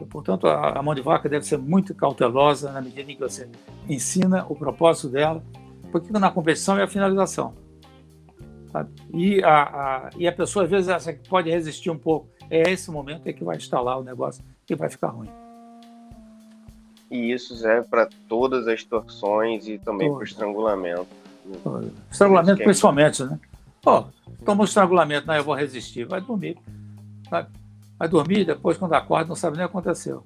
Portanto, 0.10 0.48
a, 0.48 0.78
a 0.78 0.84
mão 0.84 0.94
de 0.94 1.02
vaca 1.02 1.30
deve 1.30 1.46
ser 1.46 1.58
muito 1.58 1.96
cautelosa 1.96 2.72
na 2.72 2.82
medida 2.82 3.10
em 3.10 3.16
que 3.16 3.22
você 3.22 3.50
ensina 3.88 4.46
o 4.50 4.56
propósito 4.56 5.10
dela, 5.10 5.44
porque 5.92 6.12
na 6.12 6.30
competição 6.30 6.78
é 6.78 6.84
a 6.84 6.88
finalização. 6.88 7.54
E, 9.14 9.42
a, 9.42 9.64
a, 9.64 10.10
e 10.18 10.28
a 10.28 10.32
pessoa, 10.34 10.66
às 10.66 10.72
vezes, 10.72 10.90
acha 10.90 11.14
que 11.14 11.30
pode 11.30 11.50
resistir 11.50 11.90
um 11.90 11.98
pouco. 11.98 12.30
É 12.50 12.70
esse 12.70 12.92
momento 12.92 13.28
é 13.28 13.34
que 13.34 13.44
vai 13.44 13.56
instalar 13.56 13.98
o 13.98 14.04
negócio 14.04 14.44
e 14.70 14.76
vai 14.76 14.90
ficar 14.90 15.08
ruim. 15.08 15.30
E 17.16 17.32
isso 17.32 17.56
serve 17.56 17.88
para 17.88 18.10
todas 18.28 18.68
as 18.68 18.84
torções 18.84 19.68
e 19.68 19.78
também 19.78 20.10
para 20.10 20.20
o 20.20 20.24
estrangulamento. 20.24 21.08
Estrangulamento 22.12 22.62
é 22.62 22.66
principalmente, 22.66 23.24
né? 23.24 23.40
Ó, 23.86 24.08
toma 24.44 24.64
um 24.64 24.66
estrangulamento, 24.66 25.26
não, 25.26 25.36
eu 25.36 25.44
vou 25.44 25.56
resistir, 25.56 26.06
vai 26.06 26.20
dormir. 26.20 26.58
Vai, 27.30 27.48
vai 27.98 28.10
dormir, 28.10 28.44
depois 28.44 28.78
quando 28.78 28.94
acorda 28.94 29.30
não 29.30 29.36
sabe 29.36 29.56
nem 29.56 29.66
o 29.66 29.70
que 29.70 29.78
aconteceu. 29.78 30.24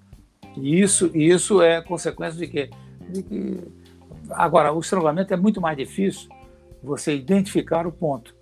E 0.57 0.81
isso, 0.81 1.15
isso 1.15 1.61
é 1.61 1.79
consequência 1.79 2.39
de 2.39 2.47
quê? 2.47 2.69
De 3.07 3.21
que... 3.21 3.59
Agora, 4.31 4.73
o 4.73 4.79
estrangulamento 4.79 5.31
é 5.31 5.37
muito 5.37 5.61
mais 5.61 5.77
difícil 5.77 6.27
você 6.81 7.15
identificar 7.15 7.85
o 7.85 7.91
ponto. 7.91 8.33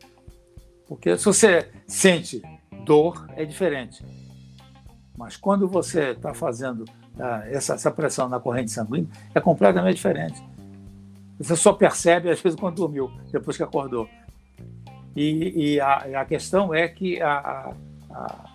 Porque 0.87 1.17
se 1.17 1.25
você 1.25 1.69
sente 1.85 2.41
dor, 2.85 3.27
é 3.35 3.43
diferente. 3.43 4.05
Mas 5.17 5.35
quando 5.35 5.67
você 5.67 6.11
está 6.11 6.33
fazendo 6.33 6.85
essa, 7.49 7.73
essa 7.75 7.91
pressão 7.91 8.29
na 8.29 8.39
corrente 8.39 8.71
sanguínea, 8.71 9.07
é 9.33 9.39
completamente 9.39 9.95
diferente. 9.95 10.41
Você 11.39 11.55
só 11.55 11.73
percebe, 11.73 12.29
às 12.29 12.41
vezes, 12.41 12.59
quando 12.59 12.75
dormiu, 12.75 13.11
depois 13.31 13.55
que 13.55 13.63
acordou. 13.63 14.09
E, 15.15 15.73
e 15.73 15.79
a, 15.79 16.21
a, 16.21 16.25
questão 16.25 16.73
é 16.73 16.87
que. 16.87 17.21
A, 17.21 17.73
a, 18.09 18.45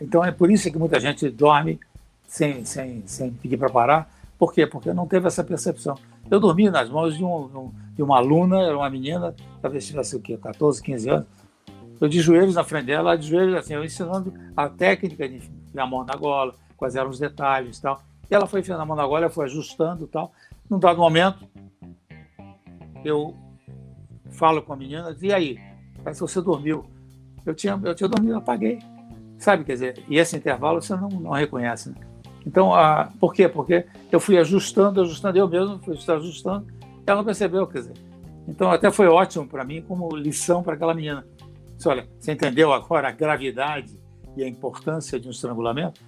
então, 0.00 0.24
é 0.24 0.30
por 0.30 0.50
isso 0.50 0.70
que 0.70 0.78
muita 0.78 1.00
gente 1.00 1.28
dorme 1.28 1.78
sem, 2.26 2.64
sem, 2.64 3.02
sem 3.06 3.32
pedir 3.32 3.56
para 3.56 3.68
parar. 3.68 4.10
Por 4.38 4.52
quê? 4.52 4.66
Porque 4.66 4.92
não 4.92 5.06
teve 5.06 5.26
essa 5.26 5.42
percepção. 5.42 5.96
Eu 6.30 6.38
dormi 6.38 6.70
nas 6.70 6.88
mãos 6.88 7.16
de, 7.16 7.24
um, 7.24 7.72
de 7.96 8.02
uma 8.02 8.18
aluna, 8.18 8.62
era 8.62 8.76
uma 8.76 8.88
menina, 8.88 9.34
talvez 9.60 9.86
tivesse 9.86 10.14
o 10.14 10.20
quê? 10.20 10.36
14, 10.36 10.80
15 10.82 11.10
anos. 11.10 11.26
Eu 12.00 12.08
de 12.08 12.20
joelhos 12.20 12.54
na 12.54 12.62
frente 12.62 12.86
dela, 12.86 13.16
de 13.16 13.26
joelhos 13.26 13.56
assim, 13.56 13.74
eu 13.74 13.84
ensinando 13.84 14.32
a 14.56 14.68
técnica 14.68 15.28
de 15.28 15.36
enfiar 15.36 15.82
a 15.82 15.86
mão 15.86 16.04
na 16.04 16.14
gola, 16.14 16.54
quais 16.78 16.96
eram 16.96 17.10
os 17.10 17.18
detalhes 17.18 17.76
e 17.76 17.82
tal. 17.82 18.00
E 18.30 18.34
ela 18.34 18.46
foi 18.46 18.60
enfiando 18.60 18.80
a 18.80 18.86
mão 18.86 18.96
na 18.96 19.06
gola, 19.06 19.28
foi 19.28 19.44
ajustando 19.44 20.04
e 20.04 20.08
tal. 20.08 20.32
Num 20.70 20.78
dado 20.78 20.98
momento, 20.98 21.46
eu 23.04 23.34
falo 24.30 24.62
com 24.62 24.72
a 24.72 24.76
menina, 24.76 25.14
e 25.20 25.32
aí? 25.32 25.58
Parece 26.02 26.22
que 26.22 26.30
você 26.30 26.40
dormiu. 26.40 26.84
Eu 27.44 27.54
tinha, 27.54 27.78
eu 27.82 27.94
tinha 27.94 28.08
dormido, 28.08 28.36
apaguei. 28.36 28.78
Sabe, 29.38 29.64
quer 29.64 29.72
dizer, 29.72 30.04
e 30.08 30.18
esse 30.18 30.36
intervalo 30.36 30.80
você 30.80 30.94
não, 30.94 31.08
não 31.08 31.30
reconhece, 31.32 31.90
né? 31.90 31.96
Então, 32.46 32.74
a, 32.74 33.10
por 33.20 33.34
quê? 33.34 33.48
Porque 33.48 33.86
eu 34.10 34.18
fui 34.18 34.38
ajustando, 34.38 35.00
ajustando, 35.00 35.38
eu 35.38 35.48
mesmo 35.48 35.78
fui 35.78 35.94
ajustando, 35.94 36.66
ela 37.06 37.24
percebeu, 37.24 37.66
quer 37.66 37.78
dizer. 37.80 37.94
Então, 38.46 38.70
até 38.70 38.90
foi 38.90 39.06
ótimo 39.06 39.46
para 39.46 39.64
mim 39.64 39.82
como 39.82 40.16
lição 40.16 40.62
para 40.62 40.74
aquela 40.74 40.94
menina. 40.94 41.26
Disse, 41.76 41.88
olha, 41.88 42.08
você 42.18 42.32
entendeu 42.32 42.72
agora 42.72 43.08
a 43.08 43.12
gravidade 43.12 43.98
e 44.36 44.42
a 44.42 44.48
importância 44.48 45.20
de 45.20 45.28
um 45.28 45.30
estrangulamento? 45.30 46.00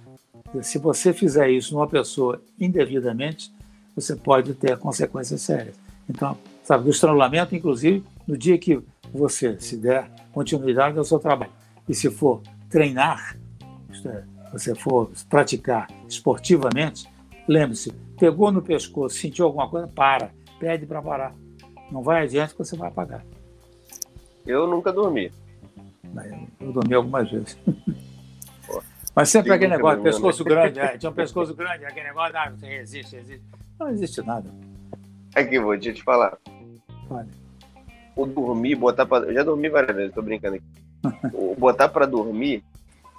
Se 0.61 0.77
você 0.77 1.13
fizer 1.13 1.49
isso 1.49 1.73
numa 1.73 1.87
pessoa 1.87 2.41
indevidamente, 2.59 3.51
você 3.95 4.15
pode 4.15 4.53
ter 4.53 4.77
consequências 4.77 5.41
sérias. 5.41 5.79
Então, 6.09 6.37
sabe, 6.63 6.83
do 6.83 6.89
estrangulamento, 6.89 7.55
inclusive, 7.55 8.03
no 8.27 8.37
dia 8.37 8.57
que 8.57 8.81
você 9.13 9.59
se 9.59 9.77
der 9.77 10.09
continuidade 10.33 10.97
ao 10.97 11.05
seu 11.05 11.19
trabalho 11.19 11.51
e 11.87 11.93
se 11.93 12.09
for 12.09 12.41
treinar, 12.69 13.37
é, 14.05 14.23
você 14.51 14.75
for 14.75 15.11
praticar 15.29 15.87
esportivamente, 16.07 17.09
lembre-se, 17.47 17.91
pegou 18.19 18.51
no 18.51 18.61
pescoço, 18.61 19.17
sentiu 19.17 19.45
alguma 19.45 19.69
coisa, 19.69 19.87
para, 19.87 20.31
pede 20.59 20.85
para 20.85 21.01
parar. 21.01 21.35
Não 21.91 22.01
vai 22.01 22.23
adiante 22.23 22.53
que 22.53 22.59
você 22.59 22.75
vai 22.75 22.89
apagar. 22.89 23.25
Eu 24.45 24.67
nunca 24.67 24.91
dormi. 24.91 25.31
Eu 26.59 26.71
dormi 26.71 26.93
algumas 26.93 27.29
vezes. 27.29 27.57
Mas 29.15 29.29
sempre 29.29 29.51
aquele 29.51 29.75
negócio, 29.75 30.01
pescoço 30.01 30.43
né? 30.43 30.49
grande, 30.49 30.79
é, 30.79 30.97
tinha 30.97 31.09
um 31.09 31.13
pescoço 31.13 31.53
grande, 31.53 31.85
aquele 31.85 32.07
negócio, 32.07 32.37
ah, 32.37 32.49
você 32.49 32.65
resiste, 32.65 33.15
resiste. 33.15 33.45
Não 33.79 33.89
existe 33.89 34.21
nada. 34.21 34.49
Aqui, 35.35 35.59
vou 35.59 35.77
te 35.77 36.01
falar. 36.01 36.37
Olha. 37.09 37.27
O 38.15 38.25
dormir, 38.25 38.75
botar 38.75 39.05
pra. 39.05 39.19
Eu 39.19 39.33
já 39.33 39.43
dormi 39.43 39.69
várias 39.69 39.95
vezes, 39.95 40.13
tô 40.13 40.21
brincando 40.21 40.55
aqui. 40.57 40.65
o 41.33 41.55
botar 41.55 41.89
pra 41.89 42.05
dormir 42.05 42.63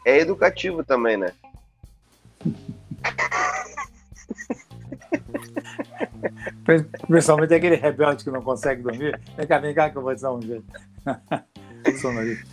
é 0.04 0.18
educativo 0.18 0.84
também, 0.84 1.16
né? 1.16 1.32
Principalmente 7.06 7.54
aquele 7.54 7.76
rebelde 7.76 8.24
que 8.24 8.30
não 8.30 8.42
consegue 8.42 8.82
dormir. 8.82 9.20
Vem 9.36 9.46
cá, 9.46 9.58
vem 9.58 9.74
cá 9.74 9.90
que 9.90 9.98
eu 9.98 10.02
vou 10.02 10.14
te 10.14 10.22
dar 10.22 10.32
um 10.32 10.42
jeito. 10.42 10.64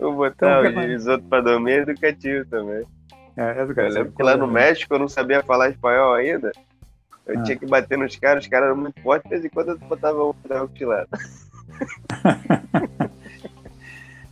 eu 0.00 0.14
botar 0.14 0.64
então, 0.66 0.82
o 0.82 0.86
risoto 0.86 1.24
pra 1.24 1.40
dormir 1.40 1.72
é 1.72 1.82
educativo 1.82 2.44
também. 2.46 2.84
É, 3.36 3.58
é 3.58 3.62
educativo. 3.62 3.80
Eu 3.80 4.02
lembro 4.02 4.12
que 4.12 4.22
lá 4.22 4.36
no 4.36 4.46
México 4.46 4.94
eu 4.94 4.98
não 4.98 5.08
sabia 5.08 5.42
falar 5.42 5.70
espanhol 5.70 6.14
ainda. 6.14 6.52
Eu 7.26 7.38
ah. 7.38 7.42
tinha 7.42 7.56
que 7.56 7.66
bater 7.66 7.98
nos 7.98 8.16
caras, 8.16 8.44
os 8.44 8.50
caras 8.50 8.68
eram 8.68 8.76
muito 8.76 9.00
fortes, 9.00 9.24
de 9.24 9.30
vez 9.30 9.44
em 9.44 9.48
quando 9.48 9.70
eu 9.70 9.78
botava 9.78 10.24
um 10.24 10.34
da 10.48 10.66
lado. 10.86 11.08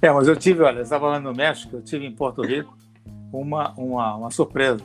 é, 0.02 0.10
mas 0.10 0.26
eu 0.26 0.36
tive, 0.36 0.62
olha, 0.62 0.76
você 0.76 0.82
estava 0.82 1.06
falando 1.06 1.24
no 1.24 1.34
México, 1.34 1.76
eu 1.76 1.82
tive 1.82 2.06
em 2.06 2.12
Porto 2.12 2.42
Rico 2.42 2.76
uma, 3.32 3.72
uma, 3.76 4.16
uma 4.16 4.30
surpresa. 4.30 4.82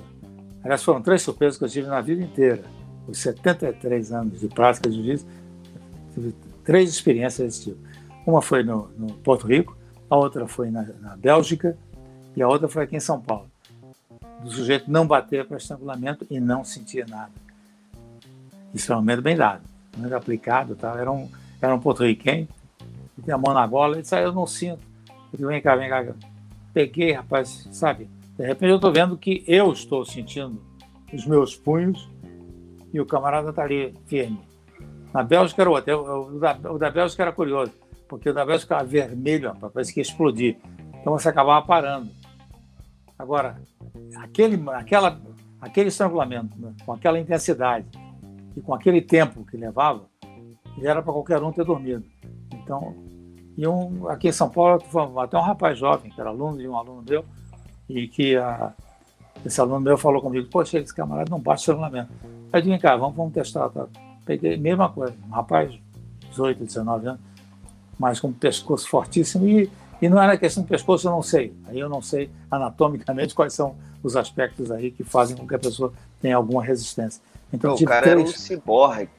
Aliás, 0.64 0.84
foram 0.84 1.02
três 1.02 1.22
surpresas 1.22 1.58
que 1.58 1.64
eu 1.64 1.70
tive 1.70 1.88
na 1.88 2.02
vida 2.02 2.22
inteira. 2.22 2.64
Os 3.08 3.18
73 3.18 4.12
anos 4.12 4.40
de 4.40 4.48
prática 4.48 4.90
de 4.90 4.96
juiz, 4.96 5.26
tive 6.14 6.34
três 6.64 6.90
experiências 6.90 7.48
desse 7.48 7.64
tipo. 7.64 7.80
Uma 8.26 8.42
foi 8.42 8.64
no, 8.64 8.90
no 8.98 9.14
Porto 9.16 9.48
Rico, 9.48 9.76
a 10.14 10.16
outra 10.16 10.48
foi 10.48 10.70
na, 10.70 10.84
na, 11.02 11.18
Bélgica 11.18 11.76
e 12.36 12.42
a 12.44 12.48
outra 12.48 12.68
foi 12.68 12.84
aqui 12.84 12.96
em 12.96 13.00
São 13.00 13.20
Paulo. 13.20 13.48
Do 14.44 14.52
sujeito 14.52 14.92
não 14.92 15.08
bater 15.08 15.44
para 15.48 15.58
estrangulamento 15.58 16.28
e 16.30 16.40
não 16.40 16.64
sentir 16.64 17.08
nada. 17.08 17.32
Estrangulamento 18.76 19.24
bem 19.24 19.36
dado, 19.36 19.64
muito 19.98 20.16
aplicado. 20.16 20.76
Tá? 20.76 20.96
Era, 21.00 21.12
um, 21.12 21.28
era 21.60 21.74
um 21.74 21.80
porto-riquenho, 21.80 22.48
tinha 23.24 23.36
a 23.36 23.40
mão 23.40 23.56
na 23.56 23.66
gola, 23.66 23.96
ele 23.96 24.04
disse, 24.04 24.16
ah, 24.16 24.22
eu 24.22 24.32
não 24.32 24.46
sinto. 24.46 24.84
Eu 25.10 25.16
disse, 25.32 25.46
vem 25.46 25.62
cá, 25.62 25.76
vem 25.76 25.90
cá. 25.90 26.06
Peguei, 26.74 27.14
rapaz, 27.14 27.68
sabe? 27.72 28.08
De 28.38 28.46
repente 28.46 28.70
eu 28.70 28.76
estou 28.76 28.94
vendo 28.94 29.18
que 29.18 29.44
eu 29.48 29.72
estou 29.72 30.06
sentindo 30.06 30.62
os 31.12 31.26
meus 31.26 31.56
punhos 31.56 32.08
e 32.94 33.02
o 33.02 33.06
camarada 33.06 33.50
está 33.50 33.64
ali 33.64 33.96
firme. 34.06 34.40
Na 35.12 35.24
Bélgica 35.24 35.64
era 35.64 35.72
outro. 35.72 36.36
O 36.36 36.40
da, 36.40 36.60
o 36.72 36.78
da 36.78 36.92
Bélgica 36.92 37.24
era 37.24 37.32
curioso, 37.32 37.72
porque 38.08 38.30
o 38.30 38.34
Bélgica 38.34 38.76
era 38.76 38.84
vermelho, 38.84 39.50
rapaz, 39.50 39.74
parece 39.74 39.94
que 39.94 40.00
ia 40.00 40.04
explodir. 40.04 40.58
Então 41.00 41.14
você 41.14 41.30
acabava 41.30 41.66
parando. 41.66 42.10
Agora, 43.18 43.62
aquele, 44.18 44.62
aquela, 44.72 45.22
aquele 45.62 45.90
estrangulamento, 45.90 46.60
né, 46.60 46.74
com 46.86 46.94
aquela 46.94 47.20
intensidade 47.20 47.88
e 48.56 48.62
com 48.62 48.74
aquele 48.74 49.02
tempo 49.02 49.46
que 49.46 49.58
levava, 49.58 50.06
era 50.82 51.02
para 51.02 51.14
qualquer 51.14 51.42
um 51.42 51.52
ter 51.52 51.66
dormido. 51.66 52.04
Então, 52.54 52.96
e 53.58 53.68
um, 53.68 54.08
aqui 54.10 54.30
em 54.30 54.32
São 54.32 54.50
Paulo, 54.50 54.84
até 55.20 55.38
um 55.38 55.42
rapaz 55.42 55.78
jovem, 55.78 56.12
que 56.12 56.20
era 56.20 56.30
aluno 56.30 56.58
de 56.58 56.68
um 56.68 56.76
aluno 56.76 57.04
meu, 57.08 57.24
e 57.88 58.08
que 58.08 58.36
a, 58.36 58.74
esse 59.46 59.60
aluno 59.60 59.82
meu 59.82 59.98
falou 59.98 60.22
comigo, 60.22 60.48
poxa, 60.50 60.80
esse 60.80 60.94
camarada 60.94 61.30
não 61.30 61.40
bate 61.40 61.62
estrangulamento. 61.62 62.12
Aí 62.24 62.30
eu 62.54 62.62
disse, 62.62 62.70
vem 62.70 62.80
cá, 62.80 62.96
vamos, 62.96 63.16
vamos 63.16 63.34
testar. 63.34 63.70
Tá? 63.70 63.88
Peguei, 64.26 64.58
mesma 64.58 64.90
coisa, 64.90 65.16
um 65.28 65.32
rapaz, 65.32 65.78
18, 66.30 66.64
19 66.64 67.08
anos, 67.08 67.22
mas 67.98 68.20
com 68.20 68.30
um 68.30 68.34
pescoço 68.34 68.88
fortíssimo, 68.88 69.48
e, 69.48 69.70
e 70.02 70.10
não 70.10 70.22
era 70.22 70.38
questão 70.38 70.64
de 70.64 70.70
pescoço, 70.70 71.08
eu 71.08 71.12
não 71.12 71.22
sei. 71.22 71.54
Aí 71.66 71.80
eu 71.80 71.90
não 71.90 72.02
sei 72.02 72.30
anatomicamente 72.50 73.34
quais 73.36 73.54
são 73.54 73.76
os 74.02 74.16
aspectos 74.16 74.72
aí 74.72 74.92
que 74.92 75.04
fazem 75.04 75.36
com 75.38 75.48
que 75.48 75.56
a 75.56 75.60
pessoa 75.60 75.94
tenha 76.22 76.36
alguma 76.36 76.64
resistência. 76.64 77.22
Então, 77.52 77.76
o 77.76 77.86
cara 77.86 78.02
três... 78.02 78.20
era 78.20 78.30
um 78.30 78.32
ciborgue. 78.32 79.10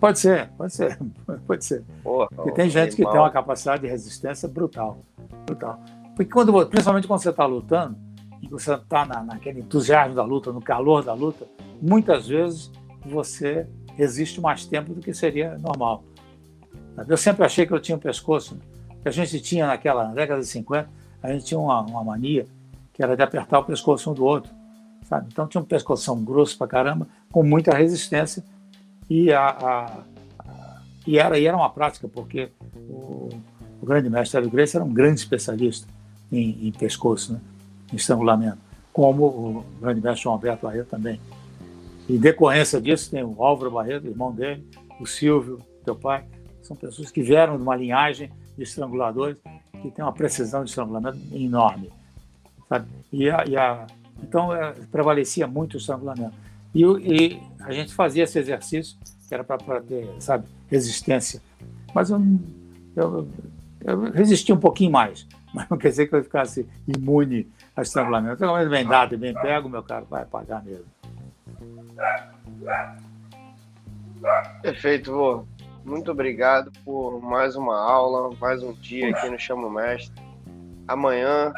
Pode 0.00 0.18
ser, 0.18 0.48
pode 0.58 0.74
ser, 0.74 0.98
pode 1.46 1.64
ser. 1.64 1.82
Porra, 2.02 2.28
Porque 2.34 2.52
tem 2.52 2.68
gente 2.68 2.96
que 2.96 3.04
tem 3.04 3.18
uma 3.18 3.30
capacidade 3.30 3.82
de 3.82 3.88
resistência 3.88 4.48
brutal, 4.48 4.98
brutal. 5.46 5.80
Porque 6.14 6.30
quando, 6.30 6.66
principalmente 6.66 7.06
quando 7.06 7.22
você 7.22 7.30
está 7.30 7.46
lutando, 7.46 7.96
e 8.42 8.48
você 8.48 8.74
está 8.74 9.04
na, 9.04 9.22
naquele 9.22 9.60
entusiasmo 9.60 10.14
da 10.14 10.22
luta, 10.22 10.52
no 10.52 10.60
calor 10.60 11.02
da 11.02 11.12
luta, 11.12 11.46
muitas 11.80 12.28
vezes 12.28 12.70
você 13.04 13.66
resiste 13.94 14.40
mais 14.40 14.66
tempo 14.66 14.92
do 14.92 15.00
que 15.00 15.12
seria 15.14 15.58
normal. 15.58 16.04
Eu 17.08 17.16
sempre 17.16 17.44
achei 17.44 17.66
que 17.66 17.72
eu 17.72 17.80
tinha 17.80 17.96
um 17.96 18.00
pescoço, 18.00 18.58
que 19.02 19.08
a 19.08 19.12
gente 19.12 19.40
tinha 19.40 19.66
naquela 19.66 20.08
na 20.08 20.14
década 20.14 20.40
de 20.40 20.46
50, 20.46 20.88
a 21.22 21.32
gente 21.32 21.44
tinha 21.44 21.60
uma, 21.60 21.80
uma 21.82 22.04
mania 22.04 22.46
que 22.92 23.02
era 23.02 23.16
de 23.16 23.22
apertar 23.22 23.58
o 23.58 23.64
pescoço 23.64 24.10
um 24.10 24.14
do 24.14 24.24
outro, 24.24 24.52
sabe? 25.04 25.28
Então 25.30 25.46
tinha 25.46 25.60
um 25.60 25.64
pescoção 25.64 26.22
grosso 26.22 26.56
pra 26.56 26.66
caramba, 26.66 27.06
com 27.30 27.42
muita 27.42 27.76
resistência 27.76 28.42
e 29.08 29.32
a, 29.32 29.46
a, 29.48 29.84
a 30.38 30.82
e 31.06 31.18
era 31.18 31.38
e 31.38 31.46
era 31.46 31.56
uma 31.56 31.70
prática 31.70 32.08
porque 32.08 32.50
o, 32.74 33.28
o 33.80 33.86
grande 33.86 34.08
mestre 34.08 34.38
Hélio 34.38 34.50
Gracie 34.50 34.76
era 34.76 34.84
um 34.84 34.92
grande 34.92 35.20
especialista 35.20 35.86
em, 36.32 36.66
em 36.66 36.72
pescoço, 36.72 37.34
né? 37.34 37.40
em 37.92 37.96
estrangulamento, 37.96 38.58
como 38.92 39.24
o 39.26 39.64
grande 39.80 40.00
mestre 40.00 40.22
João 40.22 40.34
Alberto 40.34 40.66
Barreto 40.66 40.88
também. 40.88 41.20
Em 42.08 42.18
decorrência 42.18 42.80
disso, 42.80 43.10
tem 43.10 43.22
o 43.22 43.42
Álvaro 43.42 43.70
Barreto, 43.70 44.06
irmão 44.06 44.32
dele, 44.32 44.66
o 45.00 45.06
Silvio, 45.06 45.58
teu 45.84 45.94
pai, 45.94 46.24
são 46.66 46.76
pessoas 46.76 47.10
que 47.10 47.22
vieram 47.22 47.56
de 47.56 47.62
uma 47.62 47.76
linhagem 47.76 48.30
de 48.56 48.62
estranguladores 48.62 49.38
que 49.82 49.90
tem 49.90 50.04
uma 50.04 50.12
precisão 50.12 50.64
de 50.64 50.70
estrangulamento 50.70 51.18
enorme. 51.32 51.90
Sabe? 52.68 52.86
E 53.12 53.30
a, 53.30 53.44
e 53.46 53.56
a, 53.56 53.86
então, 54.22 54.54
é, 54.54 54.72
prevalecia 54.90 55.46
muito 55.46 55.74
o 55.74 55.76
estrangulamento. 55.76 56.34
E, 56.74 56.82
e, 56.82 57.42
a 57.60 57.72
gente 57.72 57.94
fazia 57.94 58.24
esse 58.24 58.38
exercício, 58.38 58.96
que 59.28 59.34
era 59.34 59.42
para 59.42 59.80
ter, 59.80 60.08
sabe, 60.20 60.46
resistência. 60.68 61.40
Mas 61.94 62.10
eu, 62.10 62.20
eu, 62.94 63.28
eu 63.84 64.10
resisti 64.12 64.52
um 64.52 64.58
pouquinho 64.58 64.92
mais 64.92 65.26
mas 65.56 65.68
não 65.70 65.78
quer 65.78 65.88
dizer 65.88 66.06
que 66.06 66.14
eu 66.14 66.22
ficasse 66.22 66.68
imune 66.86 67.50
a 67.74 67.80
estrangulamento. 67.80 68.34
Estrangulamento 68.34 68.70
bem 68.70 68.86
dado 68.86 69.18
bem 69.18 69.32
pego, 69.32 69.70
meu 69.70 69.82
caro, 69.82 70.06
vai 70.10 70.26
pagar 70.26 70.62
mesmo. 70.62 70.84
Perfeito, 74.60 75.12
vô. 75.12 75.46
Muito 75.86 76.10
obrigado 76.10 76.72
por 76.84 77.20
mais 77.22 77.54
uma 77.54 77.80
aula, 77.80 78.36
mais 78.40 78.60
um 78.60 78.72
dia 78.72 79.08
aqui 79.10 79.30
no 79.30 79.38
Chamo 79.38 79.70
Mestre. 79.70 80.20
Amanhã, 80.88 81.52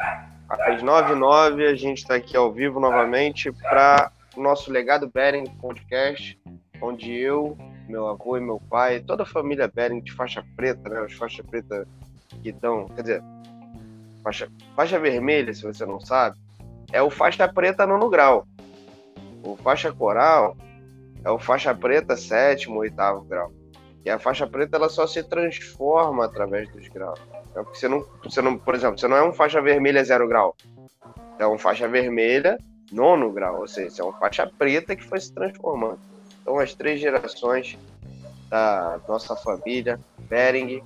às 0.47 0.83
9 0.83 1.13
h 1.13 1.15
09 1.15 1.65
a 1.65 1.73
gente 1.73 1.97
está 1.97 2.13
aqui 2.13 2.37
ao 2.37 2.51
vivo 2.51 2.79
novamente 2.79 3.51
para 3.51 4.11
o 4.37 4.41
nosso 4.41 4.71
Legado 4.71 5.09
Bering 5.09 5.49
podcast, 5.59 6.39
onde 6.79 7.11
eu, 7.11 7.57
meu 7.87 8.07
avô 8.07 8.37
e 8.37 8.39
meu 8.39 8.61
pai, 8.69 8.99
toda 8.99 9.23
a 9.23 9.25
família 9.25 9.67
Bering 9.67 9.99
de 9.99 10.13
faixa 10.13 10.45
preta, 10.55 10.87
né? 10.87 11.01
Os 11.01 11.13
faixa 11.13 11.43
preta 11.43 11.87
que 12.43 12.49
estão, 12.49 12.85
quer 12.89 13.01
dizer, 13.01 13.23
Faixa, 14.23 14.47
faixa 14.75 14.99
vermelha, 14.99 15.51
se 15.55 15.63
você 15.63 15.87
não 15.87 15.99
sabe, 15.99 16.37
é 16.91 17.01
o 17.01 17.09
faixa 17.09 17.47
preta 17.47 17.87
nono 17.87 18.07
grau. 18.09 18.45
O 19.41 19.55
faixa 19.57 19.91
coral 19.91 20.55
é 21.23 21.31
o 21.31 21.39
faixa 21.39 21.73
preta 21.73 22.15
sétimo, 22.15 22.79
oitavo 22.79 23.21
grau. 23.21 23.51
E 24.05 24.09
a 24.09 24.17
faixa 24.17 24.47
preta 24.47 24.77
ela 24.77 24.89
só 24.89 25.05
se 25.05 25.21
transforma 25.23 26.25
através 26.25 26.69
dos 26.71 26.87
graus. 26.87 27.19
Porque 27.53 27.77
você 27.77 27.87
não, 27.87 28.05
você 28.23 28.41
não, 28.41 28.57
por 28.57 28.75
exemplo, 28.75 28.97
você 28.97 29.07
não 29.07 29.17
é 29.17 29.23
um 29.23 29.33
faixa 29.33 29.61
vermelha 29.61 30.03
zero 30.03 30.27
grau. 30.27 30.55
É 31.37 31.45
um 31.47 31.57
faixa 31.57 31.87
vermelha 31.87 32.57
nono 32.91 33.31
grau, 33.31 33.61
ou 33.61 33.67
seja, 33.67 34.01
é 34.01 34.05
um 34.05 34.13
faixa 34.13 34.47
preta 34.47 34.95
que 34.95 35.03
foi 35.03 35.19
se 35.19 35.33
transformando. 35.33 35.99
Então 36.41 36.59
as 36.59 36.73
três 36.73 36.99
gerações 36.99 37.77
da 38.49 38.99
nossa 39.07 39.35
família, 39.35 39.99
Bering. 40.29 40.81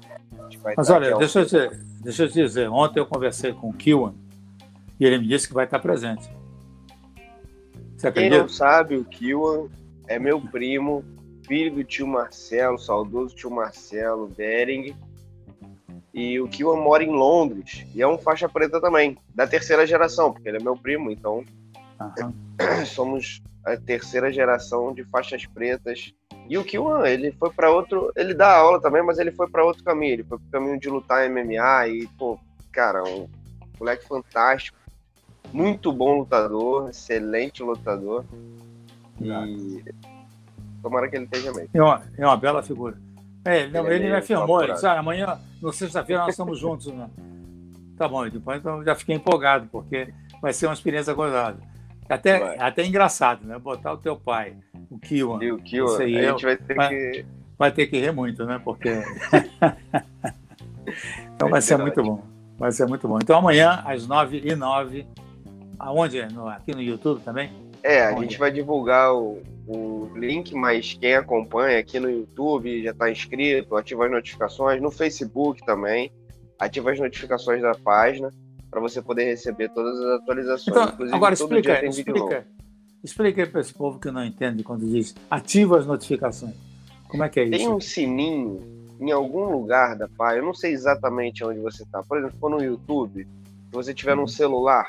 Mas 0.76 0.90
olha, 0.90 1.16
deixa 1.18 1.40
eu, 1.40 1.46
te, 1.46 1.70
deixa 2.02 2.24
eu 2.24 2.28
te 2.28 2.34
dizer, 2.34 2.70
ontem 2.70 3.00
eu 3.00 3.06
conversei 3.06 3.54
com 3.54 3.70
o 3.70 3.74
Kiwan 3.74 4.14
e 5.00 5.06
ele 5.06 5.18
me 5.20 5.28
disse 5.28 5.48
que 5.48 5.54
vai 5.54 5.66
estar 5.66 5.80
presente. 5.80 6.30
Você 7.96 8.12
Quem 8.12 8.30
não 8.30 8.50
sabe, 8.50 8.98
o 8.98 9.06
Kiwan 9.06 9.68
é 10.08 10.20
meu 10.20 10.40
primo, 10.40 11.04
filho 11.48 11.76
do 11.76 11.84
tio 11.84 12.08
Marcelo, 12.08 12.78
saudoso 12.78 13.36
tio 13.36 13.52
Marcelo 13.52 14.28
Bering. 14.28 14.96
E 16.14 16.40
o 16.40 16.48
Kiwan 16.48 16.78
mora 16.78 17.04
em 17.04 17.10
Londres 17.10 17.86
e 17.96 18.02
é 18.02 18.08
um 18.08 18.20
faixa 18.20 18.48
preta 18.48 18.80
também, 18.80 19.18
da 19.34 19.48
terceira 19.48 19.86
geração, 19.88 20.32
porque 20.32 20.48
ele 20.48 20.58
é 20.58 20.64
meu 20.64 20.78
primo, 20.78 21.10
então 21.10 21.44
somos 22.86 23.42
a 23.66 23.76
terceira 23.76 24.32
geração 24.32 24.94
de 24.94 25.04
faixas 25.06 25.46
pretas 25.48 26.14
e 26.50 26.58
o 26.58 26.64
Kiwan, 26.64 27.08
ele 27.08 27.32
foi 27.32 27.50
para 27.52 27.72
outro. 27.72 28.12
Ele 28.16 28.34
dá 28.34 28.58
aula 28.58 28.82
também, 28.82 29.02
mas 29.02 29.18
ele 29.18 29.32
foi 29.32 29.50
para 29.50 29.64
outro 29.64 29.84
caminho. 29.84 30.14
Ele 30.14 30.24
foi 30.24 30.38
pro 30.38 30.50
caminho 30.52 30.80
de 30.80 30.90
lutar 30.90 31.30
MMA 31.30 31.88
e, 31.88 32.08
pô, 32.18 32.38
cara, 32.72 33.04
um 33.04 33.30
moleque 33.80 34.06
fantástico. 34.06 34.78
Muito 35.52 35.92
bom 35.94 36.20
lutador, 36.20 36.90
excelente 36.90 37.64
lutador. 37.64 38.26
E 39.22 39.84
tomara 40.84 41.08
que 41.08 41.16
ele 41.16 41.26
esteja 41.26 41.52
bem. 41.54 41.68
É 41.74 41.82
uma, 41.82 42.02
é 42.18 42.26
uma 42.26 42.38
bela 42.38 42.62
figura. 42.62 42.98
É, 43.46 43.68
não, 43.68 43.86
ele, 43.88 43.96
ele 43.96 44.10
me 44.10 44.18
afirmou, 44.18 44.64
ele 44.64 44.74
disse, 44.74 44.86
ah, 44.86 45.00
amanhã, 45.00 45.40
na 45.62 45.72
sexta-feira, 45.72 46.22
nós 46.24 46.34
estamos 46.34 46.60
juntos. 46.60 46.88
Né? 46.88 47.10
Tá 47.98 48.08
bom, 48.08 48.28
depois 48.30 48.60
então 48.60 48.84
já 48.84 48.94
fiquei 48.96 49.16
empolgado, 49.16 49.68
porque 49.72 50.14
vai 50.42 50.54
ser 50.54 50.68
uma 50.68 50.74
experiência 50.74 51.14
gozada. 51.14 51.58
Até, 52.08 52.62
até 52.62 52.86
engraçado, 52.86 53.48
né? 53.48 53.58
Botar 53.58 53.94
o 53.94 53.98
teu 53.98 54.16
pai 54.16 54.56
o 54.90 55.00
Kiwan. 55.00 55.42
E 55.42 55.52
o 55.52 55.58
Kiwan, 55.58 55.98
a 55.98 56.08
gente 56.08 56.46
vai 56.46 56.58
ter 56.58 56.76
vai, 56.76 56.90
que... 56.90 57.26
Vai 57.58 57.72
ter 57.72 57.88
que 57.88 58.00
rir 58.00 58.12
muito, 58.12 58.46
né? 58.46 58.62
Porque... 58.64 58.90
então 61.34 61.50
vai 61.50 61.62
ser 61.62 61.78
muito 61.78 62.04
bom. 62.04 62.24
Vai 62.58 62.72
ser 62.72 62.86
muito 62.86 63.08
bom. 63.08 63.18
Então 63.22 63.38
amanhã, 63.38 63.82
às 63.86 64.06
9 64.06 64.42
e 64.44 64.56
09 64.56 65.08
aonde? 65.80 66.26
No, 66.34 66.48
aqui 66.48 66.74
no 66.74 66.82
YouTube 66.82 67.22
também? 67.24 67.52
É, 67.82 68.04
a 68.04 68.20
gente 68.20 68.38
vai 68.38 68.52
divulgar 68.52 69.14
o, 69.14 69.42
o 69.68 70.10
link, 70.16 70.54
mas 70.54 70.94
quem 70.94 71.16
acompanha 71.16 71.80
aqui 71.80 72.00
no 72.00 72.10
YouTube 72.10 72.84
já 72.84 72.92
está 72.92 73.10
inscrito, 73.10 73.76
ativa 73.76 74.06
as 74.06 74.12
notificações, 74.12 74.82
no 74.82 74.92
Facebook 74.92 75.66
também, 75.66 76.12
ativa 76.60 76.92
as 76.92 77.00
notificações 77.00 77.62
da 77.62 77.74
página 77.74 78.30
para 78.70 78.82
você 78.82 79.02
poder 79.02 79.26
receber 79.26 79.70
todas 79.70 80.00
as 80.00 80.22
atualizações. 80.22 80.68
Então, 80.68 80.90
Inclusive, 80.90 81.16
agora 81.16 81.34
explica, 81.34 81.86
explica, 81.86 82.48
Explique 83.04 83.42
aí 83.42 83.48
para 83.48 83.62
esse 83.62 83.74
povo 83.74 84.00
que 84.00 84.10
não 84.10 84.24
entende 84.24 84.64
quando 84.64 84.88
diz 84.88 85.14
ativa 85.30 85.78
as 85.78 85.86
notificações. 85.86 86.56
Como 87.08 87.24
é 87.24 87.30
que 87.30 87.40
é 87.40 87.44
isso? 87.44 87.52
Tem 87.52 87.70
um 87.70 87.80
sininho 87.80 88.62
em 89.00 89.12
algum 89.12 89.46
lugar 89.52 89.96
da 89.98 90.08
página, 90.08 90.42
eu 90.42 90.46
não 90.46 90.54
sei 90.54 90.72
exatamente 90.72 91.44
onde 91.44 91.60
você 91.60 91.84
está. 91.84 92.02
Por 92.02 92.18
exemplo, 92.18 92.34
se 92.34 92.40
for 92.40 92.50
no 92.50 92.64
YouTube, 92.64 93.26
se 93.26 93.72
você 93.72 93.94
tiver 93.94 94.16
no 94.16 94.22
uhum. 94.22 94.28
celular, 94.28 94.88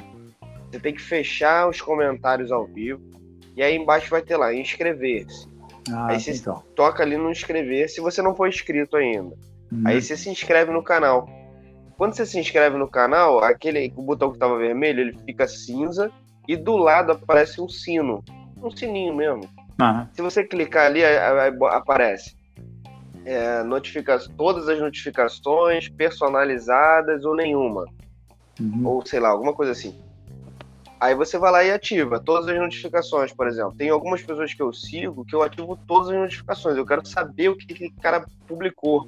você 0.70 0.79
tem 0.79 0.95
que 0.95 1.03
fechar 1.03 1.68
os 1.68 1.81
comentários 1.81 2.53
ao 2.53 2.66
vivo 2.66 3.03
E 3.57 3.63
aí 3.63 3.77
embaixo 3.77 4.11
vai 4.11 4.23
ter 4.23 4.37
lá, 4.37 4.55
inscrever-se. 4.55 5.49
Ah, 5.93 6.13
aí 6.13 6.21
você 6.21 6.33
então. 6.33 6.63
toca 6.75 7.03
ali 7.03 7.17
no 7.17 7.31
inscrever 7.31 7.89
se 7.89 8.01
você 8.01 8.23
não 8.23 8.35
for 8.35 8.49
inscrito 8.49 8.97
ainda. 8.97 9.37
Uhum. 9.71 9.83
Aí 9.87 10.01
você 10.01 10.17
se 10.17 10.31
inscreve 10.31 10.73
no 10.73 10.83
canal. 10.83 11.29
Quando 11.97 12.15
você 12.15 12.27
se 12.27 12.39
inscreve 12.39 12.77
no 12.77 12.89
canal, 12.89 13.45
aquele 13.45 13.93
o 13.97 14.03
botão 14.03 14.31
que 14.31 14.37
estava 14.37 14.59
vermelho, 14.59 15.01
ele 15.01 15.19
fica 15.25 15.47
cinza 15.47 16.11
e 16.49 16.57
do 16.57 16.77
lado 16.77 17.13
aparece 17.13 17.61
um 17.61 17.69
sino, 17.69 18.25
um 18.61 18.71
sininho 18.71 19.15
mesmo. 19.15 19.43
Uhum. 19.81 20.07
Se 20.13 20.23
você 20.23 20.43
clicar 20.43 20.87
ali, 20.87 21.03
aparece 21.71 22.37
é, 23.25 23.63
notifica 23.63 24.19
todas 24.37 24.69
as 24.69 24.79
notificações 24.79 25.89
personalizadas 25.89 27.25
ou 27.25 27.35
nenhuma. 27.35 27.87
Uhum. 28.61 28.87
Ou 28.87 29.07
sei 29.07 29.19
lá, 29.19 29.31
alguma 29.31 29.53
coisa 29.53 29.73
assim. 29.73 29.99
Aí 31.05 31.15
você 31.15 31.37
vai 31.37 31.53
lá 31.53 31.63
e 31.63 31.71
ativa 31.71 32.19
todas 32.19 32.49
as 32.49 32.57
notificações, 32.57 33.31
por 33.31 33.47
exemplo. 33.47 33.75
Tem 33.77 33.91
algumas 33.91 34.23
pessoas 34.23 34.55
que 34.55 34.63
eu 34.63 34.73
sigo 34.73 35.23
que 35.23 35.35
eu 35.35 35.43
ativo 35.43 35.79
todas 35.87 36.09
as 36.09 36.17
notificações. 36.17 36.79
Eu 36.79 36.87
quero 36.87 37.07
saber 37.07 37.51
o 37.51 37.57
que 37.57 37.71
aquele 37.71 37.93
cara 38.01 38.25
publicou. 38.49 39.07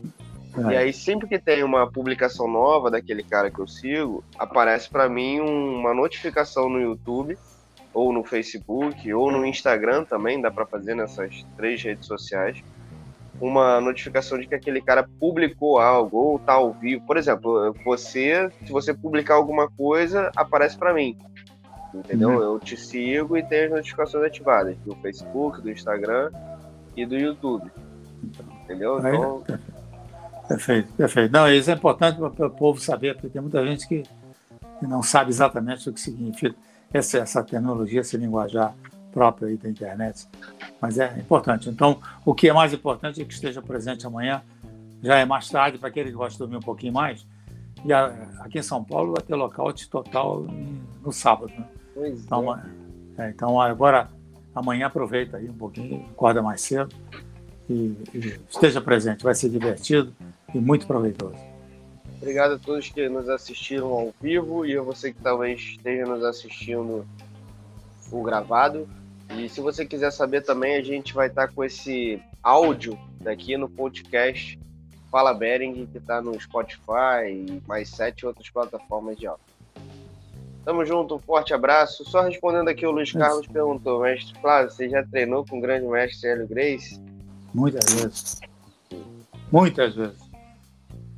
É. 0.59 0.73
E 0.73 0.77
aí, 0.77 0.93
sempre 0.93 1.27
que 1.27 1.39
tem 1.39 1.65
uma 1.65 1.91
publicação 1.91 2.47
nova 2.47 2.91
daquele 2.91 3.23
cara 3.23 3.51
que 3.51 3.59
eu 3.59 3.67
sigo, 3.67 4.23
aparece 4.39 4.91
para 4.91 5.09
mim 5.09 5.41
uma 5.41 5.95
notificação 5.95 6.69
no 6.69 6.79
YouTube, 6.79 7.39
ou 7.95 8.13
no 8.13 8.23
Facebook, 8.23 9.11
ou 9.15 9.33
no 9.33 9.47
Instagram 9.47 10.05
também, 10.05 10.39
dá 10.39 10.51
para 10.51 10.67
fazer 10.67 10.95
nessas 10.95 11.47
três 11.57 11.83
redes 11.83 12.07
sociais 12.07 12.63
uma 13.41 13.81
notificação 13.81 14.39
de 14.39 14.47
que 14.47 14.55
aquele 14.55 14.81
cara 14.81 15.09
publicou 15.21 15.79
algo 15.79 16.17
ou 16.17 16.39
tá 16.39 16.55
ao 16.55 16.73
vivo. 16.73 17.05
Por 17.07 17.17
exemplo, 17.17 17.75
você, 17.85 18.51
se 18.65 18.73
você 18.73 18.95
publicar 18.95 19.35
alguma 19.35 19.71
coisa, 19.71 20.31
aparece 20.37 20.77
para 20.77 20.95
mim. 20.95 21.17
Entendeu? 21.95 22.31
Uhum. 22.31 22.43
Eu 22.43 22.61
te 22.61 22.77
sigo 22.77 23.37
e 23.37 23.43
tenho 23.43 23.67
as 23.67 23.71
notificações 23.71 24.25
ativadas 24.25 24.77
do 24.79 24.95
Facebook, 24.97 25.61
do 25.61 25.71
Instagram 25.71 26.31
e 26.97 27.07
do 27.07 27.17
YouTube. 27.17 27.71
Entendeu? 28.65 28.99
Então... 28.99 29.45
Perfeito, 30.49 30.93
perfeito. 30.93 31.33
Não, 31.33 31.51
isso 31.51 31.71
é 31.71 31.75
importante 31.75 32.19
para 32.19 32.47
o 32.47 32.51
povo 32.51 32.81
saber, 32.81 33.15
porque 33.15 33.29
tem 33.29 33.43
muita 33.43 33.65
gente 33.67 33.87
que, 33.89 34.05
que 34.79 34.87
não 34.87 35.03
sabe 35.03 35.31
exatamente 35.31 35.89
o 35.89 35.93
que 35.93 36.01
significa 36.01 36.55
essa, 36.93 37.19
essa 37.19 37.43
tecnologia, 37.43 38.01
esse 38.01 38.17
linguajar 38.17 38.73
próprio 39.13 39.49
aí 39.49 39.57
da 39.57 39.69
internet. 39.69 40.29
Mas 40.81 40.99
é 40.99 41.19
importante. 41.19 41.69
Então, 41.69 41.99
o 42.25 42.35
que 42.35 42.49
é 42.49 42.53
mais 42.53 42.73
importante 42.73 43.21
é 43.21 43.25
que 43.25 43.33
esteja 43.33 43.61
presente 43.61 44.07
amanhã. 44.07 44.43
Já 45.03 45.17
é 45.17 45.25
mais 45.25 45.49
tarde, 45.49 45.79
para 45.79 45.89
aquele 45.89 46.11
que 46.11 46.17
gosta 46.17 46.33
de 46.33 46.39
dormir 46.39 46.57
um 46.57 46.61
pouquinho 46.61 46.93
mais. 46.93 47.27
E 47.85 47.93
a, 47.93 48.07
aqui 48.41 48.59
em 48.59 48.63
São 48.63 48.85
Paulo 48.85 49.13
vai 49.13 49.23
ter 49.23 49.35
lockout 49.35 49.89
total 49.89 50.47
no 51.07 51.13
sábado. 51.13 51.53
Né? 51.57 51.65
Pois 51.95 52.25
então, 52.25 52.55
é. 52.55 52.63
É, 53.19 53.31
então, 53.31 53.59
agora, 53.61 54.11
amanhã 54.55 54.87
aproveita 54.87 55.39
aí 55.39 55.49
um 55.49 55.55
pouquinho, 55.55 56.05
acorda 56.11 56.43
mais 56.43 56.61
cedo 56.61 56.95
e, 57.71 57.97
e 58.13 58.41
esteja 58.51 58.81
presente. 58.81 59.25
Vai 59.25 59.35
ser 59.35 59.49
divertido 59.49 60.15
e 60.53 60.59
muito 60.59 60.87
proveitoso. 60.87 61.39
Obrigado 62.21 62.55
a 62.55 62.59
todos 62.59 62.89
que 62.89 63.09
nos 63.09 63.29
assistiram 63.29 63.89
ao 63.89 64.15
vivo 64.21 64.67
e 64.67 64.77
a 64.77 64.83
você 64.83 65.13
que 65.13 65.21
talvez 65.23 65.61
esteja 65.61 66.05
nos 66.05 66.25
assistindo 66.25 67.07
o 68.11 68.23
gravado. 68.23 68.89
E 69.37 69.49
se 69.49 69.61
você 69.61 69.85
quiser 69.85 70.11
saber 70.11 70.43
também, 70.43 70.77
a 70.77 70.83
gente 70.83 71.15
vai 71.15 71.29
estar 71.29 71.49
com 71.49 71.65
esse 71.65 72.21
áudio 72.43 72.99
daqui 73.21 73.57
no 73.57 73.69
podcast 73.69 74.59
Fala 75.11 75.35
Bering, 75.35 75.87
que 75.87 75.99
está 75.99 76.21
no 76.21 76.39
Spotify 76.41 77.29
e 77.31 77.63
mais 77.67 77.89
sete 77.89 78.27
outras 78.27 78.49
plataformas 78.51 79.17
de 79.17 79.27
áudio. 79.27 79.56
Tamo 80.67 80.85
junto, 80.85 81.15
um 81.15 81.19
forte 81.21 81.55
abraço. 81.55 82.05
Só 82.05 82.23
respondendo 82.23 82.67
aqui, 82.67 82.85
o 82.85 82.91
Luiz 82.91 83.13
Carlos 83.13 83.47
perguntou, 83.47 84.01
mestre 84.01 84.37
Flávio, 84.41 84.69
você 84.69 84.89
já 84.89 85.01
treinou 85.05 85.47
com 85.47 85.59
o 85.59 85.61
grande 85.61 85.87
mestre 85.87 86.29
Hélio 86.29 86.49
Grace? 86.49 87.01
Muitas 87.55 87.95
vezes. 87.95 88.41
Muitas 89.53 89.95
vezes. 89.95 90.31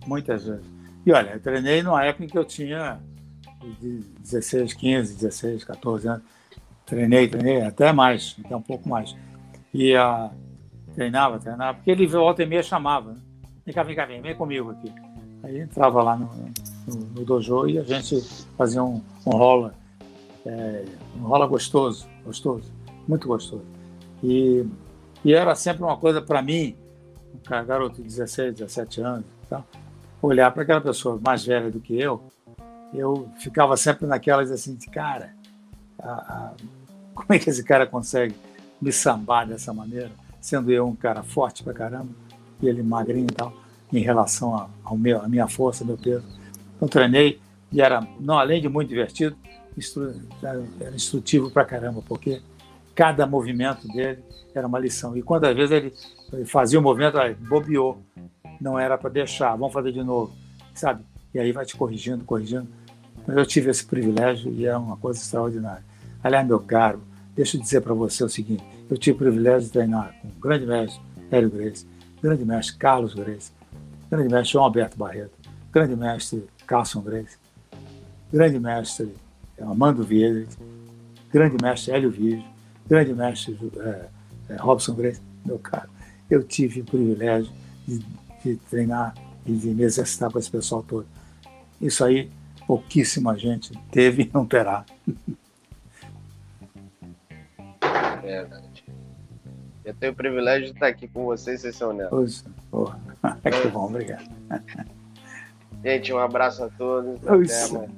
Muitas 0.06 0.44
vezes. 0.44 0.66
E 1.06 1.12
olha, 1.12 1.30
eu 1.30 1.40
treinei 1.40 1.82
numa 1.82 2.04
época 2.04 2.26
em 2.26 2.28
que 2.28 2.36
eu 2.36 2.44
tinha 2.44 3.00
16, 4.20 4.74
15, 4.74 5.14
16, 5.14 5.64
14 5.64 6.08
anos 6.08 6.22
Treinei, 6.84 7.28
treinei, 7.28 7.62
até 7.62 7.90
mais, 7.90 8.36
até 8.44 8.54
um 8.54 8.62
pouco 8.62 8.86
mais. 8.86 9.16
E 9.72 9.94
uh, 9.94 10.30
treinava, 10.94 11.38
treinava, 11.38 11.74
porque 11.74 11.90
ele 11.90 12.06
volta 12.06 12.42
e 12.42 12.46
meia 12.46 12.62
chamava. 12.62 13.12
Né? 13.12 13.20
Vem 13.64 13.74
cá, 13.74 13.82
vem 13.82 13.96
cá, 13.96 14.04
vem, 14.04 14.20
vem 14.20 14.34
comigo 14.34 14.70
aqui. 14.70 14.92
Aí 15.42 15.60
entrava 15.60 16.02
lá 16.02 16.16
no, 16.16 16.28
no, 16.88 17.24
dojo 17.24 17.68
e 17.68 17.78
a 17.78 17.82
gente 17.82 18.20
fazia 18.56 18.82
um, 18.82 19.02
um 19.26 19.30
rola, 19.30 19.74
é, 20.44 20.84
um 21.16 21.22
rola 21.22 21.46
gostoso, 21.46 22.08
gostoso, 22.24 22.72
muito 23.06 23.28
gostoso. 23.28 23.64
E, 24.22 24.64
e 25.24 25.32
era 25.32 25.54
sempre 25.54 25.82
uma 25.82 25.96
coisa 25.96 26.20
para 26.20 26.42
mim, 26.42 26.76
um 27.34 27.66
garoto 27.66 27.96
de 27.96 28.08
16, 28.08 28.54
17 28.54 29.00
anos, 29.00 29.26
olhar 30.20 30.50
para 30.50 30.62
aquela 30.62 30.80
pessoa 30.80 31.20
mais 31.22 31.44
velha 31.44 31.70
do 31.70 31.80
que 31.80 31.98
eu, 31.98 32.22
eu 32.92 33.28
ficava 33.38 33.76
sempre 33.76 34.06
naquelas 34.06 34.50
assim, 34.50 34.74
de 34.74 34.86
cara, 34.88 35.34
a, 35.98 36.10
a, 36.10 36.52
como 37.14 37.26
é 37.30 37.38
que 37.38 37.50
esse 37.50 37.62
cara 37.62 37.86
consegue 37.86 38.34
me 38.80 38.92
sambar 38.92 39.46
dessa 39.46 39.72
maneira, 39.72 40.10
sendo 40.40 40.70
eu 40.70 40.86
um 40.86 40.94
cara 40.94 41.22
forte 41.22 41.62
pra 41.62 41.72
caramba 41.72 42.10
e 42.60 42.68
ele 42.68 42.82
magrinho 42.82 43.28
e 43.30 43.34
tal, 43.34 43.52
em 43.92 44.00
relação 44.00 44.68
ao 44.84 44.96
meu, 44.96 45.22
a 45.22 45.28
minha 45.28 45.46
força, 45.46 45.84
meu 45.84 45.96
peso. 45.96 46.24
Então 46.78 46.88
treinei 46.88 47.40
e 47.72 47.82
era, 47.82 48.06
não 48.20 48.38
além 48.38 48.62
de 48.62 48.68
muito 48.68 48.88
divertido, 48.88 49.36
era 50.80 50.94
instrutivo 50.94 51.50
pra 51.50 51.64
caramba, 51.64 52.02
porque 52.06 52.40
cada 52.94 53.26
movimento 53.26 53.86
dele 53.88 54.22
era 54.54 54.66
uma 54.66 54.78
lição. 54.78 55.16
E 55.16 55.22
quantas 55.22 55.54
vezes 55.54 55.70
ele, 55.70 55.92
ele 56.32 56.44
fazia 56.44 56.78
o 56.78 56.82
movimento, 56.82 57.18
aí, 57.18 57.34
bobeou, 57.34 58.02
não 58.60 58.78
era 58.78 58.96
para 58.96 59.10
deixar, 59.10 59.54
vamos 59.56 59.72
fazer 59.72 59.92
de 59.92 60.02
novo, 60.02 60.34
sabe? 60.74 61.04
E 61.34 61.38
aí 61.38 61.52
vai 61.52 61.64
te 61.64 61.76
corrigindo, 61.76 62.24
corrigindo. 62.24 62.66
Mas 63.26 63.36
eu 63.36 63.44
tive 63.44 63.70
esse 63.70 63.84
privilégio 63.84 64.52
e 64.52 64.66
é 64.66 64.76
uma 64.76 64.96
coisa 64.96 65.20
extraordinária. 65.20 65.84
Aliás, 66.22 66.46
meu 66.46 66.58
caro, 66.58 67.00
deixa 67.36 67.56
eu 67.56 67.60
dizer 67.60 67.82
para 67.82 67.94
você 67.94 68.24
o 68.24 68.28
seguinte: 68.28 68.64
eu 68.90 68.96
tive 68.96 69.16
o 69.16 69.18
privilégio 69.18 69.66
de 69.66 69.72
treinar 69.72 70.14
com 70.20 70.28
o 70.28 70.40
grande 70.40 70.66
mestre 70.66 71.00
Hélio 71.30 71.50
Grace, 71.50 71.86
grande 72.22 72.44
mestre 72.44 72.76
Carlos 72.78 73.14
Grace, 73.14 73.52
grande 74.10 74.28
mestre 74.28 74.52
João 74.52 74.64
Alberto 74.64 74.96
Barreto, 74.96 75.32
grande 75.70 75.94
mestre 75.94 76.44
Carlson 76.68 77.00
Grace, 77.00 77.38
grande 78.30 78.60
mestre 78.60 79.14
Amando 79.58 80.04
Vieira, 80.04 80.46
grande 81.32 81.56
mestre 81.60 81.92
Hélio 81.92 82.10
Vídeo, 82.10 82.44
grande 82.86 83.12
mestre 83.14 83.58
é, 83.78 84.08
é, 84.50 84.56
Robson 84.56 84.94
Grace, 84.94 85.20
meu 85.44 85.58
caro. 85.58 85.88
Eu 86.30 86.44
tive 86.44 86.82
o 86.82 86.84
privilégio 86.84 87.50
de, 87.86 88.04
de 88.44 88.56
treinar 88.70 89.14
e 89.46 89.52
de 89.52 89.68
me 89.68 89.82
exercitar 89.82 90.30
com 90.30 90.38
esse 90.38 90.50
pessoal 90.50 90.82
todo. 90.82 91.06
Isso 91.80 92.04
aí 92.04 92.30
pouquíssima 92.66 93.36
gente 93.36 93.72
teve 93.90 94.24
e 94.24 94.30
não 94.32 94.46
terá. 94.46 94.84
Verdade. 98.22 98.84
Eu 99.82 99.94
tenho 99.94 100.12
o 100.12 100.14
privilégio 100.14 100.66
de 100.66 100.72
estar 100.72 100.88
aqui 100.88 101.08
com 101.08 101.24
vocês, 101.24 101.62
vocês 101.62 101.74
são 101.74 101.94
netos. 101.94 102.44
Poxa, 102.70 102.94
que 103.62 103.68
bom, 103.68 103.86
obrigado. 103.86 104.28
Gente, 105.82 106.12
um 106.12 106.18
abraço 106.18 106.64
a 106.64 106.68
todos. 106.68 107.16
Até, 107.26 107.72
mano. 107.72 107.94